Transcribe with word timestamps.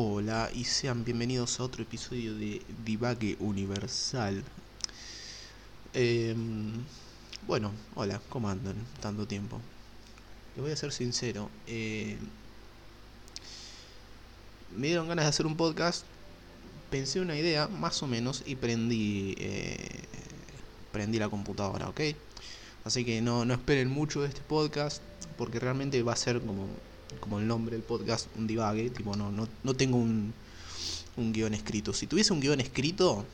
Hola 0.00 0.48
y 0.54 0.62
sean 0.62 1.04
bienvenidos 1.04 1.58
a 1.58 1.64
otro 1.64 1.82
episodio 1.82 2.32
de 2.36 2.62
Divague 2.84 3.36
Universal. 3.40 4.44
Em, 5.92 6.84
bueno, 7.48 7.72
hola, 7.96 8.22
¿cómo 8.28 8.48
andan? 8.48 8.76
Tanto 9.00 9.26
tiempo. 9.26 9.60
Les 10.54 10.62
voy 10.62 10.70
a 10.70 10.76
ser 10.76 10.92
sincero. 10.92 11.50
em, 11.66 12.16
me 14.76 14.86
dieron 14.86 15.08
ganas 15.08 15.24
de 15.24 15.30
hacer 15.30 15.46
un 15.46 15.56
podcast. 15.56 16.04
Pensé 16.92 17.20
una 17.20 17.36
idea, 17.36 17.66
más 17.66 18.00
o 18.00 18.06
menos, 18.06 18.44
y 18.46 18.54
prendí, 18.54 19.34
eh, 19.38 20.04
prendí 20.92 21.18
la 21.18 21.28
computadora, 21.28 21.88
¿ok? 21.88 22.02
Así 22.84 23.04
que 23.04 23.20
no, 23.20 23.44
no 23.44 23.54
esperen 23.54 23.90
mucho 23.90 24.22
de 24.22 24.28
este 24.28 24.42
podcast, 24.42 25.02
porque 25.36 25.58
realmente 25.58 26.00
va 26.04 26.12
a 26.12 26.16
ser 26.16 26.40
como, 26.40 26.68
como 27.20 27.38
el 27.38 27.46
nombre 27.46 27.76
del 27.76 27.84
podcast, 27.84 28.26
un 28.36 28.46
divague. 28.46 28.90
Tipo, 28.90 29.16
no, 29.16 29.30
no, 29.30 29.48
no 29.62 29.74
tengo 29.74 29.98
un, 29.98 30.32
un 31.16 31.32
guion 31.32 31.54
escrito. 31.54 31.92
Si 31.92 32.06
tuviese 32.06 32.32
un 32.32 32.40
guion 32.40 32.60
escrito, 32.60 33.24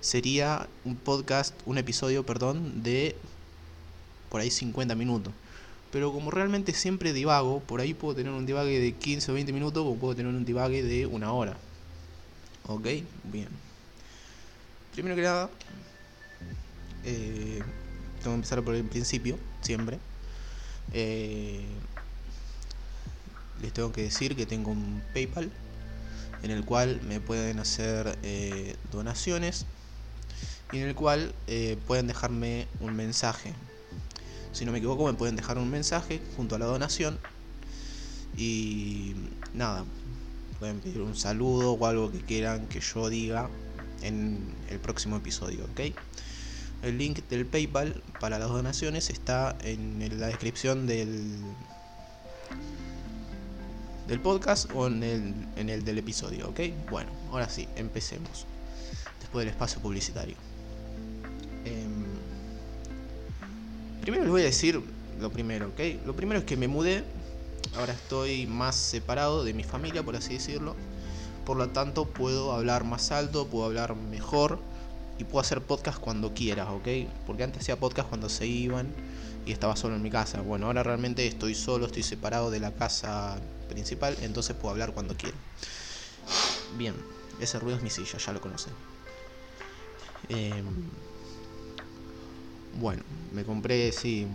sería 0.00 0.68
un 0.84 0.96
podcast, 0.96 1.54
un 1.66 1.78
episodio, 1.78 2.24
perdón, 2.24 2.82
de 2.82 3.16
por 4.30 4.40
ahí 4.40 4.50
50 4.50 4.94
minutos. 4.94 5.32
Pero 5.92 6.12
como 6.12 6.30
realmente 6.30 6.72
siempre 6.74 7.12
divago, 7.12 7.60
por 7.60 7.80
ahí 7.80 7.94
puedo 7.94 8.14
tener 8.14 8.32
un 8.32 8.44
divague 8.44 8.78
de 8.80 8.92
15 8.92 9.30
o 9.30 9.34
20 9.34 9.52
minutos 9.52 9.84
o 9.86 9.94
puedo 9.94 10.14
tener 10.14 10.34
un 10.34 10.44
divague 10.44 10.82
de 10.82 11.06
una 11.06 11.32
hora. 11.32 11.56
¿Ok? 12.66 12.86
Bien. 13.24 13.48
Primero 14.92 15.14
que 15.14 15.22
nada, 15.22 15.50
eh, 17.04 17.62
tengo 18.18 18.30
que 18.30 18.34
empezar 18.34 18.62
por 18.62 18.74
el 18.74 18.84
principio, 18.84 19.38
siempre. 19.60 19.98
Eh, 20.92 21.64
les 23.62 23.72
tengo 23.72 23.92
que 23.92 24.02
decir 24.02 24.36
que 24.36 24.46
tengo 24.46 24.70
un 24.70 25.02
PayPal 25.12 25.50
en 26.42 26.50
el 26.50 26.64
cual 26.64 27.00
me 27.08 27.20
pueden 27.20 27.58
hacer 27.58 28.18
eh, 28.22 28.76
donaciones 28.92 29.66
y 30.72 30.78
en 30.78 30.88
el 30.88 30.94
cual 30.94 31.34
eh, 31.46 31.78
pueden 31.86 32.06
dejarme 32.06 32.66
un 32.80 32.94
mensaje. 32.94 33.52
Si 34.52 34.64
no 34.64 34.72
me 34.72 34.78
equivoco, 34.78 35.06
me 35.06 35.14
pueden 35.14 35.36
dejar 35.36 35.58
un 35.58 35.70
mensaje 35.70 36.20
junto 36.36 36.56
a 36.56 36.58
la 36.58 36.66
donación 36.66 37.18
y 38.36 39.14
nada, 39.54 39.84
pueden 40.58 40.80
pedir 40.80 41.00
un 41.00 41.16
saludo 41.16 41.72
o 41.72 41.86
algo 41.86 42.10
que 42.10 42.20
quieran 42.20 42.66
que 42.66 42.80
yo 42.80 43.08
diga 43.08 43.48
en 44.02 44.54
el 44.70 44.78
próximo 44.78 45.16
episodio, 45.16 45.64
¿ok? 45.64 45.94
El 46.82 46.98
link 46.98 47.20
del 47.30 47.46
PayPal 47.46 48.02
para 48.20 48.38
las 48.38 48.48
donaciones 48.48 49.10
está 49.10 49.56
en 49.62 49.98
la 50.20 50.26
descripción 50.26 50.86
del, 50.86 51.40
del 54.06 54.20
podcast 54.20 54.70
o 54.74 54.86
en 54.86 55.02
el, 55.02 55.34
en 55.56 55.68
el 55.68 55.84
del 55.84 55.98
episodio, 55.98 56.48
¿ok? 56.48 56.60
Bueno, 56.90 57.10
ahora 57.30 57.48
sí, 57.48 57.68
empecemos. 57.76 58.46
Después 59.20 59.44
del 59.44 59.52
espacio 59.52 59.80
publicitario. 59.80 60.36
Em, 61.64 62.04
primero 64.00 64.22
les 64.22 64.30
voy 64.30 64.42
a 64.42 64.44
decir 64.44 64.80
lo 65.20 65.30
primero, 65.30 65.68
¿ok? 65.68 66.06
Lo 66.06 66.14
primero 66.14 66.40
es 66.40 66.46
que 66.46 66.56
me 66.56 66.68
mudé. 66.68 67.04
Ahora 67.76 67.92
estoy 67.92 68.46
más 68.46 68.76
separado 68.76 69.44
de 69.44 69.52
mi 69.52 69.64
familia, 69.64 70.02
por 70.02 70.14
así 70.14 70.34
decirlo. 70.34 70.76
Por 71.44 71.56
lo 71.56 71.68
tanto, 71.70 72.06
puedo 72.06 72.52
hablar 72.52 72.84
más 72.84 73.10
alto, 73.10 73.46
puedo 73.46 73.66
hablar 73.66 73.96
mejor 73.96 74.58
y 75.18 75.24
puedo 75.24 75.40
hacer 75.40 75.62
podcast 75.62 75.98
cuando 75.98 76.32
quiera, 76.34 76.70
¿ok? 76.72 76.88
Porque 77.26 77.42
antes 77.42 77.62
hacía 77.62 77.78
podcast 77.78 78.08
cuando 78.08 78.28
se 78.28 78.46
iban 78.46 78.88
y 79.46 79.52
estaba 79.52 79.76
solo 79.76 79.96
en 79.96 80.02
mi 80.02 80.10
casa. 80.10 80.40
Bueno, 80.40 80.66
ahora 80.66 80.82
realmente 80.82 81.26
estoy 81.26 81.54
solo, 81.54 81.86
estoy 81.86 82.02
separado 82.02 82.50
de 82.50 82.60
la 82.60 82.72
casa 82.72 83.38
principal, 83.66 84.16
entonces 84.22 84.56
puedo 84.56 84.70
hablar 84.70 84.92
cuando 84.92 85.16
quiera. 85.16 85.36
Bien, 86.76 86.94
ese 87.40 87.58
ruido 87.58 87.76
es 87.76 87.82
mi 87.82 87.90
silla, 87.90 88.18
ya 88.18 88.32
lo 88.32 88.40
conocen. 88.40 88.72
Em, 90.28 90.64
bueno, 92.78 93.02
me 93.32 93.44
compré, 93.44 93.92
sí, 93.92 94.26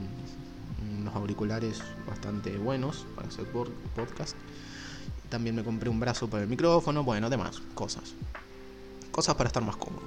unos 1.00 1.16
auriculares 1.16 1.82
bastante 2.08 2.58
buenos 2.58 3.06
para 3.16 3.28
hacer 3.28 3.46
podcast. 3.96 4.36
También 5.30 5.56
me 5.56 5.64
compré 5.64 5.90
un 5.90 6.00
brazo 6.00 6.30
para 6.30 6.44
el 6.44 6.50
micrófono, 6.50 7.04
bueno, 7.04 7.30
demás, 7.30 7.62
cosas. 7.74 8.14
Cosas 9.12 9.36
para 9.36 9.48
estar 9.48 9.64
más 9.64 9.76
cómodo. 9.76 10.04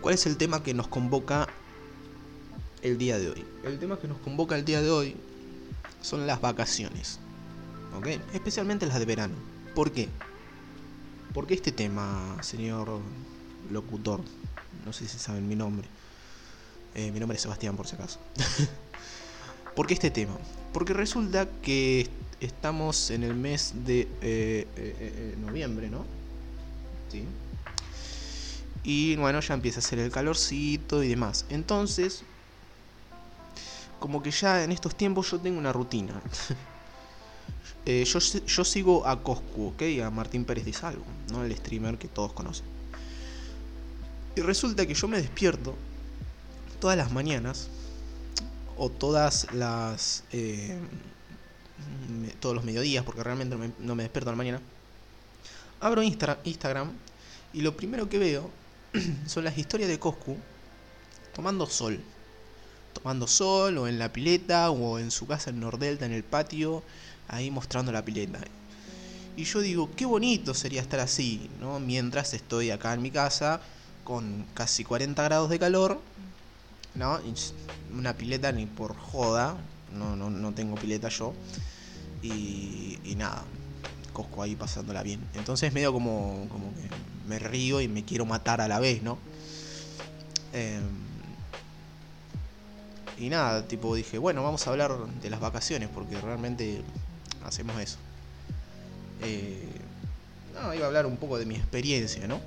¿Cuál 0.00 0.14
es 0.14 0.26
el 0.26 0.36
tema 0.36 0.62
que 0.62 0.74
nos 0.74 0.88
convoca 0.88 1.48
el 2.82 2.98
día 2.98 3.18
de 3.18 3.30
hoy? 3.30 3.44
El 3.64 3.78
tema 3.78 3.98
que 3.98 4.06
nos 4.06 4.18
convoca 4.18 4.56
el 4.56 4.64
día 4.64 4.80
de 4.80 4.90
hoy 4.90 5.16
son 6.00 6.26
las 6.26 6.40
vacaciones. 6.40 7.18
¿Ok? 7.96 8.06
Especialmente 8.32 8.86
las 8.86 8.98
de 8.98 9.04
verano. 9.04 9.34
¿Por 9.74 9.92
qué? 9.92 10.08
¿Por 11.32 11.46
qué 11.46 11.54
este 11.54 11.72
tema, 11.72 12.36
señor 12.42 13.00
locutor? 13.70 14.22
No 14.84 14.92
sé 14.92 15.06
si 15.08 15.18
saben 15.18 15.48
mi 15.48 15.56
nombre. 15.56 15.88
Eh, 16.94 17.10
mi 17.12 17.20
nombre 17.20 17.36
es 17.36 17.42
Sebastián, 17.42 17.76
por 17.76 17.86
si 17.86 17.94
acaso. 17.94 18.18
¿Por 19.76 19.86
qué 19.86 19.94
este 19.94 20.10
tema? 20.10 20.36
Porque 20.72 20.92
resulta 20.92 21.46
que 21.62 22.00
est- 22.00 22.10
estamos 22.40 23.10
en 23.10 23.22
el 23.22 23.34
mes 23.34 23.72
de 23.84 24.00
eh, 24.22 24.66
eh, 24.76 25.34
noviembre, 25.38 25.88
¿no? 25.88 26.04
Sí. 27.10 27.24
Y 28.82 29.16
bueno, 29.16 29.40
ya 29.40 29.54
empieza 29.54 29.78
a 29.78 29.82
hacer 29.82 29.98
el 29.98 30.10
calorcito 30.10 31.02
y 31.02 31.08
demás. 31.08 31.44
Entonces, 31.50 32.22
como 34.00 34.22
que 34.22 34.30
ya 34.30 34.64
en 34.64 34.72
estos 34.72 34.96
tiempos 34.96 35.30
yo 35.30 35.38
tengo 35.38 35.58
una 35.58 35.72
rutina. 35.72 36.20
Eh, 37.86 38.04
yo, 38.04 38.18
yo 38.18 38.64
sigo 38.64 39.06
a 39.06 39.22
Coscu, 39.22 39.68
¿ok? 39.68 39.82
A 40.04 40.10
Martín 40.10 40.44
Pérez 40.44 40.64
de 40.64 40.72
Salvo, 40.72 41.04
¿no? 41.30 41.44
El 41.44 41.56
streamer 41.56 41.98
que 41.98 42.08
todos 42.08 42.32
conocen. 42.32 42.66
Y 44.36 44.40
resulta 44.40 44.86
que 44.86 44.94
yo 44.94 45.08
me 45.08 45.20
despierto 45.20 45.74
todas 46.80 46.96
las 46.96 47.10
mañanas, 47.12 47.68
o 48.78 48.88
todas 48.88 49.52
las. 49.52 50.24
eh, 50.32 50.78
todos 52.40 52.54
los 52.54 52.64
mediodías, 52.64 53.04
porque 53.04 53.22
realmente 53.22 53.56
no 53.78 53.94
me, 53.94 54.02
despierto 54.02 54.30
a 54.30 54.32
la 54.32 54.36
mañana. 54.36 54.60
Abro 55.80 56.02
Instagram 56.02 56.92
y 57.52 57.60
lo 57.60 57.76
primero 57.76 58.08
que 58.08 58.18
veo 58.18 58.50
son 59.26 59.44
las 59.44 59.58
historias 59.58 59.88
de 59.88 59.98
Coscu 59.98 60.36
tomando 61.34 61.66
sol. 61.66 62.00
Tomando 62.94 63.26
sol, 63.28 63.78
o 63.78 63.86
en 63.86 63.98
la 63.98 64.12
pileta, 64.12 64.70
o 64.70 64.98
en 64.98 65.10
su 65.10 65.26
casa 65.26 65.50
en 65.50 65.60
Nordelta, 65.60 66.06
en 66.06 66.12
el 66.12 66.24
patio, 66.24 66.82
ahí 67.28 67.50
mostrando 67.50 67.92
la 67.92 68.04
pileta. 68.04 68.40
Y 69.36 69.44
yo 69.44 69.60
digo, 69.60 69.90
qué 69.94 70.04
bonito 70.04 70.52
sería 70.54 70.80
estar 70.80 71.00
así, 71.00 71.48
¿no? 71.60 71.78
Mientras 71.78 72.34
estoy 72.34 72.70
acá 72.70 72.92
en 72.94 73.02
mi 73.02 73.10
casa, 73.10 73.60
con 74.02 74.46
casi 74.54 74.84
40 74.84 75.22
grados 75.22 75.50
de 75.50 75.58
calor, 75.58 76.00
¿no? 76.94 77.20
Una 77.96 78.14
pileta 78.14 78.50
ni 78.50 78.66
por 78.66 78.96
joda, 78.96 79.56
no, 79.96 80.16
no, 80.16 80.30
no 80.30 80.52
tengo 80.54 80.74
pileta 80.74 81.08
yo. 81.08 81.34
Y, 82.20 82.98
y 83.04 83.14
nada, 83.14 83.44
Cosco 84.12 84.42
ahí 84.42 84.56
pasándola 84.56 85.04
bien. 85.04 85.20
Entonces 85.34 85.72
medio 85.72 85.92
como, 85.92 86.48
como 86.50 86.74
que 86.74 86.88
me 87.28 87.38
río 87.38 87.80
y 87.80 87.86
me 87.86 88.04
quiero 88.04 88.26
matar 88.26 88.60
a 88.60 88.66
la 88.66 88.80
vez, 88.80 89.02
¿no? 89.02 89.18
Em, 90.52 90.82
y 93.18 93.28
nada, 93.28 93.66
tipo 93.68 93.94
dije, 93.94 94.18
bueno, 94.18 94.42
vamos 94.42 94.66
a 94.66 94.70
hablar 94.70 94.96
de 95.22 95.30
las 95.30 95.38
vacaciones 95.38 95.88
porque 95.94 96.20
realmente 96.20 96.82
hacemos 97.44 97.80
eso. 97.80 97.98
Eh, 99.22 99.68
no, 100.54 100.74
iba 100.74 100.84
a 100.84 100.86
hablar 100.88 101.06
un 101.06 101.16
poco 101.16 101.38
de 101.38 101.46
mi 101.46 101.54
experiencia, 101.54 102.26
¿no? 102.26 102.40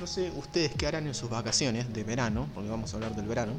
No 0.00 0.06
sé 0.06 0.30
ustedes 0.36 0.72
qué 0.76 0.86
harán 0.86 1.06
en 1.06 1.14
sus 1.14 1.28
vacaciones 1.28 1.92
de 1.92 2.04
verano, 2.04 2.48
porque 2.54 2.70
vamos 2.70 2.92
a 2.92 2.96
hablar 2.96 3.16
del 3.16 3.26
verano. 3.26 3.52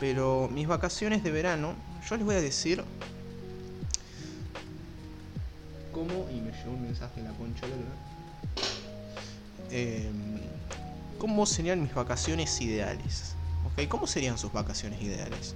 Pero 0.00 0.48
mis 0.52 0.66
vacaciones 0.66 1.22
de 1.22 1.30
verano, 1.30 1.74
yo 2.08 2.16
les 2.16 2.24
voy 2.24 2.34
a 2.36 2.40
decir 2.40 2.82
cómo, 5.92 6.26
y 6.30 6.40
me 6.40 6.52
llegó 6.52 6.72
un 6.72 6.82
mensaje 6.82 7.20
en 7.20 7.24
la 7.24 7.32
concha 7.32 7.66
eh, 9.70 10.10
cómo 11.18 11.46
serían 11.46 11.82
mis 11.82 11.94
vacaciones 11.94 12.60
ideales. 12.60 13.34
¿Ok? 13.66 13.88
¿Cómo 13.88 14.06
serían 14.06 14.38
sus 14.38 14.52
vacaciones 14.52 15.02
ideales? 15.02 15.54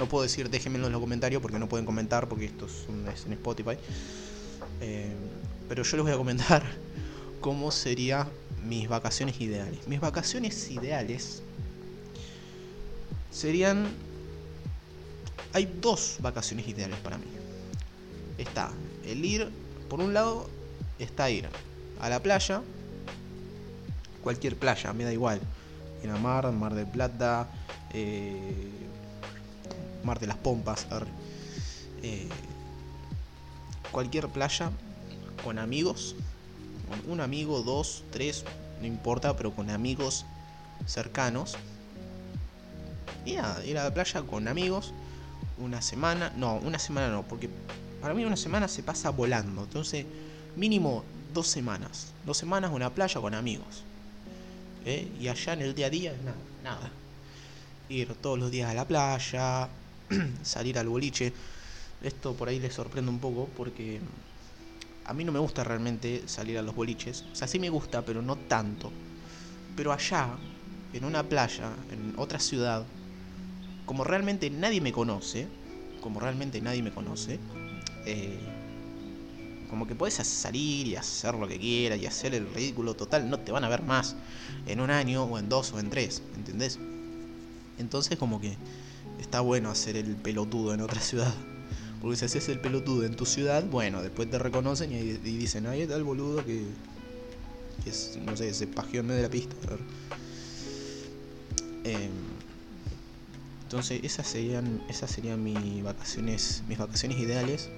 No 0.00 0.06
puedo 0.06 0.22
decir 0.22 0.48
déjenmelo 0.48 0.86
en 0.86 0.92
los 0.92 1.00
comentarios 1.02 1.42
porque 1.42 1.58
no 1.58 1.68
pueden 1.68 1.84
comentar 1.84 2.26
porque 2.26 2.46
esto 2.46 2.64
es, 2.64 2.88
un- 2.88 3.06
en 3.06 3.32
Spotify. 3.34 3.76
Eh, 4.80 5.12
pero 5.68 5.82
yo 5.82 5.96
les 5.98 6.04
voy 6.04 6.12
a 6.14 6.16
comentar 6.16 6.62
cómo 7.42 7.70
serían 7.70 8.26
mis 8.64 8.88
vacaciones 8.88 9.38
ideales. 9.42 9.86
Mis 9.86 10.00
vacaciones 10.00 10.70
ideales 10.70 11.42
serían... 13.30 13.88
Hay 15.52 15.66
dos 15.82 16.16
vacaciones 16.22 16.66
ideales 16.66 16.96
para 17.00 17.18
mí. 17.18 17.26
Está 18.38 18.70
el 19.04 19.22
ir, 19.22 19.50
por 19.90 20.00
un 20.00 20.14
lado, 20.14 20.48
está 20.98 21.28
ir 21.30 21.46
a 22.00 22.08
la 22.08 22.22
playa, 22.22 22.62
cualquier 24.22 24.56
playa, 24.56 24.94
me 24.94 25.04
da 25.04 25.12
igual. 25.12 25.40
Ir 26.02 26.08
a 26.08 26.16
Mar, 26.16 26.50
Mar 26.52 26.72
del 26.74 26.86
Plata, 26.86 27.48
eh, 27.92 28.70
Mar 30.04 30.20
de 30.20 30.26
las 30.26 30.36
Pompas. 30.36 30.86
Eh, 32.02 32.28
cualquier 33.92 34.28
playa 34.28 34.70
con 35.44 35.58
amigos, 35.58 36.14
con 36.88 37.12
un 37.12 37.20
amigo, 37.20 37.62
dos, 37.62 38.04
tres, 38.10 38.44
no 38.80 38.86
importa, 38.86 39.36
pero 39.36 39.52
con 39.52 39.70
amigos 39.70 40.24
cercanos. 40.86 41.56
Y 43.24 43.34
nada, 43.34 43.64
ir 43.64 43.78
a 43.78 43.84
la 43.84 43.94
playa 43.94 44.22
con 44.22 44.48
amigos 44.48 44.92
una 45.58 45.82
semana, 45.82 46.32
no, 46.36 46.56
una 46.56 46.78
semana 46.78 47.10
no, 47.10 47.22
porque 47.22 47.50
para 48.00 48.14
mí 48.14 48.24
una 48.24 48.36
semana 48.36 48.66
se 48.66 48.82
pasa 48.82 49.10
volando, 49.10 49.64
entonces 49.64 50.06
mínimo 50.56 51.04
dos 51.34 51.46
semanas, 51.46 52.12
dos 52.24 52.38
semanas 52.38 52.70
una 52.72 52.90
playa 52.90 53.20
con 53.20 53.34
amigos. 53.34 53.84
¿eh? 54.84 55.10
Y 55.20 55.28
allá 55.28 55.52
en 55.52 55.62
el 55.62 55.74
día 55.74 55.86
a 55.86 55.90
día, 55.90 56.14
nada, 56.24 56.36
nada. 56.64 56.90
Ir 57.88 58.14
todos 58.14 58.38
los 58.38 58.50
días 58.50 58.70
a 58.70 58.74
la 58.74 58.86
playa, 58.86 59.68
salir 60.42 60.78
al 60.78 60.88
boliche. 60.88 61.32
Esto 62.02 62.34
por 62.34 62.48
ahí 62.48 62.58
les 62.58 62.74
sorprende 62.74 63.10
un 63.10 63.20
poco 63.20 63.48
porque 63.56 64.00
a 65.04 65.12
mí 65.12 65.24
no 65.24 65.32
me 65.32 65.38
gusta 65.38 65.64
realmente 65.64 66.28
salir 66.28 66.58
a 66.58 66.62
los 66.62 66.74
boliches. 66.74 67.24
O 67.32 67.34
sea, 67.34 67.48
sí 67.48 67.58
me 67.58 67.68
gusta, 67.68 68.04
pero 68.04 68.22
no 68.22 68.36
tanto. 68.36 68.92
Pero 69.76 69.92
allá, 69.92 70.36
en 70.92 71.04
una 71.04 71.22
playa, 71.22 71.72
en 71.90 72.14
otra 72.16 72.38
ciudad, 72.38 72.86
como 73.86 74.04
realmente 74.04 74.50
nadie 74.50 74.80
me 74.80 74.92
conoce, 74.92 75.48
como 76.00 76.20
realmente 76.20 76.60
nadie 76.60 76.82
me 76.82 76.92
conoce, 76.92 77.38
eh, 78.06 78.38
como 79.68 79.86
que 79.86 79.94
puedes 79.94 80.14
salir 80.14 80.88
y 80.88 80.96
hacer 80.96 81.34
lo 81.34 81.46
que 81.46 81.58
quieras 81.58 81.98
y 81.98 82.06
hacer 82.06 82.34
el 82.34 82.52
ridículo 82.52 82.94
total, 82.94 83.30
no 83.30 83.38
te 83.38 83.52
van 83.52 83.64
a 83.64 83.68
ver 83.68 83.82
más 83.82 84.16
en 84.66 84.80
un 84.80 84.90
año 84.90 85.24
o 85.24 85.38
en 85.38 85.48
dos 85.48 85.72
o 85.72 85.78
en 85.78 85.90
tres, 85.90 86.22
¿entendés? 86.36 86.78
Entonces 87.78 88.18
como 88.18 88.40
que 88.40 88.56
está 89.20 89.40
bueno 89.40 89.70
hacer 89.70 89.96
el 89.96 90.16
pelotudo 90.16 90.74
en 90.74 90.80
otra 90.80 91.00
ciudad. 91.00 91.34
Porque 92.00 92.16
si 92.16 92.24
haces 92.24 92.48
el 92.48 92.60
pelotudo 92.60 93.04
en 93.04 93.14
tu 93.14 93.26
ciudad, 93.26 93.62
bueno, 93.64 94.02
después 94.02 94.30
te 94.30 94.38
reconocen 94.38 94.90
y, 94.90 95.02
dicen, 95.18 95.66
ahí 95.66 95.82
está 95.82 95.96
el 95.96 96.04
boludo 96.04 96.44
que, 96.44 96.64
es, 97.84 98.18
no 98.24 98.36
sé, 98.36 98.54
se 98.54 98.66
pajeó 98.66 99.00
en 99.00 99.06
medio 99.06 99.18
de 99.18 99.22
la 99.24 99.30
pista. 99.30 99.54
Eh, 101.84 102.08
entonces 103.62 104.00
esas 104.02 104.26
serían, 104.26 104.82
esas 104.88 105.10
serían 105.10 105.44
mis 105.44 105.82
vacaciones, 105.82 106.62
mis 106.68 106.78
vacaciones 106.78 107.18
ideales 107.18 107.68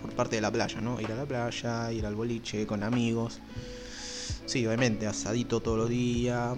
por 0.00 0.10
parte 0.12 0.36
de 0.36 0.42
la 0.42 0.50
playa, 0.50 0.80
¿no? 0.80 1.00
Ir 1.00 1.12
a 1.12 1.14
la 1.16 1.26
playa, 1.26 1.92
ir 1.92 2.06
al 2.06 2.14
boliche 2.14 2.66
con 2.66 2.82
amigos. 2.82 3.40
Sí, 4.46 4.66
obviamente, 4.66 5.06
asadito 5.06 5.60
todos 5.60 5.76
los 5.76 5.88
días. 5.90 6.56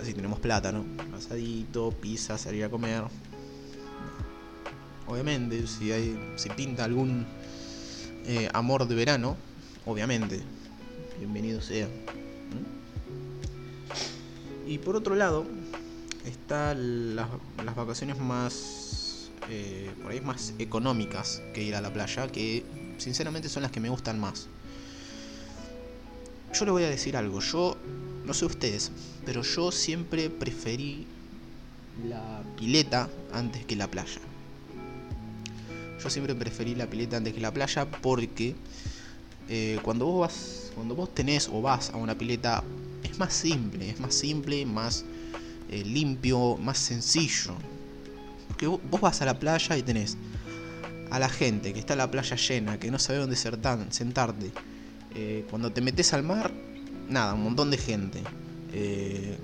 Así 0.00 0.14
tenemos 0.14 0.38
plata, 0.38 0.70
¿no? 0.70 0.84
Asadito, 1.16 1.90
pizza, 1.90 2.38
salir 2.38 2.64
a 2.64 2.70
comer 2.70 3.02
obviamente, 5.10 5.66
si 5.66 5.90
hay, 5.90 6.18
si 6.36 6.48
pinta 6.50 6.84
algún 6.84 7.26
eh, 8.26 8.48
amor 8.54 8.86
de 8.86 8.94
verano, 8.94 9.36
obviamente, 9.84 10.40
bienvenido 11.18 11.60
sea. 11.60 11.88
Y 14.66 14.78
por 14.78 14.94
otro 14.94 15.16
lado, 15.16 15.44
están 16.24 17.16
las, 17.16 17.28
vacaciones 17.74 18.18
más, 18.18 19.30
eh, 19.48 19.90
por 20.00 20.12
ahí 20.12 20.20
más 20.20 20.54
económicas 20.60 21.42
que 21.54 21.64
ir 21.64 21.74
a 21.74 21.80
la 21.80 21.92
playa, 21.92 22.28
que 22.28 22.64
sinceramente 22.98 23.48
son 23.48 23.64
las 23.64 23.72
que 23.72 23.80
me 23.80 23.88
gustan 23.88 24.20
más. 24.20 24.46
Yo 26.54 26.64
le 26.64 26.70
voy 26.70 26.84
a 26.84 26.88
decir 26.88 27.16
algo, 27.16 27.40
yo, 27.40 27.76
no 28.24 28.32
sé 28.32 28.44
ustedes, 28.44 28.92
pero 29.26 29.42
yo 29.42 29.72
siempre 29.72 30.30
preferí 30.30 31.06
la 32.08 32.42
pileta 32.56 33.08
antes 33.32 33.64
que 33.64 33.74
la 33.74 33.88
playa. 33.88 34.20
Yo 36.02 36.08
siempre 36.08 36.34
preferí 36.34 36.74
la 36.74 36.86
pileta 36.88 37.18
antes 37.18 37.34
que 37.34 37.40
la 37.40 37.52
playa 37.52 37.90
porque 37.90 38.54
eh, 39.52 39.80
cuando 39.82 40.06
vos 40.06 40.20
vas, 40.20 40.72
cuando 40.74 40.94
vos 40.94 41.12
tenés 41.12 41.48
o 41.48 41.60
vas 41.60 41.90
a 41.90 41.96
una 41.96 42.16
pileta 42.16 42.62
es 43.02 43.18
más 43.18 43.32
simple, 43.34 43.90
es 43.90 43.98
más 44.00 44.14
simple, 44.14 44.64
más 44.64 45.04
eh, 45.68 45.84
limpio, 45.84 46.56
más 46.56 46.78
sencillo. 46.78 47.54
Porque 48.46 48.66
vos 48.66 49.00
vas 49.00 49.20
a 49.22 49.26
la 49.26 49.38
playa 49.38 49.76
y 49.76 49.82
tenés 49.82 50.16
a 51.10 51.18
la 51.18 51.28
gente 51.28 51.72
que 51.72 51.80
está 51.80 51.94
en 51.94 51.98
la 51.98 52.10
playa 52.10 52.36
llena, 52.36 52.78
que 52.78 52.90
no 52.92 52.98
sabe 53.00 53.18
dónde 53.18 53.36
sentarte. 53.36 54.52
Eh, 55.14 55.44
cuando 55.50 55.72
te 55.72 55.80
metes 55.80 56.12
al 56.14 56.22
mar, 56.22 56.52
nada, 57.08 57.34
un 57.34 57.42
montón 57.42 57.70
de 57.70 57.76
gente. 57.76 58.22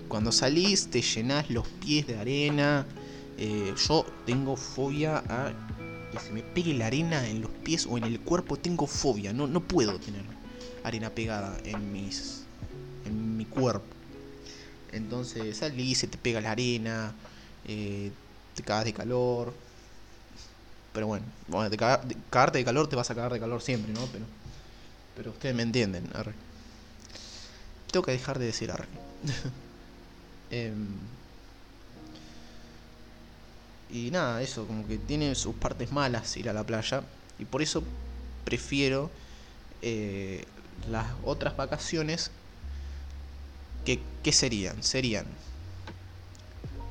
cuando 0.07 0.31
salís 0.31 0.87
te 0.87 1.03
llenás 1.03 1.51
los 1.51 1.67
pies 1.67 2.07
de 2.07 2.17
arena. 2.17 2.87
yo 3.89 4.07
tengo 4.25 4.57
fobia 4.57 5.19
a 5.29 5.66
se 6.19 6.33
me 6.33 6.43
pegue 6.43 6.75
la 6.75 6.87
arena 6.87 7.29
en 7.29 7.43
los 7.43 7.51
pies 7.51 7.87
o 7.87 7.99
en 7.99 8.05
el 8.05 8.21
cuerpo, 8.21 8.57
tengo 8.57 8.87
fobia. 8.87 9.33
No, 9.33 9.47
no 9.47 9.61
puedo 9.61 9.99
tener 9.99 10.23
arena 10.85 11.11
pegada 11.11 11.57
en 11.65 11.93
mis. 11.93 12.43
en 13.05 13.37
mi 13.37 13.45
cuerpo. 13.45 13.87
Entonces 14.93 15.59
salís, 15.59 15.99
se 15.99 16.07
te 16.07 16.19
pega 16.19 16.41
la 16.41 16.53
arena, 16.53 17.15
eh, 17.67 18.13
te 18.55 18.63
cagas 18.63 18.85
de 18.85 18.93
calor. 18.93 19.53
Pero 20.93 21.09
bueno, 21.09 21.27
bueno 21.49 21.69
de 21.69 21.77
cagarte 21.77 22.59
de 22.59 22.65
calor 22.65 22.89
te 22.89 22.97
vas 22.97 23.11
a 23.11 23.15
cagar 23.15 23.33
de 23.33 23.41
calor 23.41 23.61
siempre, 23.61 23.93
¿no? 23.93 24.01
Pero, 24.13 24.25
pero 25.15 25.31
ustedes 25.33 25.55
me 25.55 25.63
entienden, 25.63 26.09
arre. 26.15 26.33
Tengo 27.91 28.05
que 28.05 28.13
dejar 28.13 28.39
de 28.39 28.47
decir 28.47 28.71
arre. 28.71 28.87
eh, 30.51 30.73
y 33.91 34.11
nada, 34.11 34.43
eso, 34.43 34.67
como 34.67 34.87
que 34.87 34.99
tiene 34.99 35.35
sus 35.35 35.55
partes 35.55 35.93
malas 35.93 36.37
ir 36.37 36.49
a 36.49 36.53
la 36.53 36.65
playa. 36.65 37.03
Y 37.39 37.45
por 37.45 37.63
eso 37.63 37.85
prefiero 38.45 39.11
eh, 39.83 40.45
las 40.91 41.07
otras 41.25 41.57
vacaciones. 41.57 42.31
Que, 43.85 44.01
¿Qué 44.23 44.33
serían? 44.33 44.83
Serían 44.83 45.27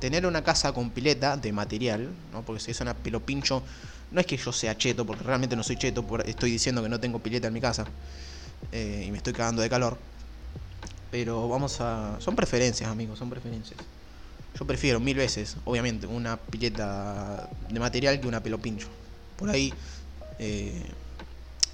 tener 0.00 0.26
una 0.26 0.42
casa 0.42 0.72
con 0.72 0.90
pileta 0.90 1.36
de 1.36 1.52
material, 1.52 2.10
¿no? 2.32 2.42
Porque 2.42 2.60
si 2.60 2.70
es 2.70 2.80
una 2.80 2.94
pelo 2.94 3.20
pincho, 3.20 3.62
no 4.10 4.20
es 4.20 4.26
que 4.26 4.36
yo 4.36 4.52
sea 4.52 4.76
cheto, 4.76 5.04
porque 5.04 5.24
realmente 5.24 5.56
no 5.56 5.62
soy 5.62 5.76
cheto, 5.76 6.04
estoy 6.24 6.50
diciendo 6.50 6.82
que 6.82 6.88
no 6.88 7.00
tengo 7.00 7.18
pileta 7.18 7.48
en 7.48 7.54
mi 7.54 7.60
casa 7.60 7.86
eh, 8.72 9.04
y 9.06 9.10
me 9.10 9.18
estoy 9.18 9.32
cagando 9.32 9.62
de 9.62 9.70
calor. 9.70 9.98
Pero 11.10 11.48
vamos 11.48 11.80
a... 11.80 12.16
Son 12.20 12.36
preferencias, 12.36 12.90
amigos, 12.90 13.18
son 13.18 13.30
preferencias. 13.30 13.78
Yo 14.58 14.66
prefiero 14.66 15.00
mil 15.00 15.16
veces, 15.16 15.56
obviamente, 15.66 16.06
una 16.06 16.38
pileta 16.38 17.48
de 17.68 17.78
material 17.78 18.20
que 18.20 18.26
una 18.26 18.42
pelo 18.42 18.58
pincho. 18.58 18.88
Por 19.36 19.50
ahí, 19.50 19.74
eh, 20.38 20.82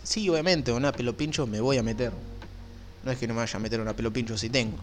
sí, 0.03 0.29
obviamente, 0.29 0.73
una 0.73 0.91
pelo 0.91 1.17
pincho 1.17 1.47
me 1.47 1.61
voy 1.61 1.79
a 1.79 1.83
meter. 1.85 2.13
No 3.05 3.13
es 3.13 3.19
que 3.19 3.29
no 3.29 3.35
me 3.35 3.41
vaya 3.41 3.57
a 3.57 3.61
meter 3.61 3.81
una 3.81 3.95
pelo 3.95 4.13
pincho 4.13 4.37
si 4.37 4.49
tengo. 4.49 4.79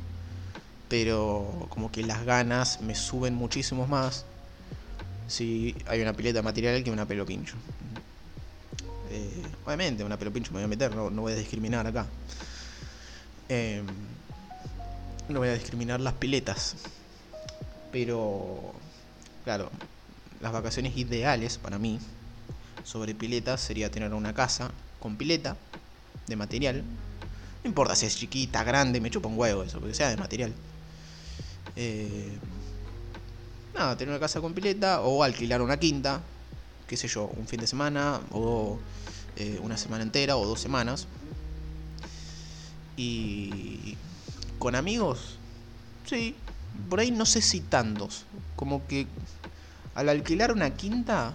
Pero 0.88 1.68
como 1.70 1.92
que 1.92 2.04
las 2.04 2.24
ganas 2.24 2.80
me 2.82 2.96
suben 2.96 3.36
muchísimo 3.36 3.86
más 3.86 4.26
si 5.28 5.76
hay 5.86 6.02
una 6.02 6.14
pileta 6.14 6.40
de 6.40 6.44
material 6.44 6.84
que 6.84 6.92
una 6.92 7.06
pelo 7.06 7.26
pincho. 7.26 7.56
Eh, 9.12 9.44
obviamente, 9.66 10.06
una 10.06 10.18
pelo 10.18 10.32
pincho 10.32 10.52
me 10.52 10.60
voy 10.60 10.64
a 10.64 10.68
meter, 10.68 10.96
no, 10.96 11.10
voy 11.10 11.34
a 11.34 11.36
discriminar 11.36 11.86
acá. 11.86 12.06
Eh, 13.50 13.84
no 15.28 15.40
voy 15.40 15.50
a 15.50 15.54
discriminar 15.54 16.00
las 16.00 16.14
piletas. 16.14 16.76
Pero, 17.92 18.74
claro, 19.44 19.72
las 20.40 20.52
vacaciones 20.52 20.96
ideales 20.96 21.58
para 21.58 21.80
mí 21.80 22.00
sobre 22.84 23.14
pileta 23.14 23.58
sería 23.58 23.92
tener 23.92 24.14
una 24.14 24.34
casa 24.34 24.72
con 25.00 25.18
pileta 25.18 25.58
de 26.28 26.36
material. 26.36 26.84
No 27.64 27.68
importa 27.68 27.96
si 27.96 28.06
es 28.06 28.16
chiquita, 28.18 28.64
grande, 28.64 29.02
me 29.02 29.10
chupa 29.10 29.28
un 29.28 29.38
huevo 29.38 29.64
eso, 29.64 29.80
porque 29.80 29.94
sea 29.94 30.10
de 30.10 30.18
material. 30.18 30.54
Eh, 31.76 32.38
nada, 33.74 33.98
tener 33.98 34.12
una 34.12 34.20
casa 34.20 34.40
con 34.42 34.54
pileta 34.54 35.02
o 35.02 35.24
alquilar 35.24 35.62
una 35.62 35.78
quinta, 35.78 36.22
qué 36.88 36.96
sé 36.98 37.08
yo, 37.08 37.26
un 37.38 37.48
fin 37.48 37.60
de 37.60 37.68
semana 37.68 38.22
o 38.32 38.80
eh, 39.36 39.60
una 39.62 39.78
semana 39.78 40.04
entera 40.04 40.38
o 40.38 40.46
dos 40.46 40.60
semanas. 40.60 41.08
Y 42.98 43.96
con 44.58 44.76
amigos, 44.76 45.38
sí, 46.06 46.36
por 46.90 47.00
ahí 47.00 47.12
no 47.12 47.26
sé 47.26 47.42
si 47.42 47.62
tantos. 47.62 48.26
Como 48.56 48.86
que 48.88 49.08
al 49.96 50.10
alquilar 50.10 50.52
una 50.52 50.72
quinta, 50.72 51.34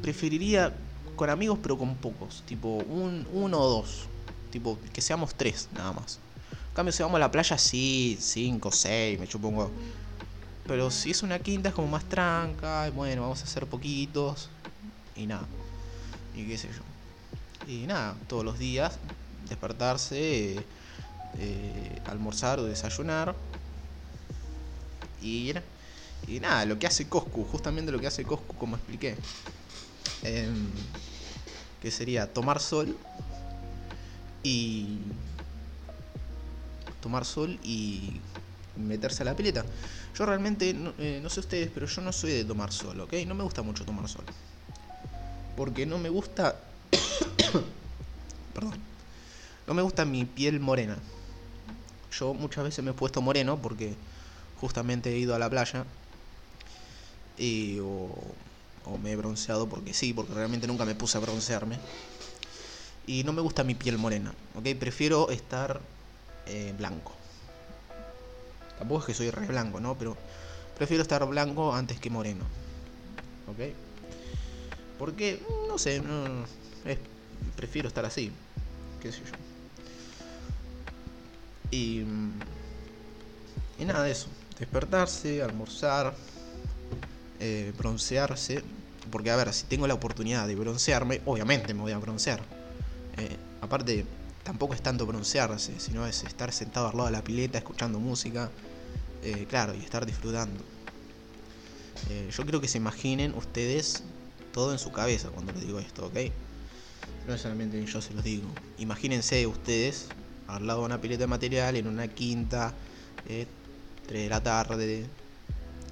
preferiría 0.00 0.72
con 1.16 1.30
amigos 1.30 1.58
pero 1.62 1.78
con 1.78 1.94
pocos. 1.96 2.42
Tipo 2.46 2.68
un, 2.68 3.26
uno 3.32 3.60
o 3.60 3.68
dos. 3.68 4.06
Tipo 4.50 4.78
que 4.92 5.00
seamos 5.00 5.34
tres 5.34 5.68
nada 5.74 5.92
más. 5.92 6.18
En 6.68 6.74
cambio, 6.74 6.92
si 6.92 7.02
vamos 7.02 7.16
a 7.16 7.20
la 7.20 7.30
playa, 7.30 7.58
sí, 7.58 8.16
cinco, 8.20 8.72
seis, 8.72 9.18
me 9.18 9.28
chupo 9.28 9.48
un 9.48 9.56
huevo. 9.56 9.70
Pero 10.66 10.90
si 10.90 11.10
es 11.10 11.22
una 11.22 11.38
quinta 11.38 11.68
es 11.68 11.74
como 11.74 11.88
más 11.88 12.04
tranca, 12.04 12.88
bueno, 12.90 13.22
vamos 13.22 13.40
a 13.40 13.44
hacer 13.44 13.66
poquitos. 13.66 14.48
Y 15.16 15.26
nada. 15.26 15.46
Y 16.34 16.46
qué 16.46 16.56
sé 16.56 16.68
yo. 16.68 17.70
Y 17.70 17.86
nada, 17.86 18.16
todos 18.26 18.44
los 18.44 18.58
días 18.58 18.98
despertarse, 19.48 20.64
eh, 21.38 22.02
almorzar 22.06 22.58
o 22.58 22.64
desayunar 22.64 23.34
y, 25.22 25.54
y 26.26 26.40
nada, 26.40 26.64
lo 26.64 26.78
que 26.78 26.86
hace 26.86 27.08
Coscu, 27.08 27.44
justamente 27.44 27.92
lo 27.92 28.00
que 28.00 28.06
hace 28.06 28.24
Coscu, 28.24 28.54
como 28.56 28.76
expliqué. 28.76 29.16
Em, 30.22 30.68
que 31.80 31.90
sería 31.90 32.32
tomar 32.32 32.60
sol 32.60 32.96
y 34.44 34.98
tomar 37.00 37.24
sol 37.24 37.58
y 37.62 38.20
meterse 38.76 39.22
a 39.22 39.26
la 39.26 39.36
pileta. 39.36 39.64
Yo 40.16 40.26
realmente, 40.26 40.72
no, 40.74 40.92
eh, 40.98 41.20
no 41.22 41.28
sé 41.28 41.40
ustedes, 41.40 41.70
pero 41.72 41.86
yo 41.86 42.02
no 42.02 42.12
soy 42.12 42.32
de 42.32 42.44
tomar 42.44 42.72
sol, 42.72 43.00
¿ok? 43.00 43.14
No 43.26 43.34
me 43.34 43.42
gusta 43.42 43.62
mucho 43.62 43.84
tomar 43.84 44.08
sol. 44.08 44.24
Porque 45.56 45.86
no 45.86 45.98
me 45.98 46.08
gusta... 46.08 46.56
Perdón. 48.54 48.78
No 49.66 49.74
me 49.74 49.82
gusta 49.82 50.04
mi 50.04 50.24
piel 50.24 50.60
morena. 50.60 50.96
Yo 52.18 52.34
muchas 52.34 52.64
veces 52.64 52.84
me 52.84 52.90
he 52.90 52.94
puesto 52.94 53.20
moreno 53.22 53.58
porque 53.60 53.94
justamente 54.62 55.10
he 55.12 55.18
ido 55.18 55.34
a 55.34 55.38
la 55.40 55.50
playa 55.50 55.84
y, 57.36 57.78
o, 57.80 58.14
o 58.84 58.98
me 59.02 59.12
he 59.12 59.16
bronceado 59.16 59.68
porque 59.68 59.92
sí, 59.92 60.12
porque 60.12 60.32
realmente 60.34 60.66
nunca 60.66 60.84
me 60.84 60.94
puse 60.94 61.18
a 61.18 61.20
broncearme. 61.20 61.78
Y 63.06 63.24
no 63.24 63.32
me 63.32 63.42
gusta 63.42 63.64
mi 63.64 63.74
piel 63.74 63.98
morena, 63.98 64.32
¿ok? 64.54 64.68
Prefiero 64.78 65.28
estar 65.30 65.80
eh, 66.46 66.72
blanco. 66.78 67.12
Tampoco 68.78 69.00
es 69.00 69.06
que 69.06 69.14
soy 69.14 69.30
re 69.30 69.46
blanco, 69.46 69.80
¿no? 69.80 69.98
Pero 69.98 70.16
prefiero 70.76 71.02
estar 71.02 71.26
blanco 71.26 71.74
antes 71.74 71.98
que 71.98 72.10
moreno. 72.10 72.44
¿Ok? 73.48 73.58
Porque, 74.98 75.42
no 75.68 75.78
sé, 75.78 76.00
es- 76.84 76.98
prefiero 77.56 77.88
estar 77.88 78.04
así. 78.04 78.32
¿Qué 79.00 79.10
sé 79.10 79.18
yo? 79.18 79.34
Y, 81.72 82.04
y 83.78 83.84
nada 83.84 84.04
de 84.04 84.12
eso. 84.12 84.28
Despertarse, 84.58 85.42
almorzar, 85.42 86.14
eh, 87.40 87.72
broncearse. 87.76 88.62
Porque, 89.10 89.30
a 89.30 89.36
ver, 89.36 89.52
si 89.52 89.66
tengo 89.66 89.86
la 89.86 89.94
oportunidad 89.94 90.46
de 90.46 90.54
broncearme, 90.54 91.20
obviamente 91.26 91.74
me 91.74 91.80
voy 91.80 91.92
a 91.92 91.98
broncear. 91.98 92.40
Eh, 93.16 93.36
aparte, 93.60 94.06
tampoco 94.44 94.74
es 94.74 94.82
tanto 94.82 95.06
broncearse, 95.06 95.78
sino 95.80 96.06
es 96.06 96.22
estar 96.22 96.52
sentado 96.52 96.88
al 96.88 96.96
lado 96.96 97.06
de 97.06 97.12
la 97.12 97.24
pileta, 97.24 97.58
escuchando 97.58 97.98
música, 97.98 98.50
eh, 99.22 99.46
claro, 99.48 99.74
y 99.74 99.78
estar 99.78 100.06
disfrutando. 100.06 100.62
Yo 102.30 102.44
creo 102.44 102.60
que 102.60 102.68
se 102.68 102.78
imaginen 102.78 103.34
ustedes 103.34 104.02
todo 104.52 104.72
en 104.72 104.78
su 104.78 104.92
cabeza 104.92 105.30
cuando 105.30 105.52
les 105.52 105.62
digo 105.62 105.78
esto, 105.78 106.06
¿ok? 106.06 106.16
No 107.26 107.38
solamente 107.38 107.82
yo 107.84 108.02
se 108.02 108.12
los 108.12 108.22
digo. 108.22 108.48
Imagínense 108.78 109.46
ustedes 109.46 110.08
al 110.46 110.66
lado 110.66 110.80
de 110.80 110.86
una 110.86 111.00
pileta 111.00 111.20
de 111.20 111.26
material 111.28 111.76
en 111.76 111.86
una 111.86 112.08
quinta, 112.08 112.74
3 114.06 114.22
de 114.22 114.28
la 114.28 114.42
tarde, 114.42 115.06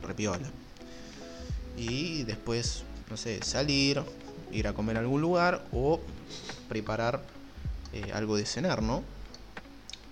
repiola. 0.03 0.49
Y 1.77 2.25
después, 2.25 2.85
no 3.09 3.17
sé, 3.17 3.43
salir, 3.43 4.03
ir 4.53 4.69
a 4.69 4.73
comer 4.73 4.97
a 4.97 5.01
algún 5.01 5.21
lugar 5.21 5.65
o 5.73 6.01
preparar 6.69 7.23
eh, 7.93 8.13
algo 8.13 8.37
de 8.37 8.47
cenar, 8.47 8.83
¿no? 8.83 9.03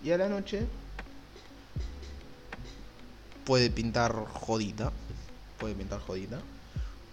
Y 0.03 0.11
a 0.13 0.19
la 0.19 0.29
noche 0.29 0.67
puede 3.45 3.71
pintar 3.71 4.13
jodita, 4.33 4.93
puede 5.59 5.75
pintar 5.75 6.01
jodita 6.01 6.41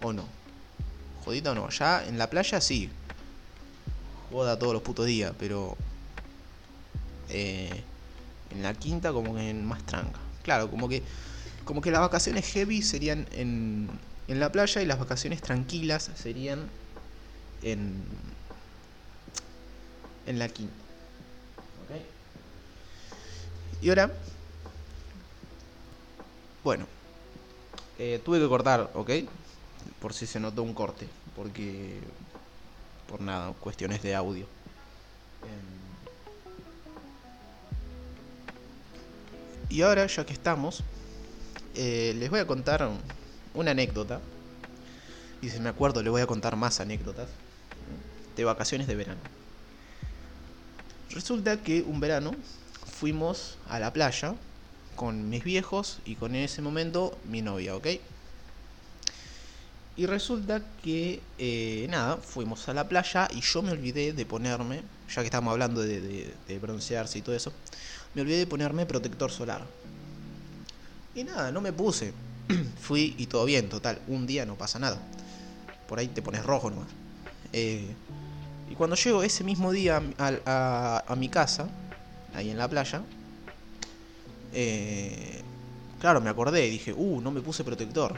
o 0.02 0.12
no. 0.12 0.24
Jodita 1.24 1.52
o 1.52 1.54
no, 1.54 1.68
ya 1.70 2.06
en 2.06 2.18
la 2.18 2.30
playa 2.30 2.60
sí. 2.60 2.90
Joda 4.30 4.58
todos 4.58 4.72
los 4.72 4.82
putos 4.82 5.06
días, 5.06 5.32
pero 5.38 5.76
eh, 7.28 7.82
en 8.50 8.62
la 8.62 8.74
quinta 8.74 9.12
como 9.12 9.34
que 9.34 9.54
más 9.54 9.84
tranca. 9.84 10.25
Claro, 10.46 10.70
como 10.70 10.88
que 10.88 11.02
como 11.64 11.80
que 11.80 11.90
las 11.90 12.00
vacaciones 12.00 12.46
heavy 12.52 12.80
serían 12.80 13.26
en, 13.32 13.88
en 14.28 14.38
la 14.38 14.52
playa 14.52 14.80
y 14.80 14.86
las 14.86 15.00
vacaciones 15.00 15.42
tranquilas 15.42 16.08
serían 16.14 16.70
en 17.62 18.04
en 20.24 20.38
la 20.38 20.48
quinta. 20.48 20.72
Y 23.82 23.88
ahora, 23.88 24.10
bueno, 26.62 26.86
eh, 27.98 28.20
tuve 28.24 28.38
que 28.38 28.48
cortar, 28.48 28.88
¿ok? 28.94 29.10
Por 30.00 30.14
si 30.14 30.26
se 30.26 30.38
notó 30.38 30.62
un 30.62 30.74
corte, 30.74 31.08
porque 31.34 31.98
por 33.08 33.20
nada, 33.20 33.52
cuestiones 33.60 34.00
de 34.02 34.14
audio. 34.14 34.46
Em, 35.42 35.85
Y 39.68 39.82
ahora, 39.82 40.06
ya 40.06 40.24
que 40.24 40.32
estamos, 40.32 40.82
eh, 41.74 42.14
les 42.18 42.30
voy 42.30 42.40
a 42.40 42.46
contar 42.46 42.88
una 43.54 43.70
anécdota. 43.72 44.20
Y 45.42 45.50
si 45.50 45.60
me 45.60 45.68
acuerdo, 45.68 46.02
les 46.02 46.10
voy 46.10 46.22
a 46.22 46.26
contar 46.26 46.56
más 46.56 46.80
anécdotas 46.80 47.28
de 48.36 48.44
vacaciones 48.44 48.86
de 48.86 48.94
verano. 48.94 49.20
Resulta 51.10 51.62
que 51.62 51.82
un 51.82 52.00
verano 52.00 52.32
fuimos 52.98 53.58
a 53.68 53.78
la 53.78 53.92
playa 53.92 54.34
con 54.94 55.28
mis 55.28 55.44
viejos 55.44 55.98
y 56.04 56.14
con 56.14 56.34
en 56.34 56.44
ese 56.44 56.62
momento 56.62 57.16
mi 57.28 57.42
novia, 57.42 57.76
¿ok? 57.76 57.86
Y 59.96 60.04
resulta 60.04 60.60
que, 60.82 61.22
eh, 61.38 61.86
nada, 61.88 62.18
fuimos 62.18 62.68
a 62.68 62.74
la 62.74 62.86
playa 62.86 63.28
y 63.34 63.40
yo 63.40 63.62
me 63.62 63.70
olvidé 63.70 64.12
de 64.12 64.26
ponerme, 64.26 64.82
ya 65.08 65.22
que 65.22 65.26
estábamos 65.26 65.52
hablando 65.52 65.80
de, 65.80 66.34
de- 66.46 66.58
broncearse 66.58 67.18
y 67.18 67.22
todo 67.22 67.34
eso, 67.34 67.52
me 68.14 68.20
olvidé 68.20 68.38
de 68.38 68.46
ponerme 68.46 68.84
protector 68.84 69.30
solar. 69.30 69.64
Y 71.14 71.24
nada, 71.24 71.50
no 71.50 71.62
me 71.62 71.72
puse. 71.72 72.12
Fui 72.80 73.14
y 73.16 73.26
todo 73.26 73.46
bien, 73.46 73.70
total, 73.70 73.98
un 74.06 74.26
día 74.26 74.44
no 74.44 74.56
pasa 74.56 74.78
nada. 74.78 74.98
Por 75.88 75.98
ahí 75.98 76.08
te 76.08 76.20
pones 76.20 76.44
rojo 76.44 76.68
nomás. 76.70 76.88
Eh, 77.54 77.94
y 78.70 78.74
cuando 78.74 78.96
llego 78.96 79.22
ese 79.22 79.44
mismo 79.44 79.72
día 79.72 80.02
a 80.18 81.14
mi 81.16 81.28
casa, 81.30 81.68
ahí 82.34 82.50
en 82.50 82.58
la 82.58 82.68
playa, 82.68 83.00
eh, 84.52 85.42
claro, 86.00 86.20
me 86.20 86.28
acordé 86.28 86.66
y 86.66 86.70
dije, 86.70 86.92
uh, 86.92 87.20
no 87.22 87.30
me 87.30 87.40
puse 87.40 87.64
protector. 87.64 88.14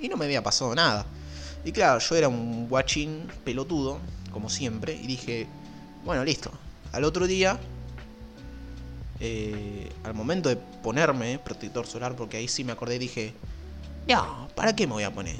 Y 0.00 0.08
no 0.08 0.16
me 0.16 0.24
había 0.24 0.42
pasado 0.42 0.74
nada. 0.74 1.06
Y 1.64 1.72
claro, 1.72 1.98
yo 1.98 2.16
era 2.16 2.28
un 2.28 2.68
guachín 2.68 3.26
pelotudo, 3.44 3.98
como 4.30 4.50
siempre, 4.50 4.94
y 4.94 5.06
dije, 5.06 5.46
bueno, 6.04 6.24
listo. 6.24 6.50
Al 6.92 7.04
otro 7.04 7.26
día, 7.26 7.58
eh, 9.20 9.90
al 10.04 10.14
momento 10.14 10.48
de 10.48 10.56
ponerme 10.56 11.38
protector 11.38 11.86
solar, 11.86 12.14
porque 12.14 12.36
ahí 12.36 12.48
sí 12.48 12.64
me 12.64 12.72
acordé, 12.72 12.98
dije, 12.98 13.34
no, 14.06 14.48
¿para 14.54 14.76
qué 14.76 14.86
me 14.86 14.92
voy 14.92 15.04
a 15.04 15.12
poner? 15.12 15.36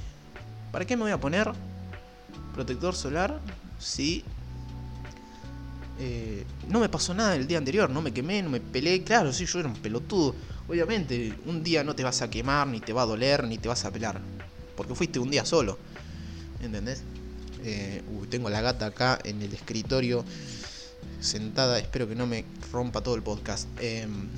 ¿Para 0.72 0.86
qué 0.86 0.96
me 0.96 1.02
voy 1.02 1.12
a 1.12 1.20
poner 1.20 1.52
protector 2.54 2.94
solar 2.94 3.40
si 3.78 4.24
eh, 5.98 6.44
no 6.68 6.80
me 6.80 6.88
pasó 6.88 7.14
nada 7.14 7.36
el 7.36 7.46
día 7.46 7.58
anterior? 7.58 7.90
No 7.90 8.00
me 8.00 8.12
quemé, 8.12 8.42
no 8.42 8.50
me 8.50 8.60
peleé. 8.60 9.04
Claro, 9.04 9.32
sí, 9.32 9.44
yo 9.44 9.60
era 9.60 9.68
un 9.68 9.74
pelotudo. 9.74 10.34
Obviamente, 10.68 11.34
un 11.46 11.62
día 11.62 11.84
no 11.84 11.94
te 11.94 12.02
vas 12.04 12.22
a 12.22 12.30
quemar, 12.30 12.66
ni 12.66 12.80
te 12.80 12.92
va 12.92 13.02
a 13.02 13.06
doler, 13.06 13.44
ni 13.44 13.58
te 13.58 13.68
vas 13.68 13.84
a 13.84 13.90
pelar. 13.90 14.20
Porque 14.76 14.94
fuiste 14.94 15.18
un 15.18 15.30
día 15.30 15.44
solo. 15.44 15.78
¿Entendés? 16.62 17.02
Eh, 17.62 18.02
tengo 18.30 18.50
la 18.50 18.60
gata 18.60 18.86
acá 18.86 19.18
en 19.24 19.42
el 19.42 19.52
escritorio 19.52 20.24
sentada. 21.20 21.78
Espero 21.78 22.08
que 22.08 22.14
no 22.14 22.26
me 22.26 22.44
rompa 22.72 23.02
todo 23.02 23.14
el 23.14 23.22
podcast. 23.22 23.68
Em, 23.78 24.28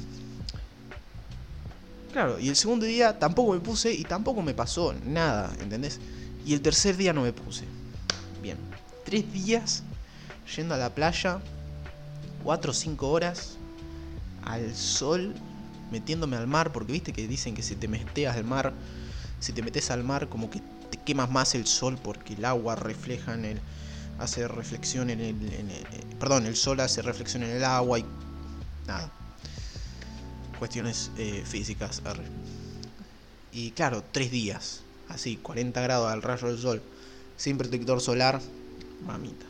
claro, 2.12 2.38
y 2.38 2.48
el 2.48 2.56
segundo 2.56 2.86
día 2.86 3.18
tampoco 3.18 3.52
me 3.52 3.60
puse 3.60 3.92
y 3.92 4.02
tampoco 4.04 4.42
me 4.42 4.54
pasó 4.54 4.94
nada, 5.04 5.54
¿entendés? 5.60 5.98
Y 6.44 6.54
el 6.54 6.60
tercer 6.60 6.96
día 6.96 7.12
no 7.12 7.22
me 7.22 7.32
puse. 7.32 7.64
Bien, 8.42 8.58
tres 9.04 9.32
días 9.32 9.82
yendo 10.56 10.74
a 10.74 10.78
la 10.78 10.94
playa, 10.94 11.40
cuatro 12.44 12.70
o 12.70 12.74
cinco 12.74 13.10
horas 13.10 13.56
al 14.44 14.74
sol, 14.76 15.34
metiéndome 15.90 16.36
al 16.36 16.46
mar, 16.46 16.72
porque 16.72 16.92
viste 16.92 17.12
que 17.12 17.26
dicen 17.26 17.54
que 17.54 17.62
si 17.62 17.74
te 17.76 17.88
metes 17.88 18.28
al 18.28 18.44
mar, 18.44 18.72
si 19.40 19.52
te 19.52 19.62
metes 19.62 19.90
al 19.90 20.04
mar, 20.04 20.28
como 20.28 20.50
que 20.50 20.60
te 20.90 20.98
quemas 20.98 21.30
más 21.30 21.54
el 21.54 21.66
sol 21.66 21.98
porque 22.02 22.34
el 22.34 22.44
agua 22.44 22.76
refleja 22.76 23.34
en 23.34 23.44
el. 23.44 23.60
hace 24.18 24.48
reflexión 24.48 25.10
en 25.10 25.20
el. 25.20 25.36
eh, 25.42 25.84
perdón, 26.18 26.46
el 26.46 26.56
sol 26.56 26.80
hace 26.80 27.02
reflexión 27.02 27.42
en 27.42 27.50
el 27.50 27.64
agua 27.64 27.98
y. 27.98 28.04
nada. 28.86 29.10
Cuestiones 30.58 31.10
eh, 31.18 31.42
físicas. 31.46 32.02
Y 33.52 33.70
claro, 33.72 34.04
tres 34.12 34.30
días, 34.30 34.82
así, 35.08 35.36
40 35.36 35.80
grados 35.80 36.10
al 36.10 36.22
rayo 36.22 36.48
del 36.48 36.58
sol, 36.58 36.82
sin 37.36 37.58
protector 37.58 38.00
solar, 38.00 38.40
mamita. 39.06 39.46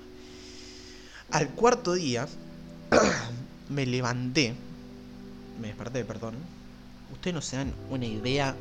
Al 1.31 1.49
cuarto 1.51 1.95
día, 1.95 2.29
me 3.69 3.85
levanté, 3.87 4.55
me 5.61 5.69
desperté, 5.69 6.05
perdón. 6.05 6.35
Ustedes 7.13 7.35
no 7.35 7.43
se 7.43 7.57
dan 7.57 7.73
una 7.91 8.07
idea 8.07 8.57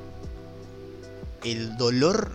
el 1.43 1.77
dolor 1.77 2.31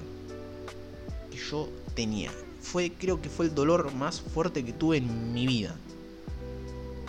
que 1.31 1.39
yo 1.39 1.69
tenía. 1.95 2.31
Fue, 2.61 2.93
creo 2.93 3.21
que 3.21 3.29
fue 3.29 3.47
el 3.47 3.55
dolor 3.55 3.93
más 3.95 4.21
fuerte 4.21 4.65
que 4.65 4.73
tuve 4.73 4.99
en 4.99 5.33
mi 5.33 5.47
vida. 5.47 5.75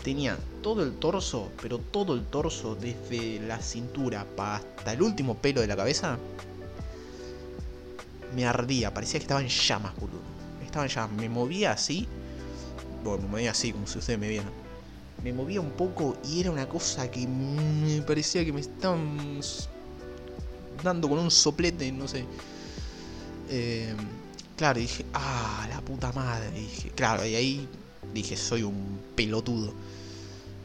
Tenía 0.03 0.38
todo 0.63 0.84
el 0.84 0.93
torso, 0.93 1.51
pero 1.62 1.77
todo 1.77 2.15
el 2.15 2.25
torso, 2.25 2.75
desde 2.75 3.39
la 3.41 3.60
cintura 3.62 4.25
hasta 4.38 4.93
el 4.93 5.01
último 5.01 5.38
pelo 5.38 5.62
de 5.62 5.67
la 5.67 5.75
cabeza, 5.75 6.17
me 8.36 8.46
ardía, 8.46 8.93
parecía 8.93 9.20
que 9.20 9.25
estaba 9.25 9.41
en 9.41 9.50
llamas, 9.50 9.93
boludo. 9.96 10.22
estaban 10.63 10.88
ya. 10.88 11.08
Me 11.08 11.29
movía 11.29 11.74
así. 11.74 12.08
Bueno, 13.03 13.24
me 13.24 13.29
movía 13.29 13.51
así, 13.51 13.72
como 13.72 13.88
si 13.88 14.00
ustedes 14.00 14.20
me 14.20 14.29
vieran. 14.29 14.51
Me 15.24 15.32
movía 15.34 15.62
un 15.62 15.72
poco 15.72 16.18
y 16.28 16.40
era 16.40 16.51
una 16.51 16.68
cosa 16.68 17.10
que 17.10 17.28
me 17.28 18.01
parecía 18.01 18.44
que 18.44 18.51
me 18.51 18.62
estaban 18.62 19.40
dando 20.84 21.08
con 21.08 21.20
un 21.20 21.30
soplete, 21.30 21.92
no 21.92 22.08
sé. 22.08 22.25
Eh, 23.50 23.94
claro, 24.58 24.80
dije, 24.80 25.06
ah, 25.13 25.68
la 25.70 25.82
puta 25.82 26.12
madre. 26.12 26.50
Dije, 26.51 26.90
claro, 26.90 27.25
y 27.25 27.36
ahí 27.36 27.68
dije, 28.13 28.36
soy 28.36 28.63
un 28.63 29.00
pelotudo. 29.16 29.74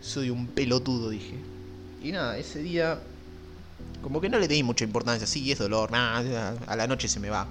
Soy 0.00 0.30
un 0.30 0.46
pelotudo, 0.46 1.10
dije. 1.10 1.36
Y 2.02 2.12
nada, 2.12 2.38
ese 2.38 2.60
día, 2.60 3.00
como 4.02 4.20
que 4.20 4.28
no 4.28 4.38
le 4.38 4.48
di 4.48 4.62
mucha 4.62 4.84
importancia. 4.84 5.26
Sí, 5.26 5.50
es 5.50 5.58
dolor, 5.58 5.90
nada, 5.90 6.56
a 6.66 6.76
la 6.76 6.86
noche 6.86 7.08
se 7.08 7.20
me 7.20 7.28
va. 7.28 7.46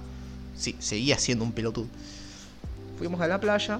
Sí, 0.56 0.74
seguía 0.78 1.18
siendo 1.18 1.44
un 1.44 1.52
pelotudo. 1.52 1.86
Fuimos 2.98 3.20
a 3.20 3.28
la 3.28 3.38
playa. 3.38 3.78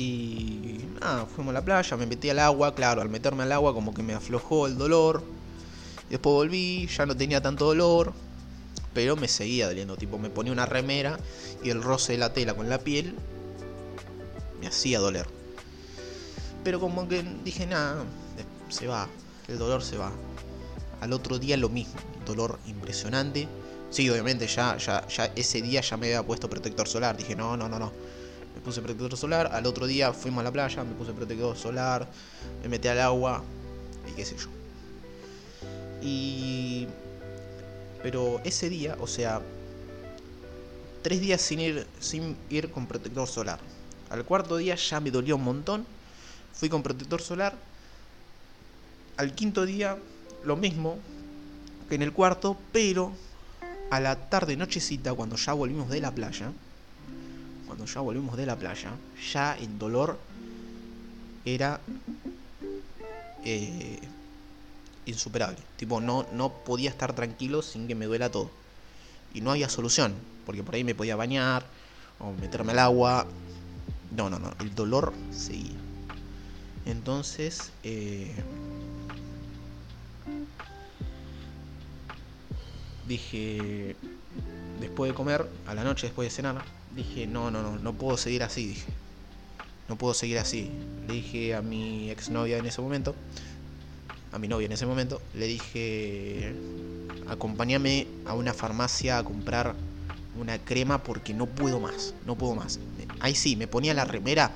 Y 0.00 0.80
nada, 1.00 1.26
fuimos 1.26 1.50
a 1.50 1.54
la 1.54 1.64
playa, 1.64 1.96
me 1.96 2.06
metí 2.06 2.30
al 2.30 2.38
agua. 2.38 2.74
Claro, 2.74 3.02
al 3.02 3.08
meterme 3.08 3.42
al 3.42 3.52
agua, 3.52 3.74
como 3.74 3.92
que 3.92 4.02
me 4.02 4.14
aflojó 4.14 4.66
el 4.66 4.78
dolor. 4.78 5.22
Después 6.08 6.32
volví, 6.32 6.86
ya 6.86 7.06
no 7.06 7.16
tenía 7.16 7.40
tanto 7.40 7.66
dolor 7.66 8.12
pero 8.92 9.16
me 9.16 9.28
seguía 9.28 9.66
doliendo. 9.66 9.96
Tipo, 9.96 10.18
me 10.18 10.30
ponía 10.30 10.52
una 10.52 10.66
remera 10.66 11.18
y 11.62 11.70
el 11.70 11.82
roce 11.82 12.12
de 12.12 12.18
la 12.18 12.32
tela 12.32 12.54
con 12.54 12.68
la 12.68 12.78
piel 12.78 13.14
me 14.60 14.66
hacía 14.66 14.98
doler. 14.98 15.26
Pero 16.64 16.80
como 16.80 17.08
que 17.08 17.24
dije, 17.44 17.66
nada, 17.66 18.04
se 18.68 18.86
va, 18.86 19.08
el 19.48 19.58
dolor 19.58 19.82
se 19.82 19.96
va. 19.96 20.12
Al 21.00 21.12
otro 21.12 21.38
día 21.38 21.56
lo 21.56 21.68
mismo, 21.68 21.94
dolor 22.26 22.58
impresionante. 22.66 23.48
Sí, 23.90 24.08
obviamente 24.10 24.46
ya, 24.46 24.76
ya, 24.76 25.06
ya 25.08 25.32
ese 25.34 25.62
día 25.62 25.80
ya 25.80 25.96
me 25.96 26.06
había 26.06 26.22
puesto 26.22 26.50
protector 26.50 26.86
solar. 26.86 27.16
Dije, 27.16 27.34
no, 27.34 27.56
no, 27.56 27.68
no, 27.68 27.78
no. 27.78 27.92
Me 28.54 28.60
puse 28.60 28.80
protector 28.80 29.16
solar. 29.16 29.50
Al 29.52 29.66
otro 29.66 29.86
día 29.86 30.12
fuimos 30.12 30.40
a 30.40 30.44
la 30.44 30.52
playa, 30.52 30.84
me 30.84 30.94
puse 30.94 31.12
protector 31.12 31.56
solar. 31.56 32.08
Me 32.62 32.68
metí 32.68 32.88
al 32.88 33.00
agua 33.00 33.42
y 34.08 34.12
qué 34.12 34.24
sé 34.24 34.36
yo. 34.36 34.48
Y 36.02 36.86
pero 38.02 38.40
ese 38.44 38.70
día, 38.70 38.96
o 39.00 39.06
sea, 39.06 39.42
tres 41.02 41.20
días 41.20 41.40
sin 41.40 41.60
ir, 41.60 41.86
sin 42.00 42.36
ir 42.48 42.70
con 42.70 42.86
protector 42.86 43.28
solar. 43.28 43.60
Al 44.08 44.24
cuarto 44.24 44.56
día 44.56 44.74
ya 44.74 45.00
me 45.00 45.10
dolió 45.10 45.36
un 45.36 45.44
montón. 45.44 45.86
Fui 46.52 46.68
con 46.68 46.82
protector 46.82 47.20
solar. 47.20 47.54
Al 49.16 49.34
quinto 49.34 49.66
día, 49.66 49.98
lo 50.44 50.56
mismo 50.56 50.98
que 51.88 51.96
en 51.96 52.02
el 52.02 52.12
cuarto, 52.12 52.56
pero 52.72 53.12
a 53.90 54.00
la 54.00 54.28
tarde, 54.30 54.56
nochecita, 54.56 55.12
cuando 55.12 55.36
ya 55.36 55.52
volvimos 55.52 55.90
de 55.90 56.00
la 56.00 56.12
playa, 56.12 56.52
cuando 57.70 57.84
ya 57.84 58.00
volvimos 58.00 58.36
de 58.36 58.46
la 58.46 58.56
playa, 58.56 58.90
ya 59.32 59.56
el 59.56 59.78
dolor 59.78 60.18
era 61.44 61.80
eh, 63.44 64.00
insuperable. 65.06 65.58
Tipo, 65.76 66.00
no, 66.00 66.26
no 66.32 66.52
podía 66.64 66.90
estar 66.90 67.14
tranquilo 67.14 67.62
sin 67.62 67.86
que 67.86 67.94
me 67.94 68.06
duela 68.06 68.28
todo. 68.28 68.50
Y 69.32 69.40
no 69.40 69.52
había 69.52 69.68
solución, 69.68 70.14
porque 70.46 70.64
por 70.64 70.74
ahí 70.74 70.82
me 70.82 70.96
podía 70.96 71.14
bañar 71.14 71.64
o 72.18 72.32
meterme 72.32 72.72
al 72.72 72.80
agua. 72.80 73.28
No, 74.16 74.28
no, 74.28 74.40
no, 74.40 74.52
el 74.58 74.74
dolor 74.74 75.12
seguía. 75.30 75.78
Entonces, 76.86 77.70
eh, 77.84 78.34
dije, 83.06 83.94
después 84.80 85.12
de 85.12 85.14
comer, 85.14 85.48
a 85.68 85.74
la 85.74 85.84
noche, 85.84 86.08
después 86.08 86.26
de 86.26 86.34
cenar, 86.34 86.79
dije, 86.94 87.26
no, 87.26 87.50
no, 87.50 87.62
no, 87.62 87.78
no 87.78 87.92
puedo 87.94 88.16
seguir 88.16 88.42
así, 88.42 88.66
dije. 88.66 88.86
No 89.88 89.96
puedo 89.96 90.14
seguir 90.14 90.38
así. 90.38 90.70
Le 91.08 91.14
dije 91.14 91.54
a 91.54 91.62
mi 91.62 92.10
exnovia 92.10 92.58
en 92.58 92.66
ese 92.66 92.80
momento, 92.80 93.14
a 94.32 94.38
mi 94.38 94.48
novia 94.48 94.66
en 94.66 94.72
ese 94.72 94.86
momento, 94.86 95.20
le 95.34 95.46
dije, 95.46 96.54
acompáñame 97.28 98.06
a 98.26 98.34
una 98.34 98.54
farmacia 98.54 99.18
a 99.18 99.24
comprar 99.24 99.74
una 100.38 100.58
crema 100.58 101.02
porque 101.02 101.34
no 101.34 101.46
puedo 101.46 101.80
más, 101.80 102.14
no 102.26 102.36
puedo 102.36 102.54
más. 102.54 102.78
Ahí 103.18 103.34
sí, 103.34 103.56
me 103.56 103.66
ponía 103.66 103.92
la 103.94 104.04
remera 104.04 104.52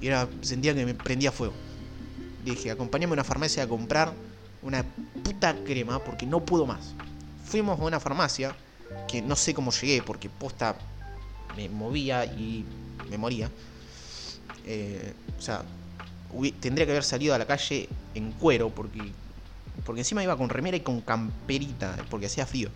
y 0.00 0.06
era, 0.06 0.28
sentía 0.40 0.74
que 0.74 0.86
me 0.86 0.94
prendía 0.94 1.30
fuego. 1.30 1.54
Dije, 2.44 2.70
acompáñame 2.70 3.12
a 3.12 3.14
una 3.14 3.24
farmacia 3.24 3.64
a 3.64 3.68
comprar 3.68 4.14
una 4.62 4.82
puta 5.22 5.54
crema 5.64 6.02
porque 6.02 6.26
no 6.26 6.40
puedo 6.40 6.66
más. 6.66 6.94
Fuimos 7.44 7.78
a 7.78 7.84
una 7.84 8.00
farmacia 8.00 8.54
que 9.08 9.20
no 9.20 9.36
sé 9.36 9.54
cómo 9.54 9.72
llegué 9.72 10.02
porque 10.02 10.30
posta 10.30 10.76
me 11.56 11.68
movía 11.68 12.24
y 12.24 12.64
me 13.10 13.18
moría. 13.18 13.50
Eh, 14.66 15.12
o 15.38 15.42
sea, 15.42 15.62
tendría 16.60 16.86
que 16.86 16.92
haber 16.92 17.04
salido 17.04 17.34
a 17.34 17.38
la 17.38 17.46
calle 17.46 17.88
en 18.14 18.32
cuero 18.32 18.70
porque 18.70 19.00
porque 19.84 20.02
encima 20.02 20.22
iba 20.22 20.36
con 20.36 20.48
remera 20.48 20.76
y 20.76 20.80
con 20.80 21.00
camperita 21.00 21.96
porque 22.10 22.26
hacía 22.26 22.46
frío. 22.46 22.68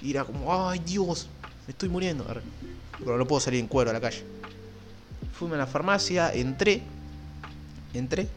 Y 0.00 0.10
era 0.10 0.24
como, 0.24 0.52
ay 0.68 0.80
Dios, 0.80 1.28
me 1.66 1.72
estoy 1.72 1.88
muriendo. 1.88 2.26
Pero 2.98 3.18
no 3.18 3.26
puedo 3.26 3.40
salir 3.40 3.60
en 3.60 3.68
cuero 3.68 3.90
a 3.90 3.92
la 3.92 4.00
calle. 4.00 4.24
Fui 5.38 5.50
a 5.52 5.56
la 5.56 5.66
farmacia, 5.66 6.32
entré, 6.32 6.82
entré 7.92 8.28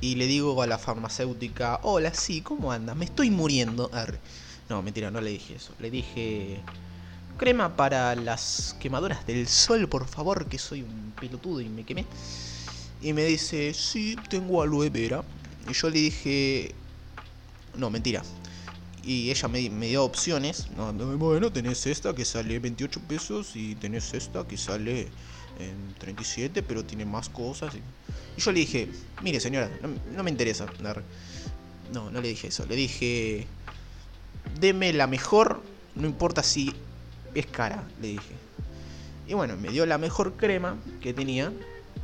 y 0.00 0.14
le 0.14 0.26
digo 0.26 0.62
a 0.62 0.66
la 0.66 0.78
farmacéutica, 0.78 1.80
hola, 1.82 2.14
sí, 2.14 2.40
¿cómo 2.40 2.70
andas? 2.70 2.96
Me 2.96 3.04
estoy 3.04 3.30
muriendo. 3.30 3.90
No, 4.68 4.82
mentira, 4.82 5.10
no 5.10 5.20
le 5.20 5.30
dije 5.30 5.56
eso. 5.56 5.74
Le 5.80 5.90
dije, 5.90 6.60
crema 7.38 7.76
para 7.76 8.14
las 8.16 8.76
quemaduras 8.80 9.26
del 9.26 9.48
sol, 9.48 9.88
por 9.88 10.06
favor, 10.06 10.46
que 10.46 10.58
soy 10.58 10.82
un 10.82 11.12
pelotudo 11.18 11.60
y 11.60 11.68
me 11.68 11.84
quemé. 11.84 12.04
Y 13.00 13.12
me 13.12 13.24
dice, 13.24 13.72
sí, 13.72 14.16
tengo 14.28 14.60
aloe 14.60 14.90
vera. 14.90 15.22
Y 15.70 15.72
yo 15.72 15.88
le 15.88 16.00
dije, 16.00 16.74
no, 17.76 17.88
mentira. 17.88 18.22
Y 19.04 19.30
ella 19.30 19.48
me, 19.48 19.60
dio 19.86 20.04
opciones. 20.04 20.66
No, 20.76 20.92
bueno, 20.92 21.50
tenés 21.50 21.86
esta 21.86 22.14
que 22.14 22.24
sale 22.24 22.58
28 22.58 23.00
pesos 23.08 23.52
y 23.54 23.76
tenés 23.76 24.12
esta 24.12 24.46
que 24.46 24.58
sale 24.58 25.08
en 25.58 25.94
37, 25.98 26.62
pero 26.62 26.84
tiene 26.84 27.06
más 27.06 27.28
cosas. 27.28 27.74
Y, 27.74 28.40
yo 28.40 28.52
le 28.52 28.60
dije, 28.60 28.88
mire 29.22 29.40
señora, 29.40 29.70
no, 30.14 30.22
me 30.22 30.30
interesa. 30.30 30.66
No, 31.92 32.10
no 32.10 32.20
le 32.20 32.28
dije 32.28 32.48
eso. 32.48 32.66
Le 32.66 32.76
dije, 32.76 33.46
deme 34.60 34.92
la 34.92 35.06
mejor, 35.06 35.62
no 35.94 36.06
importa 36.06 36.42
si 36.42 36.74
es 37.34 37.46
cara, 37.46 37.84
le 38.00 38.08
dije. 38.08 38.34
Y 39.26 39.34
bueno, 39.34 39.56
me 39.56 39.68
dio 39.68 39.84
la 39.86 39.98
mejor 39.98 40.34
crema 40.34 40.76
que 41.00 41.12
tenía 41.12 41.52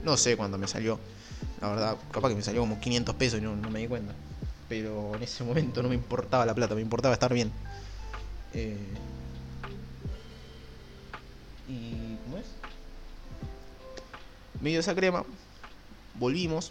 no 0.04 0.16
sé 0.16 0.36
cuándo 0.36 0.58
me 0.58 0.68
salió. 0.68 0.98
La 1.60 1.68
verdad, 1.68 1.96
capaz 2.12 2.28
que 2.28 2.34
me 2.34 2.42
salió 2.42 2.60
como 2.60 2.78
500 2.78 3.14
pesos 3.14 3.40
y 3.40 3.42
no, 3.42 3.54
me 3.70 3.80
di 3.80 3.88
cuenta. 3.88 4.14
Pero 4.68 5.14
en 5.14 5.22
ese 5.22 5.44
momento 5.44 5.82
no 5.82 5.88
me 5.88 5.94
importaba 5.94 6.46
la 6.46 6.54
plata, 6.54 6.74
me 6.74 6.82
importaba 6.82 7.14
estar 7.14 7.32
bien. 7.32 7.50
Eh, 8.52 8.76
y. 11.68 12.16
¿Cómo 12.24 12.38
es? 12.38 12.46
Me 14.60 14.70
dio 14.70 14.80
esa 14.80 14.94
crema. 14.94 15.24
Volvimos 16.18 16.70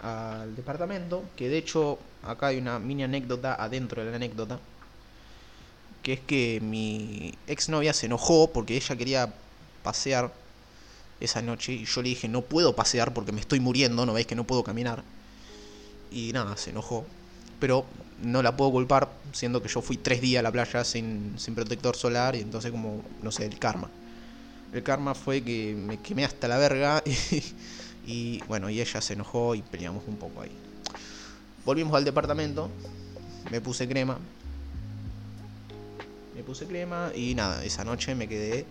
al 0.00 0.54
departamento. 0.54 1.24
Que 1.36 1.48
de 1.48 1.58
hecho, 1.58 1.98
acá 2.22 2.48
hay 2.48 2.58
una 2.58 2.78
mini 2.78 3.04
anécdota 3.04 3.54
adentro 3.54 4.04
de 4.04 4.10
la 4.10 4.16
anécdota. 4.16 4.60
Que 6.02 6.14
es 6.14 6.20
que 6.20 6.60
mi 6.60 7.34
exnovia 7.46 7.92
se 7.92 8.06
enojó 8.06 8.50
porque 8.52 8.76
ella 8.76 8.96
quería 8.96 9.32
pasear 9.82 10.32
esa 11.20 11.42
noche 11.42 11.72
y 11.72 11.84
yo 11.84 12.02
le 12.02 12.10
dije, 12.10 12.28
no 12.28 12.42
puedo 12.42 12.74
pasear 12.74 13.14
porque 13.14 13.32
me 13.32 13.40
estoy 13.40 13.60
muriendo, 13.60 14.04
no 14.04 14.12
veis 14.12 14.26
que 14.26 14.34
no 14.34 14.44
puedo 14.44 14.64
caminar. 14.64 15.04
Y 16.10 16.32
nada, 16.32 16.56
se 16.56 16.70
enojó. 16.70 17.06
Pero 17.60 17.86
no 18.22 18.42
la 18.42 18.56
puedo 18.56 18.70
culpar, 18.72 19.08
siendo 19.32 19.62
que 19.62 19.68
yo 19.68 19.82
fui 19.82 19.96
tres 19.96 20.20
días 20.20 20.40
a 20.40 20.42
la 20.42 20.52
playa 20.52 20.84
sin, 20.84 21.34
sin 21.38 21.54
protector 21.54 21.96
solar 21.96 22.34
y 22.34 22.40
entonces 22.40 22.70
como, 22.70 23.02
no 23.22 23.30
sé, 23.30 23.46
el 23.46 23.58
karma. 23.58 23.88
El 24.72 24.82
karma 24.82 25.14
fue 25.14 25.42
que 25.42 25.74
me 25.76 25.98
quemé 25.98 26.24
hasta 26.24 26.48
la 26.48 26.56
verga 26.56 27.02
y, 28.06 28.40
bueno, 28.48 28.70
y 28.70 28.80
ella 28.80 29.00
se 29.00 29.12
enojó 29.12 29.54
y 29.54 29.62
peleamos 29.62 30.04
un 30.06 30.16
poco 30.16 30.42
ahí. 30.42 30.52
Volvimos 31.64 31.94
al 31.94 32.04
departamento, 32.04 32.70
me 33.50 33.60
puse 33.60 33.88
crema. 33.88 34.18
Me 36.34 36.42
puse 36.42 36.66
crema 36.66 37.12
y 37.14 37.34
nada, 37.34 37.64
esa 37.64 37.84
noche 37.84 38.14
me 38.14 38.26
quedé 38.26 38.66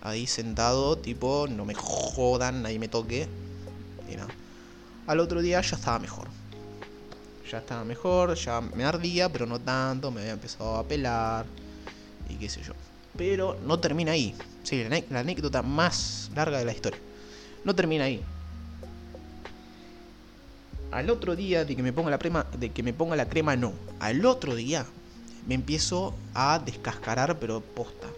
ahí 0.00 0.26
sentado, 0.26 0.96
tipo, 0.98 1.46
no 1.48 1.64
me 1.64 1.74
jodan, 1.74 2.62
nadie 2.62 2.78
me 2.78 2.88
toque. 2.88 3.26
Y 4.10 4.16
nada. 4.16 4.30
Al 5.06 5.20
otro 5.20 5.42
día 5.42 5.60
ya 5.60 5.76
estaba 5.76 5.98
mejor. 5.98 6.28
Ya 7.50 7.58
estaba 7.58 7.84
mejor, 7.84 8.34
ya 8.34 8.60
me 8.60 8.84
ardía, 8.84 9.30
pero 9.30 9.44
no 9.44 9.60
tanto, 9.60 10.10
me 10.10 10.20
había 10.20 10.32
empezado 10.32 10.76
a 10.76 10.84
pelar 10.84 11.46
y 12.28 12.36
qué 12.36 12.48
sé 12.48 12.62
yo. 12.62 12.72
Pero 13.16 13.58
no 13.66 13.78
termina 13.80 14.12
ahí. 14.12 14.34
Sí, 14.62 14.82
la, 15.10 15.20
anécdota 15.20 15.62
más 15.62 16.30
larga 16.34 16.58
de 16.58 16.64
la 16.64 16.72
historia. 16.72 17.00
No 17.64 17.74
termina 17.74 18.04
ahí. 18.04 18.22
Al 20.90 21.10
otro 21.10 21.36
día 21.36 21.64
de 21.64 21.76
que 21.76 21.82
me 21.82 21.92
ponga 21.92 22.10
la 22.10 22.18
crema, 22.18 22.46
de 22.58 22.70
que 22.70 22.82
me 22.82 22.94
ponga 22.94 23.14
la 23.14 23.28
crema 23.28 23.56
no. 23.56 23.72
Al 24.00 24.24
otro 24.24 24.54
día 24.54 24.86
me 25.46 25.54
empiezo 25.54 26.14
a 26.34 26.58
descascarar, 26.58 27.38
pero 27.38 27.60
posta 27.60 28.08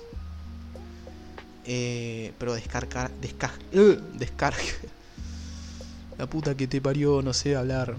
Eh, 1.64 2.32
pero 2.38 2.54
descargar. 2.54 3.10
Descarga. 3.20 3.58
Uh, 3.72 3.96
descarga. 4.16 4.62
La 6.18 6.26
puta 6.26 6.56
que 6.56 6.68
te 6.68 6.80
parió, 6.80 7.22
no 7.22 7.32
sé 7.32 7.56
hablar. 7.56 7.96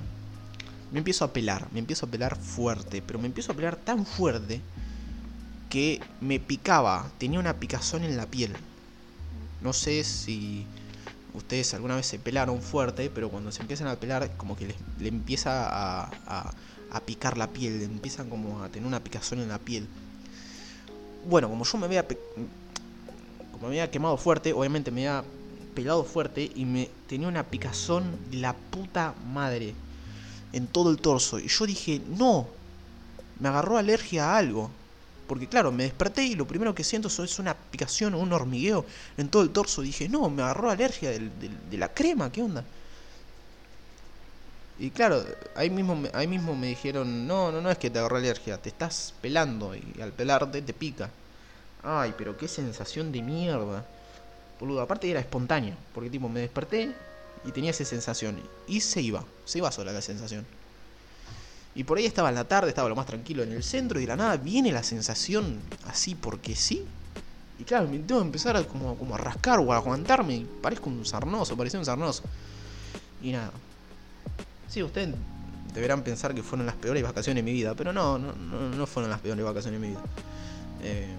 Me 0.92 1.00
empiezo 1.00 1.26
a 1.26 1.34
pelar, 1.34 1.68
me 1.74 1.80
empiezo 1.80 2.06
a 2.06 2.10
pelar 2.10 2.38
fuerte, 2.38 3.04
pero 3.06 3.20
me 3.20 3.28
empiezo 3.28 3.52
a 3.52 3.56
pelar 3.56 3.76
tan 3.76 4.06
fuerte 4.06 4.62
que 5.70 6.00
me 6.22 6.40
picaba, 6.40 7.12
tenía 7.18 7.40
una 7.40 7.56
picazón 7.56 8.06
en 8.06 8.16
la 8.16 8.26
piel. 8.26 8.54
No 9.62 9.74
sé 9.74 10.06
si 10.06 10.66
ustedes 11.34 11.74
alguna 11.74 11.98
vez 11.98 12.06
se 12.06 12.20
pelaron 12.20 12.62
fuerte, 12.62 13.12
pero 13.14 13.30
cuando 13.30 13.52
se 13.52 13.62
empiezan 13.62 13.88
a 13.88 13.98
pelar, 13.98 14.38
como 14.38 14.56
que 14.56 14.74
le 15.00 15.10
empieza 15.10 15.68
a, 15.68 16.10
a, 16.26 16.52
picar 17.02 17.38
la 17.38 17.48
piel, 17.48 17.82
empiezan 17.82 18.30
como 18.30 18.64
a 18.64 18.70
tener 18.70 18.88
una 18.88 19.00
picazón 19.00 19.40
en 19.40 19.50
la 19.50 19.60
piel. 19.60 19.88
Bueno, 21.28 21.50
como 21.50 21.66
yo 21.66 21.78
me 21.78 21.86
había, 21.86 22.06
como 23.52 23.62
me 23.62 23.68
había 23.68 23.92
quemado 23.92 24.18
fuerte, 24.18 24.54
obviamente 24.54 24.92
me 24.92 25.08
había 25.08 25.28
pelado 25.76 26.04
fuerte 26.04 26.52
y 26.56 26.66
me 26.66 26.90
tenía 27.08 27.28
una 27.28 27.44
picazón 27.44 28.04
de 28.32 28.38
la 28.38 28.54
puta 28.54 29.14
madre 29.32 29.74
en 30.54 30.68
todo 30.68 30.90
el 30.90 30.98
torso. 30.98 31.40
Y 31.40 31.48
yo 31.48 31.66
dije, 31.66 32.02
no, 32.18 32.48
me 33.40 33.50
agarró 33.50 33.78
alergia 33.78 34.32
a 34.32 34.38
algo. 34.38 34.72
Porque 35.28 35.48
claro, 35.48 35.72
me 35.74 35.84
desperté 35.84 36.24
y 36.24 36.36
lo 36.36 36.48
primero 36.48 36.74
que 36.74 36.86
siento 36.86 37.10
es 37.10 37.40
una 37.40 37.54
picación 37.54 38.14
o 38.14 38.20
un 38.20 38.32
hormigueo 38.32 38.86
en 39.18 39.28
todo 39.28 39.44
el 39.44 39.50
torso. 39.50 39.82
Dije, 39.82 40.08
no, 40.08 40.30
me 40.30 40.42
agarró 40.42 40.70
alergia 40.70 41.12
de 41.12 41.78
la 41.78 41.94
crema, 41.94 42.32
¿qué 42.32 42.42
onda? 42.42 42.64
Y 44.80 44.92
claro, 44.92 45.24
ahí 45.56 45.70
mismo, 45.70 46.04
ahí 46.14 46.28
mismo 46.28 46.56
me 46.56 46.68
dijeron, 46.68 47.26
no, 47.28 47.52
no, 47.52 47.62
no 47.62 47.72
es 47.72 47.78
que 47.78 47.90
te 47.90 47.98
agarró 47.98 48.18
alergia, 48.18 48.58
te 48.58 48.70
estás 48.70 49.14
pelando 49.22 49.76
y 49.76 50.02
al 50.02 50.12
pelarte 50.12 50.62
te 50.62 50.74
pica. 50.74 51.10
Ay, 51.84 52.14
pero 52.18 52.38
qué 52.38 52.48
sensación 52.48 53.12
de 53.12 53.22
mierda. 53.22 53.84
Boludo, 54.60 54.82
aparte 54.82 55.10
era 55.10 55.20
espontáneo, 55.20 55.76
porque 55.94 56.10
tipo 56.10 56.30
me 56.30 56.42
desperté 56.42 56.94
y 57.44 57.52
tenía 57.52 57.72
esa 57.72 57.86
sensación. 57.86 58.40
Y 58.68 58.82
se 58.82 59.02
iba, 59.02 59.24
se 59.46 59.60
iba 59.60 59.72
sola 59.72 59.92
la 59.92 60.02
sensación. 60.02 60.46
Y 61.74 61.84
por 61.84 61.98
ahí 61.98 62.06
estaba 62.06 62.30
en 62.30 62.36
la 62.36 62.44
tarde, 62.44 62.70
estaba 62.70 62.90
lo 62.90 62.96
más 62.96 63.06
tranquilo 63.06 63.44
en 63.44 63.52
el 63.52 63.64
centro 63.64 64.00
y 64.00 64.02
de 64.02 64.08
la 64.08 64.16
nada 64.16 64.38
viene 64.38 64.72
la 64.72 64.84
sensación 64.84 65.60
así 65.86 66.16
porque 66.16 66.56
sí. 66.56 66.86
Y 67.60 67.64
claro, 67.64 67.88
me 67.88 68.00
tengo 68.00 68.22
que 68.22 68.26
empezar 68.28 68.58
a 68.58 68.64
como, 68.64 68.96
como 68.98 69.16
a 69.16 69.18
rascar 69.18 69.60
o 69.60 69.72
a 69.72 69.78
aguantarme. 69.78 70.46
Parezco 70.62 70.90
un 70.90 71.06
sarnoso, 71.06 71.56
parecía 71.58 71.80
un 71.80 71.86
sarnoso. 71.86 72.24
Y 73.22 73.32
nada. 73.32 73.52
Sí, 74.70 74.84
ustedes 74.84 75.16
deberán 75.74 76.04
pensar 76.04 76.34
que 76.34 76.44
fueron 76.44 76.66
las 76.66 76.76
peores 76.76 77.04
vacaciones 77.04 77.44
de 77.44 77.52
mi 77.52 77.54
vida, 77.54 77.76
pero 77.76 77.94
no, 77.94 78.18
no, 78.18 78.34
no, 78.34 78.88
fueron 78.88 79.10
las 79.10 79.20
peores 79.20 79.44
vacaciones 79.46 79.80
de 79.80 79.88
mi 79.88 79.94
vida. 79.94 80.04
Eh, 80.82 81.14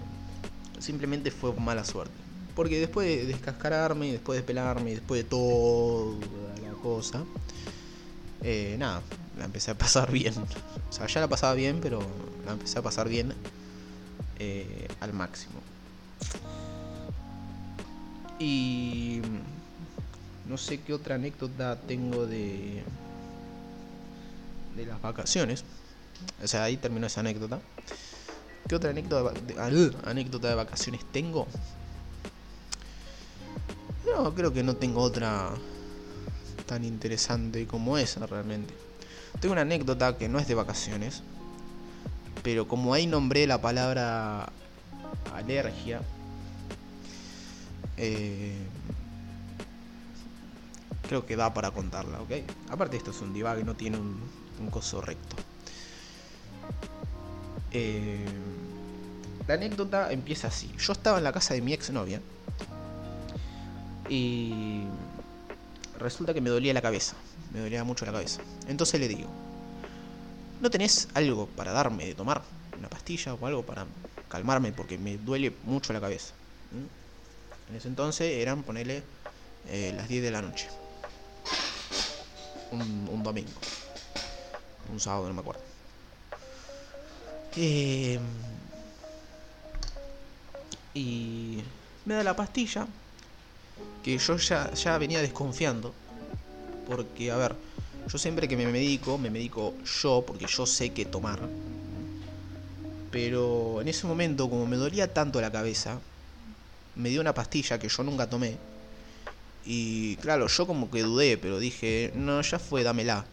simplemente 0.79 1.31
fue 1.31 1.53
mala 1.53 1.83
suerte. 1.83 2.13
Porque 2.55 2.79
después 2.79 3.07
de 3.07 3.25
descascararme, 3.25 4.11
después 4.11 4.37
de 4.37 4.43
pelarme, 4.43 4.91
después 4.91 5.23
de 5.23 5.29
toda 5.29 6.17
la 6.61 6.73
cosa, 6.83 7.23
eh, 8.43 8.75
nada, 8.77 9.01
la 9.37 9.45
empecé 9.45 9.71
a 9.71 9.77
pasar 9.77 10.11
bien. 10.11 10.33
O 10.89 10.93
sea, 10.93 11.07
ya 11.07 11.21
la 11.21 11.27
pasaba 11.27 11.53
bien, 11.53 11.79
pero 11.81 12.01
la 12.45 12.53
empecé 12.53 12.79
a 12.79 12.81
pasar 12.81 13.07
bien 13.07 13.33
eh, 14.39 14.87
al 14.99 15.13
máximo. 15.13 15.61
Y 18.39 19.21
no 20.47 20.57
sé 20.57 20.81
qué 20.81 20.93
otra 20.93 21.15
anécdota 21.15 21.77
tengo 21.87 22.25
de 22.25 22.83
de 24.75 24.85
las 24.85 25.01
vacaciones. 25.01 25.63
O 26.43 26.47
sea, 26.47 26.63
ahí 26.63 26.77
terminó 26.77 27.07
esa 27.07 27.21
anécdota. 27.21 27.59
¿Qué 28.67 28.75
otra 28.75 28.91
anécdota 28.91 29.33
de, 29.39 29.95
anécdota 30.05 30.49
de 30.49 30.55
vacaciones 30.55 31.01
tengo? 31.11 31.47
No, 34.05 34.33
creo 34.35 34.53
que 34.53 34.63
no 34.63 34.75
tengo 34.75 35.01
otra 35.01 35.51
tan 36.65 36.83
interesante 36.83 37.65
como 37.65 37.97
esa 37.97 38.25
realmente. 38.27 38.73
Tengo 39.39 39.53
una 39.53 39.61
anécdota 39.61 40.17
que 40.17 40.29
no 40.29 40.39
es 40.39 40.47
de 40.47 40.55
vacaciones, 40.55 41.23
pero 42.43 42.67
como 42.67 42.93
ahí 42.93 43.07
nombré 43.07 43.47
la 43.47 43.61
palabra 43.61 44.51
alergia, 45.33 46.01
eh, 47.97 48.55
creo 51.07 51.25
que 51.25 51.35
da 51.35 51.53
para 51.53 51.71
contarla, 51.71 52.21
¿ok? 52.21 52.31
Aparte 52.69 52.97
esto 52.97 53.11
es 53.11 53.21
un 53.21 53.33
divag, 53.33 53.65
no 53.65 53.75
tiene 53.75 53.97
un, 53.97 54.19
un 54.59 54.69
coso 54.69 55.01
recto. 55.01 55.35
Eh, 57.71 58.25
la 59.47 59.55
anécdota 59.55 60.11
empieza 60.11 60.47
así. 60.47 60.71
Yo 60.77 60.93
estaba 60.93 61.17
en 61.17 61.23
la 61.23 61.33
casa 61.33 61.53
de 61.53 61.61
mi 61.61 61.73
exnovia 61.73 62.21
y 64.07 64.83
resulta 65.99 66.33
que 66.33 66.41
me 66.41 66.49
dolía 66.49 66.73
la 66.73 66.81
cabeza. 66.81 67.15
Me 67.53 67.61
dolía 67.61 67.83
mucho 67.83 68.05
la 68.05 68.11
cabeza. 68.11 68.41
Entonces 68.67 68.99
le 68.99 69.07
digo, 69.07 69.29
¿no 70.61 70.69
tenés 70.69 71.07
algo 71.13 71.47
para 71.47 71.71
darme 71.71 72.05
de 72.05 72.15
tomar? 72.15 72.41
Una 72.77 72.89
pastilla 72.89 73.33
o 73.33 73.45
algo 73.45 73.63
para 73.63 73.85
calmarme 74.29 74.71
porque 74.71 74.97
me 74.97 75.17
duele 75.17 75.53
mucho 75.63 75.93
la 75.93 75.99
cabeza. 75.99 76.33
En 77.69 77.75
ese 77.75 77.87
entonces 77.87 78.37
eran, 78.37 78.63
ponerle 78.63 79.03
eh, 79.67 79.93
las 79.95 80.07
10 80.07 80.23
de 80.23 80.31
la 80.31 80.41
noche. 80.41 80.67
un 82.71 83.23
domingo 83.23 83.59
un 84.91 84.99
sábado, 84.99 85.27
no 85.27 85.33
me 85.33 85.41
acuerdo. 85.41 85.61
Eh, 87.55 88.19
y 90.93 91.61
me 92.05 92.15
da 92.15 92.23
la 92.23 92.35
pastilla, 92.35 92.87
que 94.03 94.17
yo 94.17 94.37
ya, 94.37 94.73
ya 94.73 94.97
venía 94.97 95.21
desconfiando, 95.21 95.93
porque, 96.87 97.31
a 97.31 97.37
ver, 97.37 97.55
yo 98.07 98.17
siempre 98.17 98.47
que 98.47 98.57
me 98.57 98.65
medico, 98.65 99.17
me 99.17 99.29
medico 99.29 99.75
yo, 100.01 100.23
porque 100.25 100.47
yo 100.47 100.65
sé 100.65 100.91
qué 100.91 101.05
tomar. 101.05 101.39
Pero 103.11 103.81
en 103.81 103.87
ese 103.87 104.07
momento, 104.07 104.49
como 104.49 104.65
me 104.65 104.77
dolía 104.77 105.13
tanto 105.13 105.41
la 105.41 105.51
cabeza, 105.51 105.99
me 106.95 107.09
dio 107.09 107.21
una 107.21 107.33
pastilla 107.33 107.79
que 107.79 107.89
yo 107.89 108.03
nunca 108.03 108.29
tomé. 108.29 108.57
Y 109.65 110.15
claro, 110.17 110.47
yo 110.47 110.67
como 110.67 110.89
que 110.89 111.01
dudé, 111.01 111.37
pero 111.37 111.59
dije, 111.59 112.11
no, 112.15 112.41
ya 112.41 112.59
fue, 112.59 112.83
dámela. 112.83 113.25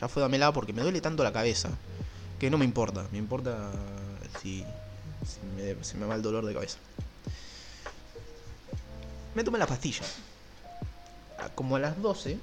Ya 0.00 0.08
fue 0.08 0.22
dámela 0.22 0.52
porque 0.52 0.72
me 0.72 0.82
duele 0.82 1.00
tanto 1.00 1.22
la 1.22 1.32
cabeza 1.32 1.70
que 2.38 2.50
no 2.50 2.58
me 2.58 2.64
importa. 2.64 3.06
Me 3.12 3.18
importa 3.18 3.70
si, 4.40 4.64
si 5.82 5.96
me, 5.96 6.06
va 6.06 6.14
el 6.14 6.22
dolor 6.22 6.44
de 6.44 6.54
cabeza. 6.54 6.78
Me 9.34 9.44
tomé 9.44 9.58
la 9.58 9.66
pastilla. 9.66 10.04
Como 11.54 11.76
a 11.76 11.78
las 11.78 12.00
12, 12.00 12.38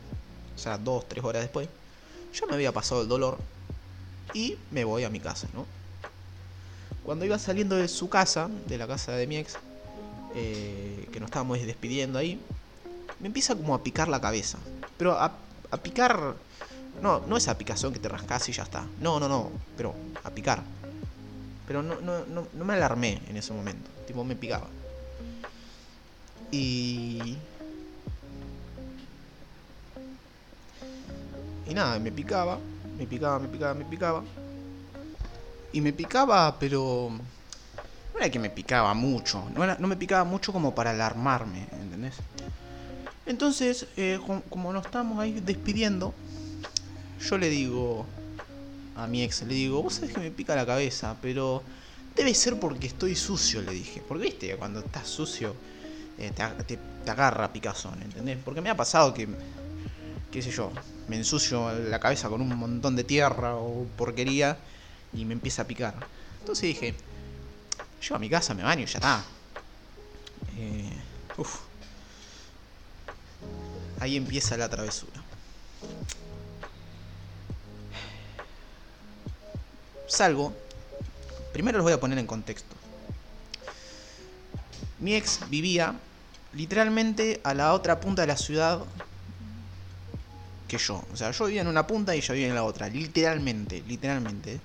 o 0.56 0.60
sea, 0.60 0.78
2, 0.78 1.08
3 1.08 1.24
horas 1.24 1.42
después, 1.42 1.68
ya 2.34 2.46
me 2.48 2.54
había 2.54 2.72
pasado 2.72 3.02
el 3.02 3.08
dolor 3.08 3.38
y 4.34 4.58
me 4.72 4.84
voy 4.84 5.04
a 5.04 5.10
mi 5.10 5.20
casa, 5.20 5.48
¿no? 5.54 5.66
Cuando 7.04 7.26
iba 7.26 7.40
saliendo 7.40 7.76
de 7.76 7.88
su 7.88 8.10
casa, 8.10 8.50
de 8.68 8.78
la 8.78 8.88
casa 8.88 9.14
de 9.14 9.28
mi 9.28 9.38
ex, 9.38 9.58
eh, 10.36 11.10
que 11.12 11.20
nos 11.20 11.28
estábamos 11.28 11.60
despidiendo 11.60 12.20
ahí, 12.20 12.40
me 13.20 13.28
empieza 13.28 13.56
como 13.56 13.74
a 13.74 13.84
picar 13.84 14.08
la 14.08 14.22
cabeza. 14.22 14.60
Pero 14.98 15.14
a, 15.14 15.34
a 15.72 15.78
picar 15.78 16.36
no, 17.01 17.21
no 17.27 17.38
esa 17.38 17.58
picazón 17.58 17.93
que 17.93 17.99
te 17.99 18.10
rascas 18.10 18.49
y 18.49 18.51
ya 18.51 18.63
está. 18.63 18.86
No, 18.99 19.19
no, 19.19 19.27
no. 19.27 19.49
Pero 19.77 19.95
a 20.23 20.30
picar. 20.30 20.63
Pero 21.67 21.82
no, 21.82 22.01
no, 22.01 22.25
no, 22.25 22.47
no 22.54 22.65
me 22.65 22.73
alarmé 22.73 23.21
en 23.27 23.38
ese 23.38 23.54
momento. 23.54 23.89
Tipo, 24.08 24.23
me 24.23 24.36
picaba. 24.36 24.67
Y... 26.51 27.38
Y 31.67 31.73
nada, 31.73 31.97
me 31.99 32.12
picaba, 32.12 32.60
me 32.97 33.08
picaba, 33.08 33.39
me 33.39 33.47
picaba, 33.47 33.73
me 33.73 33.86
picaba. 33.86 34.23
Y 35.71 35.80
me 35.80 35.93
picaba, 35.93 36.60
pero... 36.60 37.10
No 38.13 38.19
era 38.19 38.30
que 38.30 38.39
me 38.39 38.49
picaba 38.49 38.93
mucho. 38.93 39.49
No, 39.56 39.63
era, 39.63 39.77
no 39.80 39.88
me 39.88 39.95
picaba 39.95 40.25
mucho 40.25 40.51
como 40.51 40.75
para 40.75 40.91
alarmarme, 40.91 41.67
¿entendés? 41.71 42.15
Entonces, 43.25 43.88
eh, 43.95 44.19
como 44.49 44.73
nos 44.73 44.86
estamos 44.86 45.19
ahí 45.19 45.39
despidiendo, 45.39 46.13
yo 47.22 47.38
le 47.38 47.50
digo 47.50 48.06
a 48.96 49.08
mi 49.08 49.24
ex, 49.24 49.44
le 49.44 49.54
digo, 49.54 49.82
vos 49.82 49.96
sabés 49.96 50.14
que 50.14 50.20
me 50.20 50.32
pica 50.32 50.56
la 50.56 50.66
cabeza, 50.66 51.16
pero 51.22 51.64
debe 52.16 52.34
ser 52.34 52.60
porque 52.60 52.88
estoy 52.88 53.16
sucio, 53.16 53.62
le 53.62 53.72
dije. 53.72 54.02
Porque 54.08 54.26
viste, 54.26 54.56
cuando 54.58 54.80
estás 54.80 55.08
sucio 55.08 55.56
eh, 56.18 56.32
te, 56.66 56.80
agarra 57.10 57.52
picazón, 57.52 58.02
¿entendés? 58.02 58.38
Porque 58.44 58.62
me 58.62 58.70
ha 58.70 58.76
pasado 58.76 59.14
que, 59.14 59.28
qué 60.32 60.42
sé 60.42 60.52
yo, 60.52 60.72
me 61.08 61.18
ensucio 61.18 61.72
la 61.74 62.00
cabeza 62.00 62.30
con 62.30 62.42
un 62.42 62.56
montón 62.56 62.96
de 62.96 63.04
tierra 63.04 63.56
o 63.56 63.86
porquería 63.98 64.58
y 65.14 65.26
me 65.26 65.34
empieza 65.34 65.64
a 65.64 65.66
picar. 65.66 65.96
Entonces 66.40 66.64
dije, 66.64 66.96
yo 68.02 68.16
a 68.16 68.20
mi 68.20 68.30
casa 68.30 68.54
me 68.54 68.64
baño 68.64 68.84
y 68.84 68.86
ya 68.86 69.00
está. 69.00 69.24
Eh, 70.58 70.98
Ahí 74.00 74.18
empieza 74.18 74.58
la 74.58 74.68
travesura. 74.70 75.22
Salgo, 80.12 80.54
primero 81.54 81.78
los 81.78 81.86
voy 81.86 81.93
a 81.93 82.00
poner 82.00 82.17
en 82.17 82.28
contexto. 82.28 82.76
Mi 85.00 85.15
ex 85.15 85.39
vivía 85.50 85.95
literalmente 86.54 87.39
a 87.43 87.54
la 87.54 87.74
otra 87.74 88.00
punta 88.00 88.21
de 88.21 88.28
la 88.28 88.38
ciudad 88.38 88.82
que 90.67 90.78
yo. 90.78 91.04
O 91.12 91.17
sea, 91.17 91.32
yo 91.32 91.45
vivía 91.45 91.62
en 91.62 91.67
una 91.67 91.88
punta 91.88 92.15
y 92.15 92.19
ella 92.19 92.34
vivía 92.34 92.50
en 92.50 92.56
la 92.56 92.63
otra. 92.63 92.89
Literalmente, 92.89 93.84
literalmente. 93.88 94.60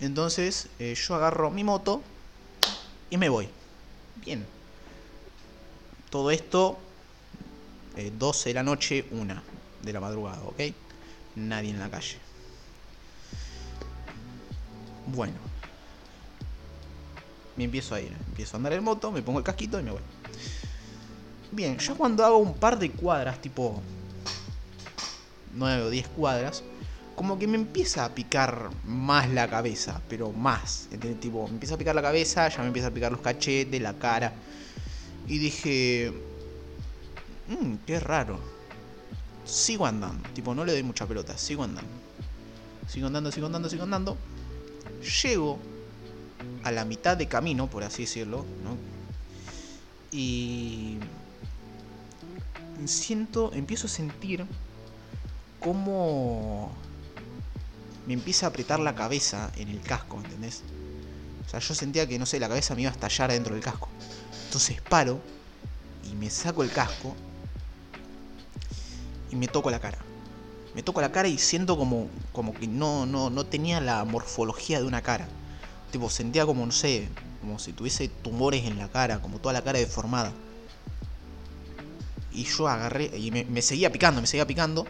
Entonces 0.00 0.68
eh, 0.78 0.94
yo 0.94 1.14
agarro 1.16 1.50
mi 1.50 1.64
moto 1.64 2.02
y 3.10 3.16
me 3.16 3.28
voy. 3.28 3.48
Bien. 4.24 4.46
Todo 6.10 6.30
esto, 6.30 6.78
12 8.18 8.48
eh, 8.48 8.50
de 8.50 8.54
la 8.54 8.62
noche, 8.62 9.04
1 9.10 9.42
de 9.82 9.92
la 9.92 10.00
madrugada, 10.00 10.40
¿ok? 10.44 10.60
Nadie 11.36 11.70
en 11.70 11.80
la 11.80 11.90
calle. 11.90 12.27
Bueno. 15.14 15.34
Me 17.56 17.64
empiezo 17.64 17.94
a 17.94 18.00
ir. 18.00 18.12
Empiezo 18.28 18.56
a 18.56 18.58
andar 18.58 18.72
en 18.72 18.84
moto, 18.84 19.10
me 19.10 19.22
pongo 19.22 19.38
el 19.38 19.44
casquito 19.44 19.80
y 19.80 19.82
me 19.82 19.90
voy. 19.90 20.02
Bien, 21.50 21.78
yo 21.78 21.96
cuando 21.96 22.24
hago 22.24 22.38
un 22.38 22.54
par 22.54 22.78
de 22.78 22.90
cuadras, 22.90 23.40
tipo 23.40 23.80
9 25.54 25.82
o 25.82 25.90
10 25.90 26.08
cuadras, 26.08 26.62
como 27.16 27.38
que 27.38 27.48
me 27.48 27.56
empieza 27.56 28.04
a 28.04 28.14
picar 28.14 28.70
más 28.84 29.28
la 29.30 29.48
cabeza, 29.48 30.00
pero 30.08 30.30
más. 30.30 30.88
¿entendés? 30.92 31.20
Tipo, 31.20 31.48
me 31.48 31.54
empieza 31.54 31.74
a 31.74 31.78
picar 31.78 31.94
la 31.94 32.02
cabeza, 32.02 32.48
ya 32.48 32.60
me 32.60 32.68
empieza 32.68 32.88
a 32.88 32.90
picar 32.92 33.10
los 33.10 33.20
cachetes, 33.20 33.80
la 33.80 33.94
cara. 33.94 34.34
Y 35.26 35.38
dije, 35.38 36.12
mmm, 37.48 37.74
qué 37.86 37.98
raro. 37.98 38.38
Sigo 39.44 39.86
andando, 39.86 40.28
tipo, 40.30 40.54
no 40.54 40.64
le 40.64 40.72
doy 40.72 40.82
mucha 40.82 41.06
pelota, 41.06 41.36
sigo 41.36 41.64
andando. 41.64 41.90
Sigo 42.86 43.06
andando, 43.06 43.32
sigo 43.32 43.46
andando, 43.46 43.68
sigo 43.68 43.82
andando. 43.82 44.16
Llego 45.22 45.58
a 46.64 46.72
la 46.72 46.84
mitad 46.84 47.16
de 47.16 47.28
camino, 47.28 47.68
por 47.70 47.84
así 47.84 48.02
decirlo, 48.02 48.44
¿no? 48.62 48.76
Y 50.10 50.98
siento, 52.86 53.52
empiezo 53.52 53.86
a 53.86 53.90
sentir 53.90 54.46
como 55.60 56.72
me 58.06 58.14
empieza 58.14 58.46
a 58.46 58.48
apretar 58.48 58.80
la 58.80 58.94
cabeza 58.94 59.52
en 59.56 59.68
el 59.68 59.80
casco, 59.80 60.18
¿entendés? 60.18 60.62
O 61.46 61.50
sea, 61.50 61.60
yo 61.60 61.74
sentía 61.74 62.06
que, 62.06 62.18
no 62.18 62.26
sé, 62.26 62.40
la 62.40 62.48
cabeza 62.48 62.74
me 62.74 62.82
iba 62.82 62.90
a 62.90 62.94
estallar 62.94 63.30
dentro 63.30 63.54
del 63.54 63.62
casco. 63.62 63.88
Entonces 64.46 64.80
paro 64.80 65.20
y 66.10 66.14
me 66.14 66.30
saco 66.30 66.62
el 66.62 66.70
casco 66.70 67.14
y 69.30 69.36
me 69.36 69.46
toco 69.46 69.70
la 69.70 69.78
cara. 69.78 69.98
Me 70.78 70.84
toco 70.84 71.00
la 71.00 71.10
cara 71.10 71.26
y 71.26 71.38
siento 71.38 71.76
como, 71.76 72.08
como 72.30 72.54
que 72.54 72.68
no, 72.68 73.04
no, 73.04 73.30
no 73.30 73.44
tenía 73.44 73.80
la 73.80 74.04
morfología 74.04 74.78
de 74.78 74.86
una 74.86 75.02
cara. 75.02 75.26
Tipo, 75.90 76.08
sentía 76.08 76.46
como, 76.46 76.64
no 76.64 76.70
sé, 76.70 77.08
como 77.40 77.58
si 77.58 77.72
tuviese 77.72 78.06
tumores 78.06 78.64
en 78.64 78.78
la 78.78 78.86
cara, 78.86 79.20
como 79.20 79.40
toda 79.40 79.54
la 79.54 79.62
cara 79.62 79.80
deformada. 79.80 80.32
Y 82.30 82.44
yo 82.44 82.68
agarré, 82.68 83.10
y 83.18 83.32
me, 83.32 83.44
me 83.46 83.60
seguía 83.60 83.90
picando, 83.90 84.20
me 84.20 84.28
seguía 84.28 84.46
picando. 84.46 84.86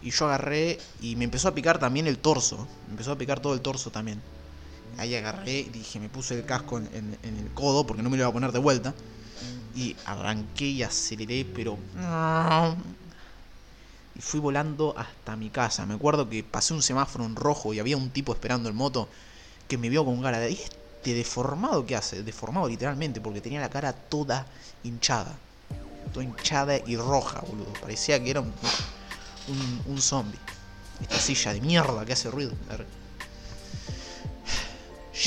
Y 0.00 0.10
yo 0.10 0.24
agarré 0.24 0.78
y 1.02 1.16
me 1.16 1.24
empezó 1.24 1.48
a 1.48 1.54
picar 1.54 1.78
también 1.78 2.06
el 2.06 2.16
torso. 2.16 2.66
Me 2.86 2.92
empezó 2.92 3.12
a 3.12 3.18
picar 3.18 3.40
todo 3.40 3.52
el 3.52 3.60
torso 3.60 3.90
también. 3.90 4.22
Ahí 4.96 5.14
agarré 5.16 5.58
y 5.58 5.64
dije, 5.64 6.00
me 6.00 6.08
puse 6.08 6.34
el 6.34 6.46
casco 6.46 6.78
en, 6.78 7.18
el 7.22 7.50
codo 7.52 7.86
porque 7.86 8.02
no 8.02 8.08
me 8.08 8.16
lo 8.16 8.22
iba 8.22 8.30
a 8.30 8.32
poner 8.32 8.52
de 8.52 8.58
vuelta. 8.58 8.94
Y 9.74 9.96
arranqué 10.06 10.64
y 10.64 10.82
aceleré, 10.82 11.44
pero... 11.44 11.76
Y 14.16 14.20
fui 14.20 14.40
volando 14.40 14.94
hasta 14.96 15.36
mi 15.36 15.50
casa. 15.50 15.84
Me 15.86 15.94
acuerdo 15.94 16.28
que 16.28 16.42
pasé 16.42 16.74
un 16.74 16.82
semáforo 16.82 17.24
en 17.24 17.36
rojo 17.36 17.74
y 17.74 17.78
había 17.78 17.96
un 17.96 18.10
tipo 18.10 18.32
esperando 18.32 18.68
en 18.68 18.76
moto 18.76 19.08
que 19.68 19.78
me 19.78 19.88
vio 19.88 20.04
con 20.04 20.22
cara 20.22 20.38
de... 20.38 20.52
Este 20.52 21.14
deformado 21.14 21.86
que 21.86 21.94
hace, 21.94 22.24
deformado 22.24 22.68
literalmente, 22.68 23.20
porque 23.20 23.40
tenía 23.40 23.60
la 23.60 23.70
cara 23.70 23.92
toda 23.92 24.44
hinchada. 24.82 25.38
Toda 26.12 26.24
hinchada 26.24 26.78
y 26.78 26.96
roja, 26.96 27.42
boludo. 27.42 27.72
Parecía 27.80 28.20
que 28.20 28.30
era 28.30 28.40
un 28.40 28.52
un, 29.48 29.82
un 29.86 30.00
zombie. 30.00 30.38
Esta 31.00 31.18
silla 31.18 31.52
de 31.52 31.60
mierda 31.60 32.04
que 32.04 32.12
hace 32.12 32.30
ruido. 32.30 32.52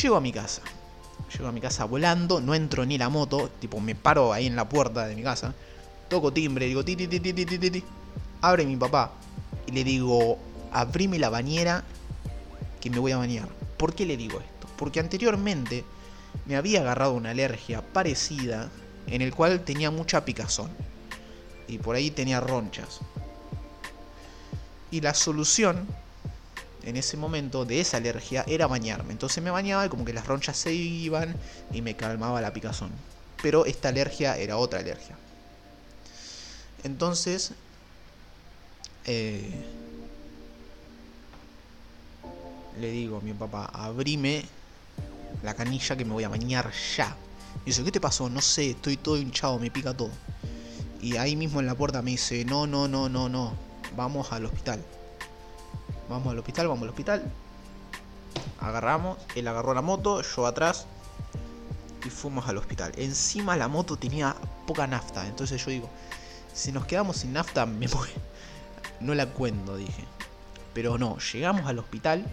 Llego 0.01 0.15
a 0.15 0.21
mi 0.21 0.31
casa. 0.31 0.61
Llego 1.33 1.47
a 1.47 1.51
mi 1.51 1.61
casa 1.61 1.85
volando, 1.85 2.41
no 2.41 2.55
entro 2.55 2.85
ni 2.85 2.97
la 2.97 3.09
moto, 3.09 3.49
tipo 3.59 3.79
me 3.79 3.93
paro 3.93 4.33
ahí 4.33 4.47
en 4.47 4.55
la 4.55 4.67
puerta 4.67 5.05
de 5.05 5.15
mi 5.15 5.21
casa, 5.21 5.53
toco 6.07 6.33
timbre, 6.33 6.65
digo 6.65 6.83
ti 6.83 6.95
ti 6.95 7.07
ti 7.07 7.19
ti 7.19 7.33
ti 7.33 7.45
ti, 7.45 7.69
ti. 7.69 7.83
Abre 8.41 8.65
mi 8.65 8.75
papá 8.75 9.11
y 9.67 9.71
le 9.71 9.83
digo, 9.83 10.37
abrime 10.71 11.19
la 11.19 11.29
bañera 11.29 11.83
que 12.79 12.89
me 12.89 12.99
voy 12.99 13.11
a 13.11 13.17
bañar. 13.17 13.47
¿Por 13.77 13.93
qué 13.93 14.05
le 14.05 14.17
digo 14.17 14.39
esto? 14.39 14.67
Porque 14.77 14.99
anteriormente 14.99 15.83
me 16.45 16.55
había 16.55 16.81
agarrado 16.81 17.13
una 17.13 17.31
alergia 17.31 17.81
parecida 17.81 18.69
en 19.07 19.21
el 19.21 19.33
cual 19.33 19.61
tenía 19.61 19.91
mucha 19.91 20.25
picazón 20.25 20.69
y 21.67 21.77
por 21.77 21.95
ahí 21.95 22.11
tenía 22.11 22.39
ronchas. 22.39 22.99
Y 24.91 25.01
la 25.01 25.13
solución 25.13 25.87
en 26.83 26.97
ese 26.97 27.17
momento 27.17 27.65
de 27.65 27.81
esa 27.81 27.97
alergia 27.97 28.43
era 28.47 28.67
bañarme. 28.67 29.11
Entonces 29.11 29.43
me 29.43 29.51
bañaba 29.51 29.85
y 29.85 29.89
como 29.89 30.05
que 30.05 30.13
las 30.13 30.25
ronchas 30.25 30.57
se 30.57 30.73
iban 30.73 31.35
y 31.71 31.81
me 31.81 31.95
calmaba 31.95 32.41
la 32.41 32.53
picazón. 32.53 32.89
Pero 33.41 33.65
esta 33.65 33.89
alergia 33.89 34.37
era 34.37 34.57
otra 34.57 34.79
alergia. 34.79 35.15
Entonces... 36.83 37.53
Eh, 39.11 39.41
le 42.79 42.91
digo 42.91 43.17
a 43.17 43.21
mi 43.21 43.33
papá, 43.33 43.65
abrime 43.73 44.45
la 45.41 45.55
canilla 45.55 45.97
que 45.97 46.05
me 46.05 46.13
voy 46.13 46.25
a 46.25 46.29
bañar 46.29 46.71
ya. 46.95 47.17
Y 47.63 47.71
dice, 47.71 47.83
¿qué 47.83 47.91
te 47.91 47.99
pasó? 47.99 48.29
No 48.29 48.39
sé, 48.39 48.69
estoy 48.69 48.97
todo 48.97 49.17
hinchado, 49.17 49.57
me 49.57 49.71
pica 49.71 49.95
todo. 49.95 50.11
Y 51.01 51.17
ahí 51.17 51.35
mismo 51.35 51.59
en 51.59 51.65
la 51.65 51.73
puerta 51.73 52.03
me 52.03 52.11
dice, 52.11 52.45
no, 52.45 52.67
no, 52.67 52.87
no, 52.87 53.09
no, 53.09 53.29
no 53.29 53.53
vamos 53.97 54.31
al 54.31 54.45
hospital. 54.45 54.79
Vamos 56.07 56.31
al 56.31 56.37
hospital, 56.37 56.67
vamos 56.67 56.83
al 56.83 56.89
hospital. 56.89 57.23
Agarramos, 58.59 59.17
él 59.33 59.47
agarró 59.47 59.73
la 59.73 59.81
moto, 59.81 60.21
yo 60.21 60.45
atrás. 60.45 60.85
Y 62.05 62.11
fuimos 62.11 62.47
al 62.47 62.57
hospital. 62.57 62.91
Encima 62.95 63.57
la 63.57 63.67
moto 63.67 63.97
tenía 63.97 64.35
poca 64.67 64.85
nafta. 64.85 65.25
Entonces 65.27 65.65
yo 65.65 65.71
digo, 65.71 65.89
si 66.53 66.71
nos 66.71 66.85
quedamos 66.85 67.17
sin 67.17 67.33
nafta, 67.33 67.65
me 67.65 67.87
muero. 67.93 68.29
No 68.99 69.15
la 69.15 69.27
cuento, 69.27 69.77
dije. 69.77 70.03
Pero 70.73 70.97
no, 70.97 71.17
llegamos 71.33 71.65
al 71.65 71.79
hospital. 71.79 72.25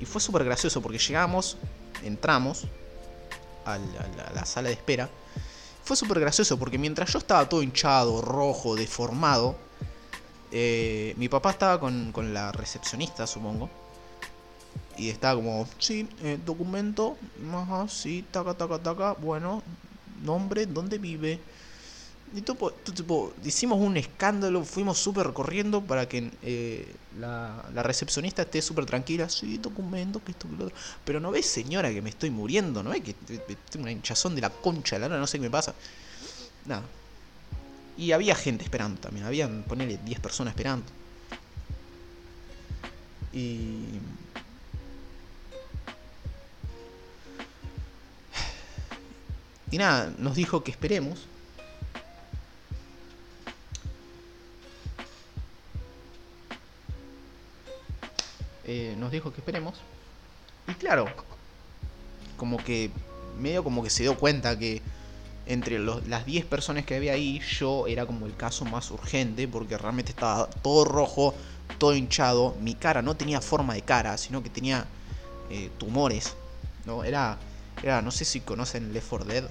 Y 0.00 0.04
fue 0.04 0.20
súper 0.20 0.44
gracioso 0.44 0.80
porque 0.80 0.98
llegamos, 0.98 1.56
entramos 2.04 2.66
a 3.64 3.78
la 4.34 4.44
sala 4.44 4.68
de 4.68 4.74
espera. 4.74 5.08
Fue 5.88 5.96
súper 5.96 6.20
gracioso 6.20 6.58
porque 6.58 6.76
mientras 6.76 7.12
yo 7.12 7.18
estaba 7.18 7.48
todo 7.48 7.62
hinchado, 7.62 8.20
rojo, 8.20 8.76
deformado, 8.76 9.56
eh, 10.50 11.14
mi 11.16 11.28
papá 11.28 11.50
estaba 11.50 11.80
con, 11.80 12.12
la 12.34 12.52
recepcionista, 12.52 13.26
supongo. 13.26 13.70
Y 14.96 15.10
estaba 15.10 15.36
como, 15.36 15.66
sí, 15.78 16.08
eh, 16.22 16.38
documento, 16.44 17.16
ajá, 17.54 17.88
sí, 17.88 18.24
taca, 18.30 18.54
taca, 18.54 18.78
taca, 18.80 19.12
bueno, 19.14 19.62
nombre, 20.22 20.66
dónde 20.66 20.98
vive. 20.98 21.40
Y 22.34 22.42
tipo, 22.42 22.72
tipo 22.72 23.32
hicimos 23.42 23.78
un 23.80 23.96
escándalo, 23.96 24.64
fuimos 24.64 24.98
súper 24.98 25.32
corriendo 25.32 25.82
para 25.82 26.06
que 26.06 26.30
eh, 26.42 26.94
la, 27.18 27.62
recepcionista 27.82 28.42
esté 28.42 28.60
súper 28.60 28.84
tranquila. 28.84 29.28
Sí, 29.28 29.58
documento, 29.58 30.22
que 30.22 30.32
esto, 30.32 30.48
que 30.48 30.56
lo 30.56 30.64
otro. 30.66 30.76
Pero 31.04 31.20
no 31.20 31.30
ves, 31.30 31.46
señora, 31.46 31.90
que 31.90 32.02
me 32.02 32.10
estoy 32.10 32.30
muriendo, 32.30 32.82
¿no 32.82 32.90
ves? 32.90 33.02
Que 33.02 33.14
tengo 33.70 33.84
una 33.84 33.92
hinchazón 33.92 34.34
de 34.34 34.42
la 34.42 34.50
concha 34.50 34.96
de 34.96 35.00
la 35.00 35.08
lana, 35.08 35.20
no 35.20 35.26
sé 35.26 35.38
qué 35.38 35.42
me 35.42 35.50
pasa. 35.50 35.74
Nada, 36.66 36.82
y 37.98 38.12
había 38.12 38.36
gente 38.36 38.62
esperando 38.62 39.00
también, 39.00 39.26
habían, 39.26 39.64
ponerle 39.64 39.98
10 40.04 40.20
personas 40.20 40.52
esperando. 40.52 40.86
Y 49.70 49.76
nada, 49.76 50.10
nos 50.16 50.34
dijo 50.34 50.64
que 50.64 50.70
esperemos. 50.70 51.26
Eh, 58.70 58.94
nos 58.98 59.10
dijo 59.10 59.32
que 59.32 59.40
esperemos. 59.40 59.76
Y 60.68 60.74
claro, 60.74 61.06
como 62.36 62.58
que 62.58 62.90
medio 63.40 63.64
como 63.64 63.82
que 63.82 63.88
se 63.88 64.02
dio 64.02 64.18
cuenta 64.18 64.58
que 64.58 64.82
entre 65.46 65.78
las 65.78 66.26
10 66.26 66.44
personas 66.44 66.84
que 66.84 66.94
había 66.94 67.14
ahí, 67.14 67.40
yo 67.40 67.86
era 67.86 68.04
como 68.04 68.26
el 68.26 68.36
caso 68.36 68.66
más 68.66 68.90
urgente 68.90 69.48
porque 69.48 69.78
realmente 69.78 70.10
estaba 70.12 70.50
todo 70.50 70.84
rojo, 70.84 71.34
todo 71.78 71.96
hinchado. 71.96 72.54
Mi 72.60 72.74
cara 72.74 73.00
no 73.00 73.16
tenía 73.16 73.40
forma 73.40 73.72
de 73.72 73.80
cara, 73.80 74.18
sino 74.18 74.42
que 74.42 74.50
tenía 74.50 74.84
eh, 75.48 75.70
tumores. 75.78 76.34
¿no? 76.84 77.04
Era, 77.04 77.38
era, 77.82 78.02
no 78.02 78.10
sé 78.10 78.26
si 78.26 78.40
conocen 78.42 78.92
Left 78.92 79.08
4 79.08 79.26
Dead. 79.26 79.44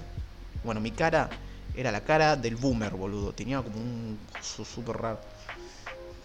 Bueno, 0.62 0.80
mi 0.80 0.92
cara 0.92 1.28
era 1.74 1.90
la 1.90 2.04
cara 2.04 2.36
del 2.36 2.54
boomer, 2.54 2.94
boludo. 2.94 3.32
Tenía 3.32 3.60
como 3.62 3.80
un 3.80 4.16
súper 4.40 4.96
raro. 4.96 5.18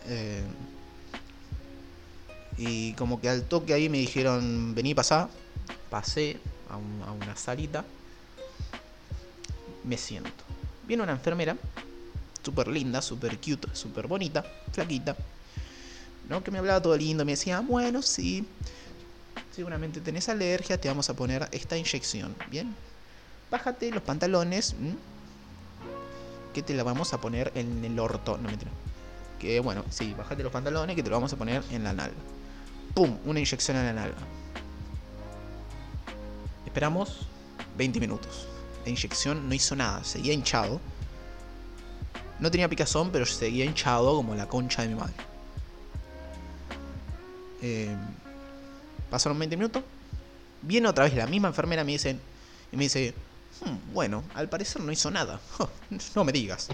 Eh, 0.05 0.43
y 2.57 2.93
como 2.93 3.19
que 3.19 3.29
al 3.29 3.43
toque 3.43 3.73
ahí 3.73 3.89
me 3.89 3.97
dijeron, 3.97 4.73
vení, 4.75 4.93
pasá. 4.93 5.29
Pasé 5.89 6.39
a, 6.69 6.77
una 6.77 7.35
salita 7.35 7.85
me 9.83 9.97
siento. 9.97 10.31
Viene 10.87 11.03
una 11.03 11.13
enfermera, 11.13 11.57
súper 12.43 12.67
linda, 12.67 13.01
súper 13.01 13.37
cute, 13.37 13.67
súper 13.73 14.07
bonita, 14.07 14.43
flaquita, 14.71 15.15
¿no? 16.29 16.43
Que 16.43 16.51
me 16.51 16.59
hablaba 16.59 16.81
todo 16.81 16.97
lindo, 16.97 17.25
me 17.25 17.33
decía, 17.33 17.59
bueno, 17.61 18.01
sí, 18.01 18.47
seguramente 19.55 20.01
tenés 20.01 20.29
alergia, 20.29 20.79
te 20.79 20.87
vamos 20.87 21.09
a 21.09 21.15
poner 21.15 21.47
esta 21.51 21.77
inyección, 21.77 22.35
¿bien? 22.49 22.75
Bájate 23.51 23.91
los 23.91 24.03
pantalones, 24.03 24.75
que 26.53 26.63
te 26.63 26.73
la 26.73 26.83
vamos 26.83 27.13
a 27.13 27.21
poner 27.21 27.51
en 27.55 27.83
el 27.85 27.99
orto, 27.99 28.37
no. 28.37 28.49
Que 29.39 29.59
bueno, 29.59 29.83
sí, 29.89 30.13
bájate 30.17 30.43
los 30.43 30.51
pantalones 30.51 30.95
que 30.95 31.03
te 31.03 31.09
lo 31.09 31.17
vamos 31.17 31.33
a 31.33 31.37
poner 31.37 31.63
en 31.71 31.83
la 31.83 31.93
nalga. 31.93 32.15
¡Pum! 32.93 33.17
Una 33.25 33.39
inyección 33.39 33.77
en 33.77 33.85
la 33.87 33.93
nalga. 33.93 34.17
Esperamos 36.65 37.27
20 37.77 37.99
minutos. 37.99 38.47
La 38.83 38.89
inyección 38.89 39.47
no 39.47 39.55
hizo 39.55 39.75
nada, 39.75 40.03
seguía 40.03 40.33
hinchado. 40.33 40.79
No 42.39 42.51
tenía 42.51 42.67
picazón, 42.67 43.11
pero 43.11 43.25
seguía 43.25 43.65
hinchado 43.65 44.15
como 44.15 44.35
la 44.35 44.47
concha 44.47 44.81
de 44.81 44.89
mi 44.89 44.95
madre. 44.95 45.13
Eh, 47.61 47.95
pasaron 49.09 49.39
20 49.39 49.55
minutos. 49.55 49.83
Viene 50.61 50.87
otra 50.87 51.05
vez 51.05 51.13
la 51.15 51.27
misma 51.27 51.47
enfermera 51.47 51.83
me 51.83 51.93
dice, 51.93 52.17
y 52.71 52.77
me 52.77 52.83
dice, 52.83 53.13
hmm, 53.61 53.93
bueno, 53.93 54.23
al 54.35 54.49
parecer 54.49 54.81
no 54.81 54.91
hizo 54.91 55.09
nada. 55.09 55.39
no 56.15 56.23
me 56.23 56.31
digas. 56.31 56.69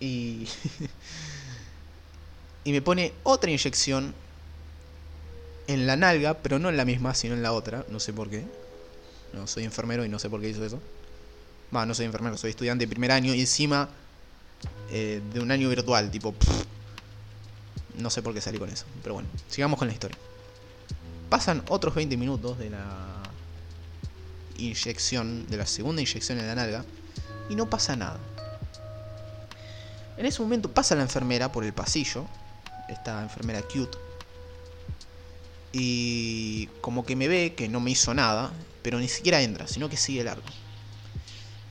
Y, 0.00 0.48
y 2.68 2.72
me 2.72 2.82
pone 2.82 3.14
otra 3.22 3.48
inyección 3.50 4.14
en 5.68 5.86
la 5.86 5.96
nalga, 5.96 6.34
pero 6.34 6.58
no 6.58 6.68
en 6.68 6.76
la 6.76 6.84
misma, 6.84 7.14
sino 7.14 7.32
en 7.32 7.42
la 7.42 7.52
otra. 7.54 7.86
No 7.88 7.98
sé 7.98 8.12
por 8.12 8.28
qué. 8.28 8.44
No 9.32 9.46
soy 9.46 9.64
enfermero 9.64 10.04
y 10.04 10.10
no 10.10 10.18
sé 10.18 10.28
por 10.28 10.42
qué 10.42 10.50
hizo 10.50 10.62
eso. 10.66 10.78
Va, 11.74 11.86
no 11.86 11.94
soy 11.94 12.04
enfermero, 12.04 12.36
soy 12.36 12.50
estudiante 12.50 12.84
de 12.84 12.90
primer 12.90 13.10
año 13.10 13.34
y 13.34 13.40
encima 13.40 13.88
eh, 14.90 15.22
de 15.32 15.40
un 15.40 15.50
año 15.50 15.70
virtual, 15.70 16.10
tipo... 16.10 16.34
no 17.96 18.10
sé 18.10 18.20
por 18.20 18.34
qué 18.34 18.42
salí 18.42 18.58
con 18.58 18.68
eso. 18.68 18.84
Pero 19.02 19.14
bueno, 19.14 19.30
sigamos 19.48 19.78
con 19.78 19.88
la 19.88 19.94
historia. 19.94 20.18
Pasan 21.30 21.62
otros 21.70 21.94
20 21.94 22.18
minutos 22.18 22.58
de 22.58 22.68
la 22.68 23.22
inyección, 24.58 25.46
de 25.46 25.56
la 25.56 25.64
segunda 25.64 26.02
inyección 26.02 26.38
en 26.38 26.46
la 26.46 26.54
nalga, 26.54 26.84
y 27.48 27.54
no 27.54 27.70
pasa 27.70 27.96
nada. 27.96 28.18
En 30.18 30.26
ese 30.26 30.42
momento 30.42 30.70
pasa 30.70 30.94
la 30.96 31.00
enfermera 31.00 31.50
por 31.50 31.64
el 31.64 31.72
pasillo, 31.72 32.26
esta 32.88 33.22
enfermera 33.22 33.62
cute, 33.62 33.98
y 35.72 36.66
como 36.80 37.04
que 37.04 37.16
me 37.16 37.28
ve 37.28 37.54
que 37.54 37.68
no 37.68 37.80
me 37.80 37.90
hizo 37.90 38.14
nada, 38.14 38.52
pero 38.82 38.98
ni 38.98 39.08
siquiera 39.08 39.42
entra, 39.42 39.66
sino 39.66 39.88
que 39.88 39.96
sigue 39.96 40.24
largo. 40.24 40.46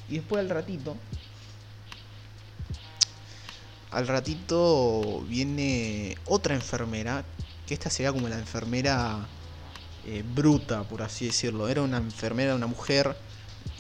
Y 0.09 0.15
después 0.15 0.39
al 0.39 0.49
ratito, 0.49 0.95
al 3.91 4.07
ratito 4.07 5.21
viene 5.27 6.17
otra 6.25 6.55
enfermera, 6.55 7.25
que 7.65 7.73
esta 7.73 7.89
sería 7.89 8.13
como 8.13 8.29
la 8.29 8.37
enfermera 8.37 9.27
eh, 10.05 10.23
bruta, 10.23 10.83
por 10.83 11.01
así 11.01 11.25
decirlo. 11.25 11.67
Era 11.67 11.81
una 11.81 11.97
enfermera, 11.97 12.55
una 12.55 12.67
mujer 12.67 13.17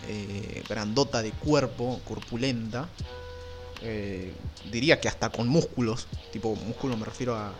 eh, 0.07 0.63
grandota 0.67 1.21
de 1.21 1.31
cuerpo, 1.31 2.01
corpulenta. 2.05 2.89
Eh, 3.81 4.33
diría 4.71 4.99
que 4.99 5.07
hasta 5.07 5.29
con 5.29 5.47
músculos, 5.47 6.07
tipo 6.31 6.55
músculo 6.55 6.97
me 6.97 7.05
refiero 7.05 7.35
a, 7.35 7.53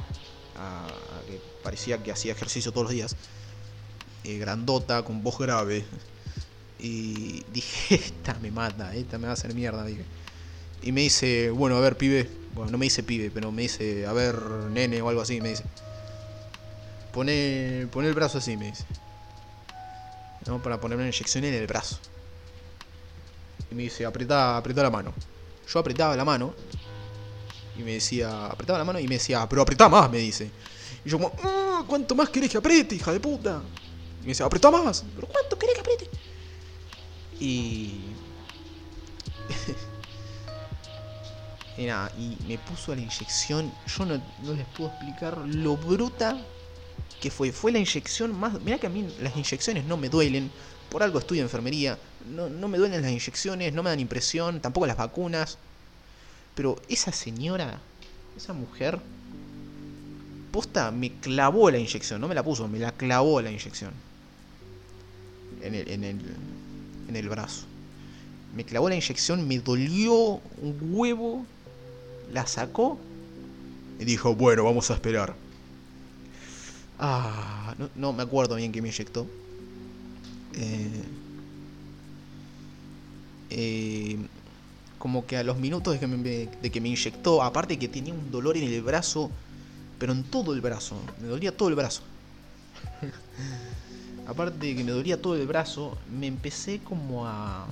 que 1.28 1.40
parecía 1.64 2.02
que 2.02 2.12
hacía 2.12 2.32
ejercicio 2.32 2.72
todos 2.72 2.86
los 2.86 2.94
días. 2.94 3.16
grandota, 4.24 5.04
con 5.04 5.24
voz 5.24 5.38
grave. 5.38 5.86
Y 6.80 7.44
dije, 7.54 7.96
esta 7.96 8.36
me 8.36 8.52
mata, 8.52 8.96
esta 8.96 9.18
me 9.18 9.26
va 9.26 9.32
a 9.32 9.34
hacer 9.34 9.54
mierda, 9.54 9.86
dije. 9.86 10.06
Y 10.82 10.92
me 10.92 11.02
dice, 11.02 11.50
bueno, 11.52 11.78
a 11.78 11.80
ver, 11.80 11.98
pibe. 11.98 12.30
Bueno, 12.54 12.72
no 12.72 12.78
me 12.78 12.86
dice 12.86 13.04
pibe, 13.04 13.32
pero 13.32 13.52
me 13.52 13.64
dice, 13.64 14.06
a 14.08 14.14
ver, 14.14 14.36
nene 14.72 15.02
o 15.02 15.10
algo 15.10 15.22
así, 15.22 15.42
me 15.42 15.50
dice. 15.50 15.64
Pone, 17.14 17.82
el 17.82 18.14
brazo 18.14 18.38
así, 18.38 18.58
me 18.58 18.68
dice. 18.68 18.86
¿no? 20.46 20.62
Para 20.62 20.80
ponerme 20.80 21.04
una 21.04 21.10
inyección 21.10 21.44
en 21.46 21.54
el 21.54 21.68
brazo. 21.68 21.98
Y 23.72 23.76
me 23.76 23.84
dice, 23.84 24.06
apretá, 24.06 24.58
apretá 24.58 24.84
la 24.84 24.92
mano. 24.92 25.14
Yo 25.68 25.80
apretaba 25.80 26.16
la 26.16 26.26
mano. 26.26 26.54
Y 27.78 27.84
me 27.84 27.94
decía, 27.94 28.48
apretaba 28.48 28.80
la 28.80 28.86
mano 28.86 29.00
y 29.00 29.08
me 29.08 29.16
decía, 29.16 29.48
pero 29.48 29.62
apretá 29.62 29.88
más, 29.88 30.10
me 30.10 30.18
dice. 30.18 30.50
Y 31.06 31.10
yo 31.10 31.18
como, 31.18 31.34
ah, 31.44 31.84
¿cuánto 31.88 32.16
más 32.16 32.30
querés 32.30 32.50
que 32.50 32.58
apriete, 32.58 32.96
hija 32.96 33.12
de 33.12 33.20
puta? 33.20 33.62
Y 34.20 34.22
me 34.22 34.28
dice, 34.30 34.44
apretá 34.44 34.72
más. 34.72 35.06
¿Pero 35.16 35.28
cuánto 35.28 35.58
querés 35.60 35.76
que 35.76 35.82
apriete? 35.82 36.10
Y... 37.40 38.02
y 41.78 41.86
nada, 41.86 42.12
y 42.18 42.38
me 42.48 42.58
puso 42.58 42.96
la 42.96 43.02
inyección. 43.02 43.72
Yo 43.86 44.06
no, 44.06 44.22
no 44.44 44.54
les 44.54 44.66
puedo 44.68 44.90
explicar 44.90 45.38
lo 45.38 45.78
bruta 45.78 46.42
que 47.22 47.32
fue, 47.32 47.52
fue 47.52 47.72
la 47.72 47.80
inyección 47.80 48.38
más... 48.38 48.60
Mira 48.62 48.78
que 48.78 48.88
a 48.88 48.90
mí 48.90 49.08
las 49.22 49.36
inyecciones 49.36 49.86
no 49.86 49.98
me 49.98 50.10
duelen, 50.10 50.52
por 50.90 51.04
algo 51.04 51.20
estudio 51.20 51.42
enfermería, 51.42 51.98
no, 52.34 52.50
no 52.50 52.68
me 52.68 52.78
duelen 52.78 53.02
las 53.02 53.12
inyecciones, 53.12 53.74
no 53.74 53.84
me 53.84 53.90
dan 53.90 54.00
impresión, 54.00 54.62
tampoco 54.62 54.88
las 54.88 54.98
vacunas. 54.98 55.58
Pero 56.56 56.82
esa 56.88 57.12
señora, 57.12 57.80
esa 58.36 58.54
mujer, 58.54 59.00
posta, 60.52 60.92
me 60.92 61.12
clavó 61.12 61.70
la 61.70 61.78
inyección, 61.78 62.22
no 62.22 62.28
me 62.28 62.36
la 62.36 62.44
puso, 62.44 62.68
me 62.68 62.80
la 62.80 62.92
clavó 62.92 63.42
la 63.42 63.52
inyección. 63.52 63.92
En 65.62 65.76
el, 65.76 65.90
en 65.90 66.04
el, 66.04 66.20
en 67.10 67.16
el 67.16 67.30
brazo. 67.30 67.66
Me 68.56 68.64
clavó 68.64 68.90
la 68.90 68.96
inyección, 68.96 69.48
me 69.48 69.60
dolió 69.60 70.16
un 70.62 70.78
huevo, 70.82 71.46
la 72.32 72.48
sacó 72.48 72.98
y 74.00 74.06
dijo, 74.06 74.36
bueno, 74.36 74.64
vamos 74.64 74.90
a 74.92 74.94
esperar. 74.94 75.36
Ah, 77.00 77.76
no, 77.96 78.14
me 78.14 78.24
acuerdo 78.24 78.56
bien 78.56 78.72
que 78.72 78.82
me 78.82 78.90
inyectó. 78.90 79.28
Eh, 80.54 81.04
eh, 83.50 84.18
como 84.98 85.26
que 85.28 85.38
a 85.38 85.44
los 85.44 85.58
minutos 85.58 85.94
de 85.94 86.00
que, 86.00 86.08
me, 86.08 86.18
de 86.18 86.72
que 86.72 86.82
me 86.82 86.90
inyectó, 86.90 87.44
aparte 87.44 87.78
que 87.78 87.88
tenía 87.88 88.14
un 88.14 88.32
dolor 88.32 88.58
en 88.58 88.64
el 88.64 88.82
brazo, 88.82 89.30
pero 90.00 90.12
en 90.14 90.24
todo 90.24 90.54
el 90.54 90.62
brazo, 90.62 90.96
me 91.22 91.28
dolía 91.28 91.56
todo 91.56 91.70
el 91.70 91.76
brazo. 91.76 92.02
aparte 94.28 94.66
de 94.66 94.76
que 94.76 94.84
me 94.84 94.92
dolía 94.92 95.22
todo 95.22 95.36
el 95.36 95.46
brazo, 95.46 95.98
me 96.12 96.28
empecé 96.28 96.80
como 96.80 97.28
a... 97.28 97.68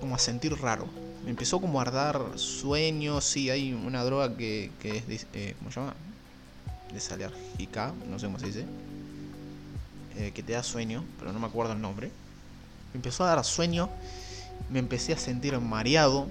como 0.00 0.14
a 0.14 0.18
sentir 0.18 0.54
raro. 0.60 0.86
Me 1.24 1.30
empezó 1.30 1.60
como 1.60 1.80
a 1.80 1.84
dar 1.84 2.38
sueños, 2.38 3.24
sí, 3.24 3.48
hay 3.50 3.72
una 3.72 4.04
droga 4.04 4.36
que, 4.36 4.70
que 4.80 5.02
es... 5.08 5.26
Eh, 5.32 5.54
¿Cómo 5.58 5.70
se 5.70 5.80
llama? 5.80 5.94
Desalérgica, 6.92 7.94
no 8.06 8.18
sé 8.18 8.26
cómo 8.26 8.38
se 8.38 8.46
dice, 8.46 8.66
eh, 10.16 10.32
que 10.32 10.42
te 10.42 10.52
da 10.52 10.62
sueño, 10.62 11.04
pero 11.18 11.32
no 11.32 11.38
me 11.38 11.46
acuerdo 11.46 11.72
el 11.72 11.80
nombre. 11.80 12.10
Me 12.92 12.98
empezó 12.98 13.24
a 13.24 13.28
dar 13.28 13.44
sueño, 13.44 13.88
me 14.70 14.78
empecé 14.78 15.12
a 15.12 15.18
sentir 15.18 15.58
mareado 15.60 16.26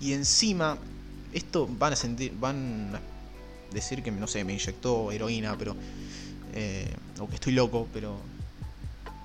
y 0.00 0.12
encima, 0.12 0.78
esto 1.32 1.66
van 1.66 1.92
a 1.92 1.96
sentir, 1.96 2.32
van 2.38 2.92
a 2.94 3.00
decir 3.72 4.02
que 4.02 4.10
no 4.10 4.26
sé, 4.26 4.44
me 4.44 4.52
inyectó 4.52 5.12
heroína, 5.12 5.56
pero 5.58 5.76
eh, 6.54 6.94
o 7.20 7.28
que 7.28 7.36
estoy 7.36 7.52
loco, 7.52 7.88
pero 7.92 8.18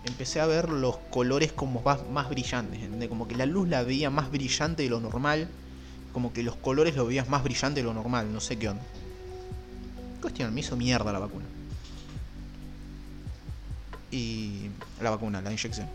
empecé 0.06 0.40
a 0.40 0.46
ver 0.46 0.70
los 0.70 0.98
colores 1.10 1.52
como 1.52 1.82
más, 1.82 2.08
más 2.10 2.30
brillantes, 2.30 2.80
como 3.10 3.28
que 3.28 3.36
la 3.36 3.46
luz 3.46 3.68
la 3.68 3.84
veía 3.84 4.10
más 4.10 4.32
brillante 4.32 4.84
de 4.84 4.90
lo 4.90 5.00
normal, 5.00 5.48
como 6.14 6.34
que 6.34 6.44
los 6.44 6.56
colores 6.56 6.96
los 6.96 7.08
veías 7.08 7.30
más 7.30 7.44
brillante 7.44 7.82
de 7.82 7.86
lo 7.86 7.94
normal, 7.94 8.32
no 8.34 8.40
sé 8.40 8.58
qué 8.58 8.70
onda. 8.70 8.84
Cuestión, 10.22 10.54
me 10.54 10.60
hizo 10.60 10.78
mierda 10.78 11.12
la 11.12 11.20
vacuna. 11.20 11.46
Y. 14.12 14.70
La 15.02 15.10
vacuna, 15.10 15.42
la 15.42 15.52
inyección. 15.52 15.88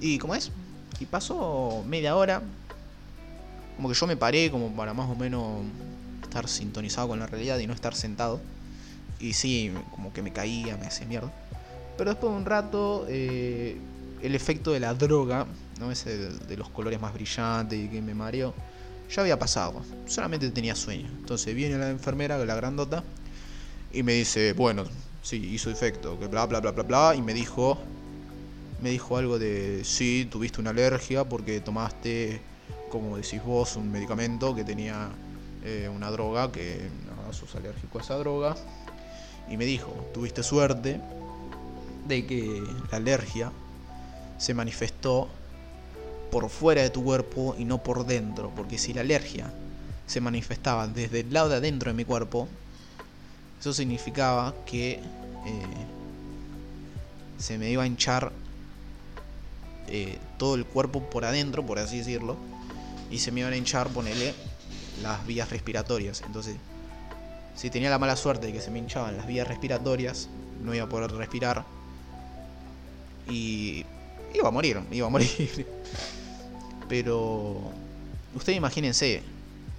Y 0.00 0.18
como 0.18 0.34
es, 0.34 0.50
y 0.98 1.06
pasó 1.06 1.84
media 1.86 2.16
hora. 2.16 2.42
Como 3.76 3.88
que 3.88 3.94
yo 3.94 4.06
me 4.06 4.16
paré 4.16 4.50
como 4.50 4.74
para 4.74 4.94
más 4.94 5.08
o 5.08 5.14
menos 5.14 5.60
estar 6.22 6.48
sintonizado 6.48 7.08
con 7.08 7.18
la 7.18 7.26
realidad 7.26 7.58
y 7.58 7.66
no 7.66 7.74
estar 7.74 7.94
sentado. 7.94 8.40
Y 9.20 9.34
sí, 9.34 9.72
como 9.90 10.12
que 10.12 10.22
me 10.22 10.32
caía, 10.32 10.76
me 10.76 10.86
hacía 10.86 11.06
mierda. 11.06 11.30
Pero 11.98 12.10
después 12.10 12.32
de 12.32 12.38
un 12.38 12.46
rato, 12.46 13.06
eh, 13.08 13.76
el 14.22 14.34
efecto 14.34 14.72
de 14.72 14.80
la 14.80 14.94
droga, 14.94 15.46
¿no? 15.78 15.92
Ese 15.92 16.16
de, 16.16 16.38
de 16.38 16.56
los 16.56 16.70
colores 16.70 17.00
más 17.00 17.12
brillantes 17.12 17.78
y 17.78 17.88
que 17.88 18.00
me 18.00 18.14
mareó 18.14 18.54
ya 19.14 19.22
había 19.22 19.38
pasado, 19.38 19.82
solamente 20.06 20.50
tenía 20.50 20.74
sueño. 20.74 21.08
Entonces 21.20 21.54
viene 21.54 21.76
la 21.76 21.90
enfermera, 21.90 22.38
la 22.38 22.54
grandota, 22.54 23.04
y 23.92 24.02
me 24.02 24.14
dice, 24.14 24.54
bueno, 24.54 24.84
sí, 25.22 25.36
hizo 25.36 25.70
efecto, 25.70 26.18
que 26.18 26.26
bla, 26.26 26.46
bla, 26.46 26.60
bla, 26.60 26.72
bla, 26.72 26.82
bla, 26.82 27.14
y 27.14 27.22
me 27.22 27.34
dijo, 27.34 27.78
me 28.80 28.90
dijo 28.90 29.16
algo 29.16 29.38
de, 29.38 29.84
sí, 29.84 30.26
tuviste 30.30 30.60
una 30.60 30.70
alergia 30.70 31.24
porque 31.24 31.60
tomaste, 31.60 32.40
como 32.90 33.16
decís 33.16 33.42
vos, 33.44 33.76
un 33.76 33.92
medicamento 33.92 34.54
que 34.54 34.64
tenía 34.64 35.10
eh, 35.62 35.90
una 35.94 36.10
droga, 36.10 36.50
que 36.50 36.88
no 37.06 37.32
sos 37.32 37.54
alérgico 37.54 37.98
a 37.98 38.02
esa 38.02 38.16
droga, 38.16 38.56
y 39.48 39.56
me 39.56 39.66
dijo, 39.66 39.92
tuviste 40.14 40.42
suerte, 40.42 41.00
de 42.08 42.26
que 42.26 42.62
la 42.90 42.96
alergia 42.96 43.52
se 44.38 44.54
manifestó 44.54 45.28
por 46.32 46.48
fuera 46.48 46.80
de 46.80 46.88
tu 46.88 47.04
cuerpo 47.04 47.54
y 47.58 47.66
no 47.66 47.82
por 47.82 48.06
dentro. 48.06 48.50
Porque 48.56 48.78
si 48.78 48.94
la 48.94 49.02
alergia 49.02 49.52
se 50.06 50.20
manifestaba 50.20 50.88
desde 50.88 51.20
el 51.20 51.32
lado 51.32 51.50
de 51.50 51.56
adentro 51.56 51.90
de 51.90 51.94
mi 51.94 52.06
cuerpo, 52.06 52.48
eso 53.60 53.74
significaba 53.74 54.54
que 54.64 54.92
eh, 54.94 55.02
se 57.38 57.58
me 57.58 57.70
iba 57.70 57.82
a 57.82 57.86
hinchar 57.86 58.32
eh, 59.88 60.18
todo 60.38 60.54
el 60.54 60.64
cuerpo 60.64 61.02
por 61.02 61.26
adentro, 61.26 61.64
por 61.66 61.78
así 61.78 61.98
decirlo, 61.98 62.36
y 63.10 63.18
se 63.18 63.30
me 63.30 63.40
iban 63.40 63.52
a 63.52 63.56
hinchar, 63.56 63.88
ponele, 63.90 64.34
las 65.02 65.26
vías 65.26 65.50
respiratorias. 65.50 66.22
Entonces, 66.22 66.56
si 67.54 67.68
tenía 67.68 67.90
la 67.90 67.98
mala 67.98 68.16
suerte 68.16 68.46
de 68.46 68.54
que 68.54 68.60
se 68.62 68.70
me 68.70 68.78
hinchaban 68.78 69.18
las 69.18 69.26
vías 69.26 69.46
respiratorias, 69.46 70.30
no 70.62 70.74
iba 70.74 70.84
a 70.84 70.88
poder 70.88 71.12
respirar 71.12 71.64
y 73.28 73.84
iba 74.34 74.48
a 74.48 74.50
morir, 74.50 74.80
iba 74.90 75.06
a 75.06 75.10
morir. 75.10 75.66
Pero 76.92 77.56
ustedes 78.34 78.58
imagínense, 78.58 79.22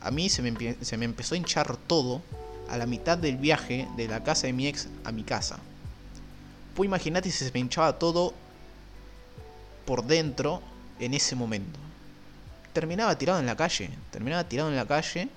a 0.02 0.10
mí 0.10 0.30
se 0.30 0.42
me, 0.42 1.06
empezó 1.06 1.36
a 1.36 1.38
hinchar 1.38 1.78
todo 1.78 2.24
a 2.68 2.76
la 2.76 2.88
mitad 2.88 3.20
del 3.20 3.38
viaje 3.38 3.88
de 3.96 4.08
la 4.08 4.24
casa 4.24 4.48
de 4.48 4.54
mi 4.54 4.66
ex 4.66 4.88
a 5.04 5.12
mi 5.12 5.22
casa. 5.22 5.60
Pues 6.74 6.88
imagínate 6.88 7.30
si 7.30 7.46
se 7.46 7.52
me 7.52 7.60
hinchaba 7.60 8.00
todo 8.00 8.34
por 9.86 10.06
dentro 10.06 10.64
en 11.00 11.14
ese 11.14 11.36
momento. 11.36 11.80
Terminaba 12.74 13.16
tirado 13.16 13.40
en 13.40 13.46
la 13.46 13.56
calle, 13.56 13.92
terminaba 14.10 14.44
tirado 14.46 14.70
en 14.70 14.76
la 14.76 14.88
calle 14.88 15.30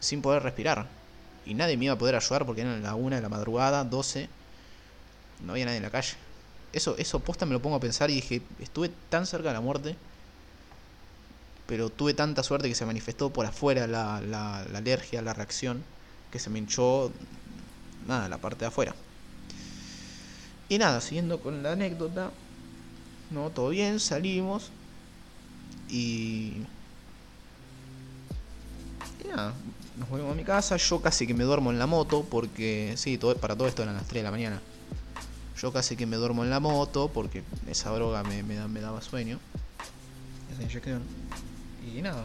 sin 0.00 0.22
poder 0.22 0.42
respirar. 0.42 0.86
Y 1.44 1.52
nadie 1.52 1.76
me 1.76 1.84
iba 1.84 1.94
a 1.96 1.98
poder 1.98 2.16
ayudar 2.16 2.46
porque 2.46 2.62
eran 2.62 2.82
la 2.82 2.94
una 2.94 3.16
de 3.16 3.22
la 3.22 3.28
madrugada, 3.28 3.84
12. 3.84 4.26
No 5.44 5.52
había 5.52 5.66
nadie 5.66 5.76
en 5.76 5.82
la 5.82 5.90
calle. 5.90 6.14
Eso, 6.72 6.96
eso 6.96 7.20
posta 7.20 7.44
me 7.44 7.52
lo 7.52 7.60
pongo 7.60 7.76
a 7.76 7.80
pensar 7.80 8.08
y 8.08 8.14
dije, 8.14 8.40
estuve 8.58 8.90
tan 9.10 9.26
cerca 9.26 9.48
de 9.48 9.52
la 9.52 9.60
muerte. 9.60 9.98
Pero 11.72 11.88
tuve 11.88 12.12
tanta 12.12 12.42
suerte 12.42 12.68
que 12.68 12.74
se 12.74 12.84
manifestó 12.84 13.30
por 13.30 13.46
afuera 13.46 13.86
la, 13.86 14.58
alergia, 14.74 15.22
la 15.22 15.32
reacción, 15.32 15.82
que 16.30 16.38
se 16.38 16.50
me 16.50 16.58
hinchó, 16.58 17.10
nada, 18.06 18.28
la 18.28 18.36
parte 18.36 18.58
de 18.58 18.66
afuera. 18.66 18.94
Y 20.68 20.76
nada, 20.76 21.00
siguiendo 21.00 21.40
con 21.40 21.62
la 21.62 21.72
anécdota, 21.72 22.30
no, 23.30 23.48
todo 23.48 23.70
bien, 23.70 24.00
salimos 24.00 24.68
y... 25.88 26.56
y 29.24 29.28
nada, 29.34 29.54
nos 29.96 30.10
volvemos 30.10 30.32
a 30.32 30.36
mi 30.36 30.44
casa, 30.44 30.76
yo 30.76 31.00
casi 31.00 31.26
que 31.26 31.32
me 31.32 31.44
duermo 31.44 31.70
en 31.70 31.78
la 31.78 31.86
moto 31.86 32.22
porque, 32.30 32.92
sí, 32.98 33.16
todo, 33.16 33.34
para 33.38 33.56
todo 33.56 33.66
esto 33.66 33.82
eran 33.82 33.94
las 33.94 34.06
3 34.08 34.20
de 34.20 34.24
la 34.24 34.30
mañana. 34.30 34.60
Yo 35.58 35.72
casi 35.72 35.96
que 35.96 36.04
me 36.04 36.16
duermo 36.16 36.44
en 36.44 36.50
la 36.50 36.60
moto 36.60 37.08
porque 37.08 37.42
esa 37.66 37.88
droga 37.92 38.22
me, 38.24 38.42
me, 38.42 38.80
daba 38.82 39.00
sueño. 39.00 39.38
Esa 40.52 40.64
inyección. 40.64 41.00
Y 41.94 42.00
nada, 42.00 42.24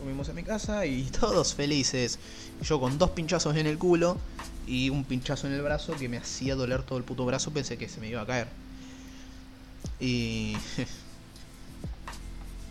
volvimos 0.00 0.28
a 0.28 0.34
mi 0.34 0.42
casa 0.42 0.84
y 0.84 1.04
todos 1.20 1.54
felices. 1.54 2.18
Yo 2.62 2.78
con 2.78 2.98
dos 2.98 3.10
pinchazos 3.10 3.56
en 3.56 3.66
el 3.66 3.78
culo 3.78 4.18
y 4.66 4.90
un 4.90 5.04
pinchazo 5.04 5.46
en 5.46 5.54
el 5.54 5.62
brazo 5.62 5.94
que 5.94 6.08
me 6.08 6.18
hacía 6.18 6.54
doler 6.54 6.82
todo 6.82 6.98
el 6.98 7.04
puto 7.04 7.24
brazo, 7.24 7.50
pensé 7.50 7.78
que 7.78 7.88
se 7.88 8.00
me 8.00 8.08
iba 8.08 8.20
a 8.20 8.26
caer. 8.26 8.48
Y... 10.00 10.56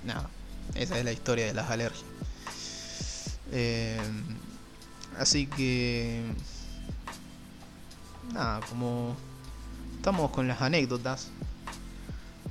nada, 0.06 0.30
esa 0.76 1.00
es 1.00 1.06
la 1.06 1.12
historia 1.12 1.48
de 1.48 1.54
las 1.54 1.70
alergias. 1.70 2.06
Eh, 3.52 4.00
así 5.18 5.48
que... 5.48 6.22
Nada, 8.34 8.62
como 8.70 9.16
estamos 9.98 10.32
con 10.32 10.48
las 10.48 10.62
anécdotas, 10.62 11.28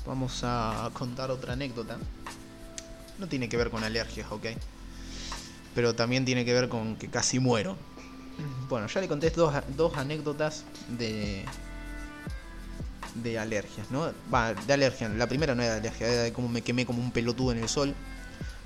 vamos 0.07 0.41
a 0.43 0.91
contar 0.95 1.31
otra 1.31 1.55
anécdota. 1.55 1.99
No 3.23 3.29
tiene 3.29 3.49
que 3.49 3.57
ver 3.57 3.71
con 3.71 3.85
alergias, 3.85 4.27
ok. 4.33 4.47
Pero 5.77 5.95
también 5.95 6.25
tiene 6.25 6.45
que 6.45 6.53
ver 6.53 6.69
con 6.69 6.97
que 6.97 7.09
casi 7.09 7.39
muero. 7.39 7.77
Bueno, 8.69 8.89
ya 8.89 9.01
le 9.01 9.07
conté 9.07 9.31
dos, 9.31 9.55
dos 9.77 9.97
anécdotas 9.97 10.65
de, 10.89 11.45
de 13.15 13.39
alergias, 13.39 13.89
¿no? 13.93 14.13
Va, 14.35 14.55
de 14.55 14.73
alergia. 14.73 15.09
La 15.11 15.29
primera 15.29 15.55
no 15.55 15.63
era 15.63 15.75
de 15.75 15.79
alergia, 15.79 16.09
era 16.09 16.23
de 16.25 16.33
cómo 16.33 16.49
me 16.49 16.63
quemé 16.63 16.85
como 16.85 17.01
un 17.01 17.13
pelotudo 17.13 17.53
en 17.53 17.59
el 17.59 17.69
sol. 17.69 17.95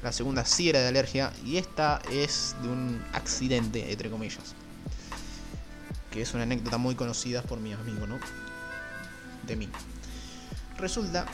La 0.02 0.11
segunda 0.11 0.46
sí 0.46 0.70
era 0.70 0.80
de 0.80 0.88
alergia. 0.88 1.34
Y 1.44 1.59
esta 1.59 2.00
es 2.11 2.57
de 2.62 2.68
un 2.68 3.04
accidente, 3.12 3.92
entre 3.92 4.09
comillas. 4.09 4.54
Que 6.11 6.22
es 6.22 6.32
una 6.32 6.44
anécdota 6.44 6.78
muy 6.78 6.94
conocida 6.94 7.42
por 7.42 7.61
mis 7.61 7.74
amigos, 7.74 8.09
¿no? 8.09 8.18
De 9.46 9.54
mí. 9.54 9.68
Resulta. 10.78 11.26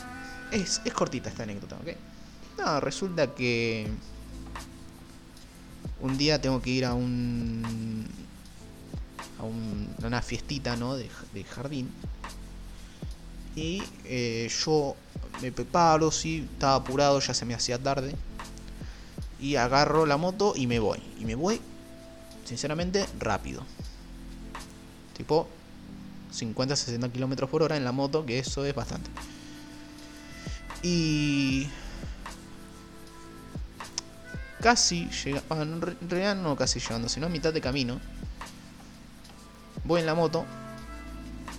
Es, 0.51 0.81
es 0.85 0.93
cortita 0.93 1.31
esta 1.31 1.45
anécdota, 1.45 1.77
¿ok? 1.77 1.97
No, 2.59 2.81
resulta 2.81 3.35
que. 3.35 3.89
Un 6.01 6.19
día 6.19 6.41
tengo 6.41 6.61
que 6.61 6.71
ir 6.71 6.85
a 6.85 6.95
un. 6.95 8.07
a, 9.39 9.45
un, 9.45 9.95
a 10.03 10.07
una 10.07 10.23
fiestita, 10.23 10.77
¿no? 10.77 10.97
De, 10.97 11.09
jardín 11.45 11.91
y 13.55 13.83
eh, 14.05 14.51
yo 14.65 14.97
me 15.43 15.53
preparo, 15.53 16.11
sí, 16.11 16.49
estaba 16.53 16.77
apurado, 16.77 17.21
ya 17.21 17.35
se 17.35 17.45
me 17.45 17.55
hacía 17.55 17.79
tarde. 17.79 18.15
Y 19.41 19.57
agarro 19.57 20.07
la 20.07 20.17
moto 20.17 20.55
y 20.57 20.67
me 20.67 20.79
voy. 20.79 21.01
Y 21.19 21.25
me 21.25 21.35
voy, 21.35 21.61
sinceramente, 22.45 23.07
rápido. 23.19 23.65
Tipo 25.17 25.49
50-60 26.33 27.11
kilómetros 27.13 27.51
por 27.51 27.63
hora 27.63 27.77
en 27.77 27.85
la 27.85 27.93
moto, 27.93 28.25
que 28.25 28.39
eso 28.39 28.65
es 28.65 28.75
bastante. 28.75 29.11
Y 30.83 31.69
casi 34.63 35.11
llega, 35.11 35.43
ah, 35.51 35.61
en 35.61 35.83
realidad 35.83 36.37
no 36.37 36.57
casi 36.57 36.79
llegando, 36.81 37.09
sino 37.09 37.27
a 37.27 37.29
mitad 37.29 37.53
de 37.53 37.61
camino. 37.61 38.01
Voy 39.85 40.01
en 40.01 40.07
la 40.07 40.15
moto 40.15 40.47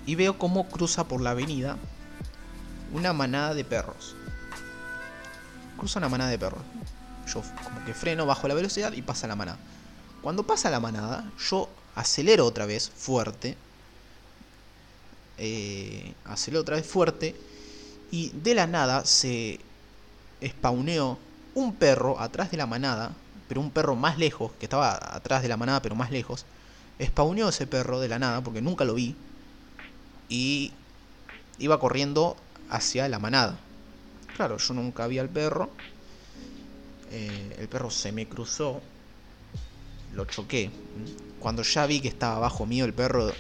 y 0.06 0.16
veo 0.16 0.40
cómo 0.40 0.68
cruza 0.70 1.08
por 1.08 1.22
la 1.22 1.32
avenida 1.32 1.78
una 2.94 3.12
manada 3.14 3.54
de 3.54 3.66
perros. 3.66 4.16
Cruza 5.78 6.00
una 6.00 6.10
manada 6.10 6.32
de 6.32 6.40
perros. 6.40 6.62
Yo 7.28 7.42
como 7.64 7.86
que 7.86 7.94
freno, 7.94 8.26
bajo 8.26 8.48
la 8.48 8.54
velocidad 8.54 8.94
y 8.94 9.02
pasa 9.02 9.28
la 9.28 9.36
manada. 9.36 9.60
Cuando 10.22 10.44
pasa 10.44 10.70
la 10.70 10.80
manada, 10.80 11.30
yo 11.50 11.70
acelero 11.96 12.46
otra 12.46 12.66
vez 12.66 12.90
fuerte. 12.90 13.58
Eh, 15.38 16.14
acelero 16.24 16.62
otra 16.62 16.78
vez 16.78 16.88
fuerte. 16.88 17.36
Y 18.12 18.30
de 18.30 18.56
la 18.56 18.68
nada 18.68 19.04
se 19.06 19.60
spawneó 20.42 21.18
un 21.56 21.76
perro 21.76 22.20
atrás 22.20 22.52
de 22.52 22.58
la 22.58 22.66
manada. 22.66 23.12
Pero 23.48 23.62
un 23.62 23.72
perro 23.72 23.96
más 23.96 24.18
lejos, 24.18 24.52
que 24.60 24.66
estaba 24.66 24.94
atrás 25.16 25.42
de 25.42 25.50
la 25.50 25.58
manada 25.58 25.82
pero 25.82 25.96
más 25.96 26.12
lejos. 26.12 26.46
Spawneó 27.02 27.50
ese 27.50 27.68
perro 27.68 28.00
de 28.00 28.08
la 28.08 28.20
nada 28.20 28.42
porque 28.42 28.62
nunca 28.62 28.86
lo 28.86 28.94
vi 28.94 29.16
y 30.30 30.72
iba 31.60 31.80
corriendo 31.80 32.36
hacia 32.70 33.08
la 33.08 33.20
manada. 33.20 33.58
Claro, 34.36 34.58
yo 34.58 34.74
nunca 34.74 35.08
vi 35.08 35.20
al 35.20 35.30
perro. 35.30 35.70
Eh, 37.12 37.56
el 37.60 37.68
perro 37.68 37.90
se 37.92 38.12
me 38.12 38.28
cruzó. 38.28 38.82
Lo 40.14 40.26
choqué. 40.26 40.72
Cuando 41.40 41.64
ya 41.64 41.86
vi 41.86 42.02
que 42.02 42.08
estaba 42.08 42.38
abajo 42.38 42.66
mío 42.66 42.86
el 42.86 42.94
perro, 42.94 43.32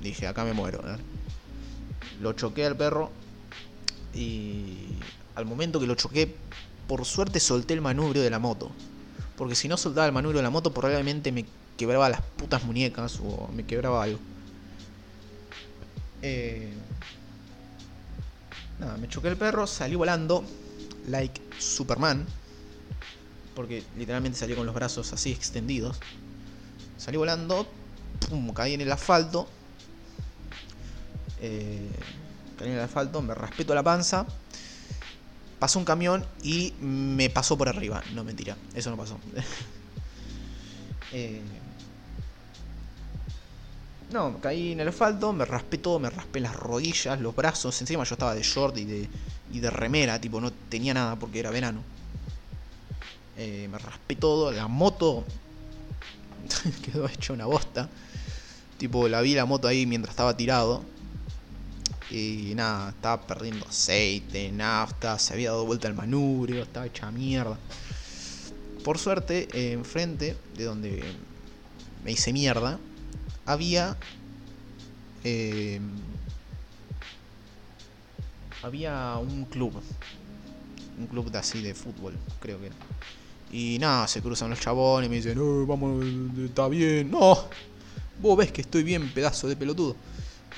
dije, 0.00 0.26
acá 0.26 0.44
me 0.44 0.52
muero. 0.52 0.80
¿eh? 0.88 0.98
Lo 2.20 2.32
choqué 2.34 2.66
al 2.66 2.76
perro. 2.76 3.10
Y 4.14 4.96
al 5.34 5.44
momento 5.44 5.80
que 5.80 5.86
lo 5.86 5.94
choqué, 5.94 6.34
por 6.86 7.04
suerte 7.04 7.40
solté 7.40 7.74
el 7.74 7.80
manubrio 7.80 8.22
de 8.22 8.30
la 8.30 8.38
moto. 8.38 8.70
Porque 9.36 9.54
si 9.54 9.68
no 9.68 9.76
soltaba 9.76 10.06
el 10.06 10.12
manubrio 10.12 10.38
de 10.38 10.44
la 10.44 10.50
moto, 10.50 10.72
probablemente 10.72 11.32
me 11.32 11.44
quebraba 11.76 12.08
las 12.08 12.22
putas 12.22 12.64
muñecas 12.64 13.20
o 13.20 13.48
me 13.54 13.64
quebraba 13.64 14.02
algo. 14.02 14.18
Eh, 16.22 16.72
nada, 18.78 18.96
me 18.96 19.08
choqué 19.08 19.28
el 19.28 19.36
perro, 19.36 19.66
salí 19.66 19.94
volando, 19.94 20.44
like 21.08 21.40
Superman, 21.58 22.26
porque 23.54 23.84
literalmente 23.96 24.38
salió 24.38 24.56
con 24.56 24.66
los 24.66 24.74
brazos 24.74 25.12
así 25.12 25.32
extendidos. 25.32 25.98
Salí 26.96 27.18
volando, 27.18 27.66
pum, 28.28 28.52
caí 28.52 28.74
en 28.74 28.80
el 28.80 28.92
asfalto. 28.92 29.48
Eh, 31.40 31.90
caí 32.58 32.68
en 32.68 32.74
el 32.74 32.80
asfalto, 32.80 33.20
me 33.20 33.34
respeto 33.34 33.74
la 33.74 33.82
panza. 33.82 34.26
Pasó 35.58 35.78
un 35.78 35.84
camión 35.84 36.24
y 36.42 36.74
me 36.80 37.30
pasó 37.30 37.56
por 37.56 37.68
arriba. 37.68 38.02
No, 38.14 38.24
mentira, 38.24 38.56
eso 38.74 38.90
no 38.90 38.96
pasó. 38.96 39.18
eh, 41.12 41.40
no, 44.10 44.38
caí 44.40 44.72
en 44.72 44.80
el 44.80 44.88
asfalto, 44.88 45.32
me 45.32 45.44
raspé 45.44 45.78
todo, 45.78 45.98
me 45.98 46.10
raspé 46.10 46.40
las 46.40 46.54
rodillas, 46.54 47.20
los 47.20 47.34
brazos. 47.34 47.80
Encima 47.80 48.04
yo 48.04 48.14
estaba 48.14 48.34
de 48.34 48.42
short 48.42 48.76
y 48.78 48.84
de, 48.84 49.08
y 49.52 49.60
de 49.60 49.70
remera, 49.70 50.20
tipo, 50.20 50.40
no 50.40 50.52
tenía 50.52 50.94
nada 50.94 51.16
porque 51.16 51.40
era 51.40 51.50
verano. 51.50 51.82
Eh, 53.36 53.68
me 53.70 53.78
raspé 53.78 54.16
todo, 54.16 54.50
la 54.52 54.68
moto 54.68 55.24
quedó 56.84 57.08
hecha 57.08 57.32
una 57.32 57.46
bosta. 57.46 57.88
Tipo, 58.78 59.08
la 59.08 59.20
vi 59.22 59.34
la 59.34 59.46
moto 59.46 59.68
ahí 59.68 59.86
mientras 59.86 60.12
estaba 60.12 60.36
tirado. 60.36 60.82
Y 62.10 62.52
nada, 62.54 62.90
estaba 62.90 63.26
perdiendo 63.26 63.66
aceite, 63.66 64.52
nafta, 64.52 65.18
se 65.18 65.34
había 65.34 65.50
dado 65.50 65.66
vuelta 65.66 65.88
el 65.88 65.94
manubrio, 65.94 66.62
estaba 66.62 66.86
hecha 66.86 67.10
mierda. 67.10 67.58
Por 68.84 68.98
suerte, 68.98 69.48
enfrente 69.72 70.36
de 70.56 70.64
donde 70.64 71.02
me 72.04 72.12
hice 72.12 72.32
mierda, 72.32 72.78
había. 73.44 73.96
Eh, 75.24 75.80
había 78.62 79.16
un 79.16 79.44
club. 79.46 79.72
Un 80.98 81.06
club 81.08 81.30
de 81.30 81.38
así 81.38 81.60
de 81.62 81.74
fútbol, 81.74 82.14
creo 82.40 82.60
que 82.60 82.66
era. 82.66 82.76
Y 83.52 83.78
nada, 83.80 84.06
se 84.08 84.22
cruzan 84.22 84.50
los 84.50 84.60
chabones 84.60 85.06
y 85.06 85.10
me 85.10 85.16
dicen, 85.16 85.38
oh, 85.38 85.66
vamos, 85.66 86.04
está 86.38 86.68
bien. 86.68 87.10
No, 87.10 87.48
vos 88.20 88.36
ves 88.36 88.52
que 88.52 88.60
estoy 88.60 88.82
bien, 88.82 89.12
pedazo 89.12 89.48
de 89.48 89.56
pelotudo. 89.56 89.96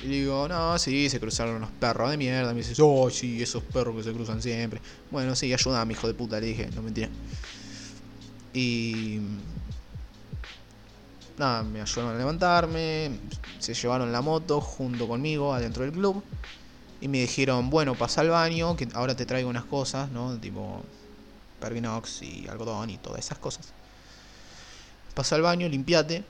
Y 0.03 0.07
digo, 0.07 0.47
no, 0.49 0.79
sí, 0.79 1.11
se 1.11 1.19
cruzaron 1.19 1.57
unos 1.57 1.71
perros 1.71 2.11
de 2.11 2.17
mierda. 2.17 2.53
Me 2.53 2.63
dice, 2.63 2.75
oh, 2.83 3.11
sí, 3.11 3.43
esos 3.43 3.63
perros 3.65 3.97
que 3.97 4.05
se 4.05 4.13
cruzan 4.13 4.41
siempre. 4.41 4.81
Bueno, 5.11 5.35
sí, 5.35 5.53
ayúdame, 5.53 5.95
hijo 5.95 6.07
de 6.07 6.15
puta, 6.15 6.39
le 6.41 6.47
dije, 6.47 6.69
no 6.75 6.83
mentira. 6.83 7.09
Y. 8.53 9.21
Nada, 11.37 11.63
me 11.63 11.81
ayudaron 11.81 12.15
a 12.15 12.19
levantarme. 12.19 13.19
Se 13.59 13.75
llevaron 13.75 14.13
la 14.13 14.21
moto 14.21 14.61
junto 14.61 15.09
conmigo 15.09 15.53
adentro 15.53 15.83
del 15.83 15.93
club. 15.93 16.23
Y 17.01 17.09
me 17.09 17.19
dijeron, 17.19 17.71
bueno, 17.71 17.95
pasa 17.95 18.21
al 18.21 18.29
baño, 18.29 18.77
que 18.77 18.89
ahora 18.95 19.17
te 19.17 19.27
traigo 19.27 19.49
unas 19.49 19.65
cosas, 19.65 20.11
¿no? 20.11 20.37
Tipo 20.39 20.83
Pervinox 21.61 22.23
y 22.23 22.47
algodón 22.49 22.91
y 22.91 22.99
todas 22.99 23.21
esas 23.21 23.39
cosas. 23.39 23.73
Pasa 25.15 25.37
al 25.37 25.43
baño, 25.43 25.69
limpiate. 25.69 26.25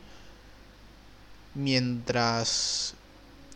Mientras 1.54 2.94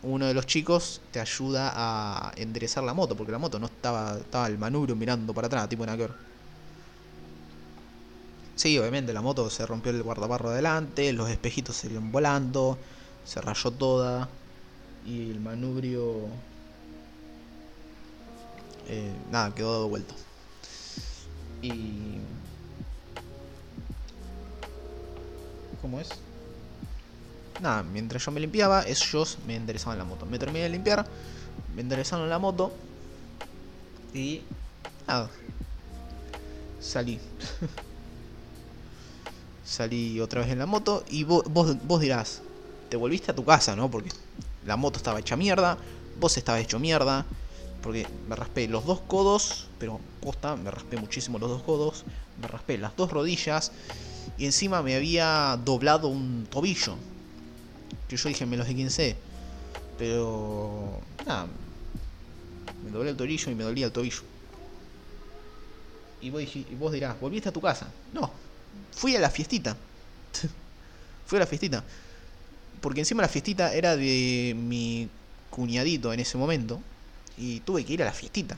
uno 0.03 0.27
de 0.27 0.33
los 0.33 0.45
chicos 0.45 1.01
te 1.11 1.19
ayuda 1.19 1.71
a 1.75 2.31
enderezar 2.35 2.83
la 2.83 2.93
moto, 2.93 3.15
porque 3.15 3.31
la 3.31 3.39
moto 3.39 3.59
no 3.59 3.67
estaba, 3.67 4.19
estaba 4.19 4.47
el 4.47 4.57
manubrio 4.57 4.95
mirando 4.95 5.33
para 5.33 5.47
atrás, 5.47 5.69
tipo 5.69 5.83
aquel. 5.85 6.13
Sí, 8.55 8.77
obviamente 8.77 9.13
la 9.13 9.21
moto 9.21 9.49
se 9.49 9.65
rompió 9.65 9.91
el 9.91 10.03
guardabarro 10.03 10.49
adelante, 10.49 11.11
los 11.13 11.29
espejitos 11.29 11.75
se 11.77 11.87
iban 11.91 12.11
volando, 12.11 12.79
se 13.23 13.41
rayó 13.41 13.71
toda 13.71 14.29
y 15.03 15.31
el 15.31 15.39
manubrio 15.41 16.43
eh, 18.85 19.23
nada, 19.29 19.53
quedó 19.55 19.71
dado 19.73 19.89
vuelto. 19.89 20.15
Y 21.61 22.21
¿cómo 25.81 25.99
es? 25.99 26.22
Nada, 27.63 27.81
mientras 27.81 28.23
yo 28.23 28.31
me 28.31 28.41
limpiaba, 28.41 28.83
ellos 28.85 29.39
me 29.47 29.55
enderezaban 29.55 29.97
la 29.97 30.03
moto. 30.03 30.27
Me 30.27 30.37
terminé 30.37 30.63
de 30.63 30.69
limpiar, 30.69 31.07
me 31.73 31.81
enderezaron 31.81 32.29
la 32.29 32.37
moto 32.37 32.71
y 34.13 34.41
nada, 35.07 35.31
salí. 36.79 37.19
salí 39.65 40.19
otra 40.19 40.41
vez 40.41 40.51
en 40.51 40.59
la 40.59 40.65
moto 40.65 41.03
y 41.09 41.23
vos, 41.23 41.43
vos, 41.47 42.01
dirás, 42.01 42.41
te 42.89 42.97
volviste 42.97 43.31
a 43.31 43.35
tu 43.35 43.45
casa, 43.45 43.75
¿no? 43.75 43.89
Porque 43.89 44.09
la 44.65 44.75
moto 44.75 44.97
estaba 44.97 45.19
hecha 45.19 45.37
mierda, 45.37 45.77
vos 46.19 46.37
estabas 46.37 46.61
hecho 46.61 46.79
mierda, 46.79 47.25
porque 47.81 48.05
me 48.27 48.35
raspé 48.35 48.67
los 48.67 48.85
dos 48.85 48.99
codos, 48.99 49.69
pero 49.79 50.01
costa, 50.21 50.57
me 50.57 50.69
raspé 50.69 50.97
muchísimo 50.97 51.39
los 51.39 51.49
dos 51.49 51.63
codos, 51.63 52.03
me 52.41 52.47
raspé 52.47 52.77
las 52.77 52.95
dos 52.97 53.09
rodillas 53.09 53.71
y 54.37 54.45
encima 54.45 54.83
me 54.83 54.95
había 54.95 55.57
doblado 55.63 56.09
un 56.09 56.45
tobillo 56.49 56.95
que 58.13 58.21
yo 58.21 58.29
dije 58.29 58.45
me 58.45 58.57
los 58.57 58.67
15. 58.67 59.15
Pero. 59.97 61.01
Nada. 61.25 61.47
Me 62.83 62.91
doblé 62.91 63.11
el 63.11 63.17
tobillo 63.17 63.51
y 63.51 63.55
me 63.55 63.63
dolía 63.63 63.85
el 63.87 63.91
tobillo. 63.91 64.21
Y 66.21 66.29
vos, 66.29 66.41
y 66.55 66.75
vos 66.77 66.91
dirás, 66.93 67.19
¿volviste 67.19 67.49
a 67.49 67.51
tu 67.51 67.59
casa? 67.59 67.87
No. 68.13 68.31
Fui 68.91 69.15
a 69.15 69.19
la 69.19 69.29
fiestita. 69.29 69.75
Fui 71.25 71.37
a 71.37 71.39
la 71.39 71.47
fiestita. 71.47 71.83
Porque 72.81 72.99
encima 72.99 73.21
la 73.21 73.27
fiestita 73.27 73.73
era 73.73 73.95
de 73.95 74.53
mi 74.55 75.09
cuñadito 75.49 76.13
en 76.13 76.19
ese 76.19 76.37
momento. 76.37 76.81
Y 77.37 77.61
tuve 77.61 77.83
que 77.83 77.93
ir 77.93 78.03
a 78.03 78.05
la 78.05 78.13
fiestita. 78.13 78.57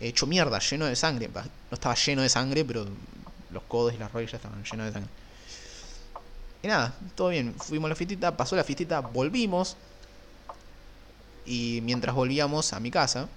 Hecho 0.00 0.26
mierda, 0.26 0.58
lleno 0.58 0.86
de 0.86 0.96
sangre. 0.96 1.28
No 1.32 1.42
estaba 1.72 1.94
lleno 1.94 2.22
de 2.22 2.28
sangre, 2.28 2.64
pero 2.64 2.86
los 3.50 3.62
codos 3.64 3.94
y 3.94 3.98
las 3.98 4.12
rodillas 4.12 4.34
estaban 4.34 4.62
llenos 4.64 4.86
de 4.86 4.92
sangre. 4.92 5.10
Y 6.62 6.66
nada, 6.66 6.94
todo 7.14 7.28
bien. 7.28 7.54
Fuimos 7.54 7.86
a 7.86 7.90
la 7.90 7.94
fiestita, 7.94 8.36
pasó 8.36 8.56
la 8.56 8.64
fiestita, 8.64 9.00
volvimos. 9.00 9.76
Y 11.46 11.80
mientras 11.82 12.14
volvíamos 12.14 12.72
a 12.72 12.80
mi 12.80 12.90
casa, 12.90 13.28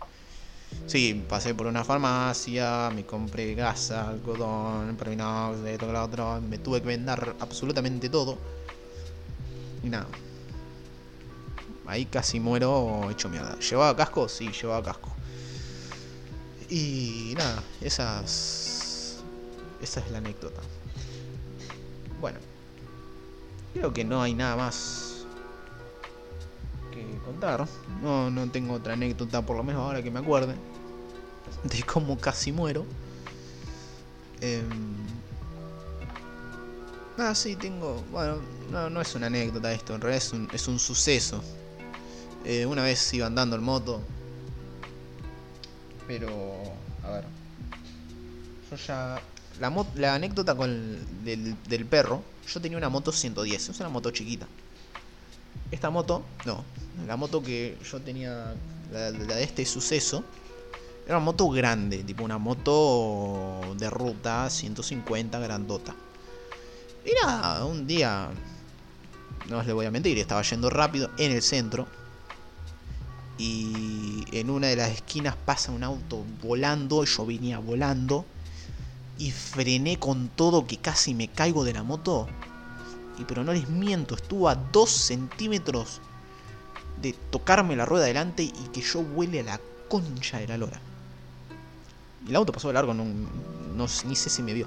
sí, 0.88 1.24
pasé 1.30 1.54
por 1.54 1.68
una 1.68 1.84
farmacia, 1.84 2.90
me 2.94 3.06
compré 3.06 3.56
gasa, 3.56 4.10
algodón, 4.10 4.96
pervinox, 4.98 5.62
de 5.62 5.78
todo 5.78 5.94
lo 5.94 6.04
otro. 6.04 6.42
Me 6.42 6.58
tuve 6.58 6.82
que 6.82 6.88
vender 6.88 7.36
absolutamente 7.40 8.10
todo. 8.10 8.38
Y 9.84 9.90
nada. 9.90 10.08
Ahí 11.86 12.06
casi 12.06 12.40
muero 12.40 13.10
hecho 13.12 13.30
mierda. 13.30 13.58
¿Llevaba 13.60 13.96
casco? 13.96 14.28
Sí, 14.28 14.50
llevaba 14.52 14.84
casco. 14.84 15.12
Y 16.70 17.34
nada, 17.38 17.62
esas. 17.82 19.18
Esa 19.82 20.00
es 20.00 20.12
la 20.12 20.20
anécdota. 20.20 20.62
Bueno. 22.20 22.51
Creo 23.74 23.94
que 23.94 24.04
no 24.04 24.22
hay 24.22 24.34
nada 24.34 24.56
más 24.56 25.26
que 26.92 27.06
contar. 27.26 27.66
No, 28.02 28.30
no 28.30 28.50
tengo 28.50 28.74
otra 28.74 28.94
anécdota, 28.94 29.46
por 29.46 29.56
lo 29.56 29.64
menos 29.64 29.82
ahora 29.82 30.04
que 30.04 30.12
me 30.12 30.20
acuerde, 30.20 30.56
de 31.64 31.84
cómo 31.84 32.18
casi 32.18 32.52
muero. 32.52 32.86
Eh... 34.42 34.64
Ah, 37.18 37.36
sí, 37.36 37.56
tengo. 37.56 38.04
Bueno, 38.12 38.38
no, 38.72 38.90
no 38.90 39.02
es 39.02 39.14
una 39.16 39.28
anécdota 39.28 39.72
esto, 39.72 39.96
en 39.96 40.02
realidad 40.02 40.24
es 40.24 40.34
un, 40.34 40.50
es 40.52 40.68
un 40.68 40.80
suceso. 40.80 41.42
Eh, 42.44 42.66
una 42.66 42.84
vez 42.84 43.14
iba 43.14 43.28
andando 43.28 43.56
en 43.56 43.64
moto. 43.64 44.02
Pero. 46.08 46.30
A 47.04 47.12
ver. 47.12 47.24
Yo 48.70 48.78
ya. 48.78 49.22
La, 49.60 49.86
la 49.96 50.16
anécdota 50.16 50.56
con 50.56 50.70
el, 51.26 51.56
del 51.68 51.86
perro 51.86 52.24
yo 52.48 52.62
tenía 52.62 52.78
una 52.78 52.89
moto 52.89 53.12
110, 53.12 53.70
es 53.70 53.80
una 53.80 53.89
moto 53.89 54.12
chiquita. 54.12 54.48
Esta 55.72 55.89
moto, 55.89 56.24
no, 56.46 56.64
la 57.08 57.16
moto 57.18 57.42
que 57.42 57.78
yo 57.89 58.02
tenía, 58.02 58.54
la, 58.92 59.12
de 59.12 59.44
este 59.44 59.66
suceso, 59.66 60.24
era 61.06 61.18
una 61.18 61.26
moto 61.26 61.50
grande, 61.50 62.04
tipo 62.04 62.24
una 62.24 62.38
moto 62.38 63.76
de 63.78 63.89
ruta 63.89 64.50
150 64.50 65.39
grandota. 65.39 65.96
Y 67.06 67.12
nada, 67.26 67.66
un 67.66 67.88
día, 67.88 68.30
no 69.50 69.60
os 69.60 69.66
le 69.66 69.74
voy 69.74 69.86
a 69.86 69.92
mentir, 69.92 70.18
estaba 70.18 70.42
yendo 70.42 70.70
rápido 70.70 71.10
en 71.18 71.32
el 71.32 71.42
centro. 71.42 71.88
Y 73.38 74.24
en 74.32 74.50
una 74.52 74.68
de 74.68 74.76
las 74.76 74.92
esquinas 74.92 75.36
pasa 75.36 75.72
un 75.72 75.84
auto 75.84 76.24
volando, 76.44 77.04
yo 77.06 77.26
venía 77.26 77.58
volando 77.58 78.26
y 79.22 79.30
frené 79.30 80.00
con 80.00 80.30
todo 80.30 80.66
que 80.66 80.78
casi 80.78 81.14
me 81.14 81.28
caigo 81.28 81.64
de 81.64 81.74
la 81.74 81.84
moto. 81.84 82.28
Y 83.20 83.24
pero 83.26 83.44
no 83.44 83.54
les 83.54 83.70
miento, 83.70 84.16
estuvo 84.16 84.50
a 84.50 84.56
2 84.56 84.90
centímetros 84.90 86.02
de 87.04 87.14
tocarme 87.14 87.76
la 87.76 87.86
rueda 87.86 88.06
delante 88.06 88.42
y 88.42 88.70
que 88.74 88.82
yo 88.82 89.02
huele 89.02 89.42
a 89.42 89.44
la 89.44 89.62
concha 89.88 90.40
de 90.40 90.48
la 90.48 90.58
lora. 90.58 90.82
El 92.28 92.36
auto 92.36 92.52
pasó 92.52 92.74
largo, 92.74 92.96
no, 92.96 93.06
no, 93.06 93.86
ni 94.06 94.16
sé 94.16 94.32
si 94.32 94.42
me 94.42 94.54
vio. 94.54 94.66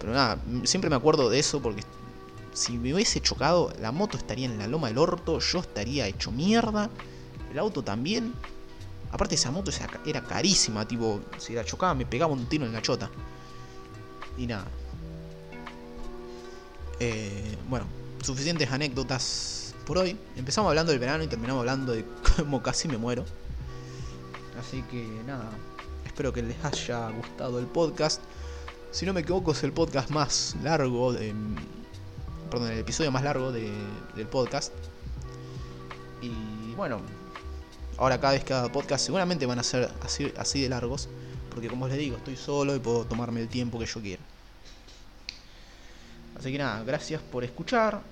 Pero 0.00 0.12
nada, 0.12 0.40
siempre 0.64 0.90
me 0.90 0.96
acuerdo 0.96 1.30
de 1.30 1.38
eso 1.38 1.62
porque 1.62 1.84
si 2.54 2.76
me 2.76 2.92
hubiese 2.92 3.20
chocado, 3.20 3.72
la 3.80 3.92
moto 3.92 4.16
estaría 4.16 4.46
en 4.46 4.58
la 4.58 4.66
loma 4.66 4.88
del 4.88 4.98
orto, 4.98 5.38
yo 5.38 5.60
estaría 5.60 6.08
hecho 6.08 6.32
mierda, 6.32 6.90
el 7.52 7.58
auto 7.60 7.84
también. 7.84 8.34
Aparte 9.12 9.36
esa 9.36 9.52
moto 9.52 9.70
era 10.04 10.24
carísima, 10.24 10.88
tipo, 10.88 11.20
si 11.38 11.52
la 11.52 11.64
chocaba 11.64 11.94
me 11.94 12.04
pegaba 12.04 12.32
un 12.32 12.46
tiro 12.46 12.66
en 12.66 12.72
la 12.72 12.82
chota. 12.82 13.08
Y 14.36 14.46
nada. 14.46 14.66
Eh, 17.00 17.56
bueno, 17.68 17.86
suficientes 18.22 18.70
anécdotas 18.70 19.74
por 19.86 19.98
hoy. 19.98 20.16
Empezamos 20.36 20.68
hablando 20.68 20.92
del 20.92 20.98
verano 20.98 21.24
y 21.24 21.26
terminamos 21.26 21.60
hablando 21.60 21.92
de 21.92 22.04
cómo 22.36 22.62
casi 22.62 22.88
me 22.88 22.96
muero. 22.96 23.24
Así 24.58 24.82
que 24.90 25.06
nada, 25.26 25.50
espero 26.06 26.32
que 26.32 26.42
les 26.42 26.64
haya 26.64 27.10
gustado 27.10 27.58
el 27.58 27.66
podcast. 27.66 28.20
Si 28.90 29.04
no 29.04 29.12
me 29.12 29.20
equivoco 29.20 29.52
es 29.52 29.62
el 29.64 29.72
podcast 29.72 30.10
más 30.10 30.56
largo, 30.62 31.12
de, 31.12 31.34
perdón, 32.50 32.70
el 32.70 32.78
episodio 32.78 33.10
más 33.10 33.24
largo 33.24 33.50
del 33.50 34.26
podcast. 34.30 34.72
Y 36.22 36.74
bueno, 36.76 37.00
ahora 37.98 38.20
cada 38.20 38.34
vez 38.34 38.44
que 38.44 38.54
haga 38.54 38.70
podcast 38.70 39.04
seguramente 39.04 39.46
van 39.46 39.58
a 39.58 39.64
ser 39.64 39.90
así, 40.02 40.32
así 40.36 40.62
de 40.62 40.68
largos. 40.68 41.08
Porque 41.54 41.68
como 41.68 41.86
les 41.86 41.96
digo, 41.96 42.16
estoy 42.16 42.36
solo 42.36 42.74
y 42.74 42.80
puedo 42.80 43.04
tomarme 43.04 43.40
el 43.40 43.48
tiempo 43.48 43.78
que 43.78 43.86
yo 43.86 44.00
quiera. 44.00 44.22
Así 46.36 46.50
que 46.50 46.58
nada, 46.58 46.82
gracias 46.82 47.22
por 47.22 47.44
escuchar. 47.44 48.02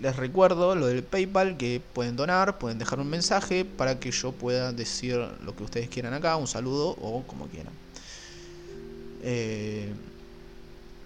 les 0.00 0.16
recuerdo 0.16 0.74
lo 0.74 0.86
del 0.86 1.02
PayPal, 1.02 1.56
que 1.56 1.80
pueden 1.94 2.16
donar, 2.16 2.58
pueden 2.58 2.78
dejar 2.78 3.00
un 3.00 3.08
mensaje 3.08 3.64
para 3.64 3.98
que 4.00 4.10
yo 4.10 4.32
pueda 4.32 4.72
decir 4.72 5.16
lo 5.44 5.56
que 5.56 5.62
ustedes 5.62 5.88
quieran 5.88 6.12
acá, 6.12 6.36
un 6.36 6.46
saludo 6.46 6.90
o 7.00 7.22
como 7.26 7.46
quieran. 7.46 7.72
Eh, 9.22 9.92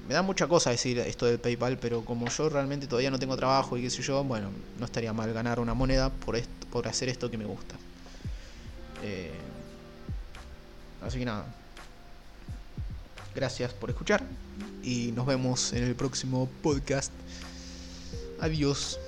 me 0.09 0.15
da 0.15 0.23
mucha 0.23 0.47
cosa 0.47 0.71
decir 0.71 0.99
esto 0.99 1.27
del 1.27 1.39
PayPal, 1.39 1.79
pero 1.79 2.05
como 2.05 2.29
yo 2.29 2.49
realmente 2.49 2.87
todavía 2.87 3.11
no 3.11 3.19
tengo 3.19 3.37
trabajo 3.37 3.77
y 3.77 3.83
qué 3.83 3.91
sé 3.91 4.03
yo, 4.03 4.23
bueno, 4.25 4.51
no 4.79 4.85
estaría 4.85 5.13
mal 5.13 5.33
ganar 5.33 5.61
una 5.61 5.75
moneda 5.75 6.11
por, 6.11 6.41
por 6.71 6.89
hacer 6.89 7.09
esto 7.09 7.31
que 7.31 7.39
me 7.39 7.45
gusta. 7.45 7.77
Eh, 9.03 9.31
así 11.03 11.19
que 11.19 11.25
nada. 11.25 11.47
Gracias 13.35 13.73
por 13.75 13.91
escuchar 13.91 14.23
y 14.83 15.13
nos 15.13 15.27
vemos 15.27 15.73
en 15.73 15.85
el 15.85 15.95
próximo 15.95 16.49
podcast. 16.63 17.13
Adiós. 18.41 18.99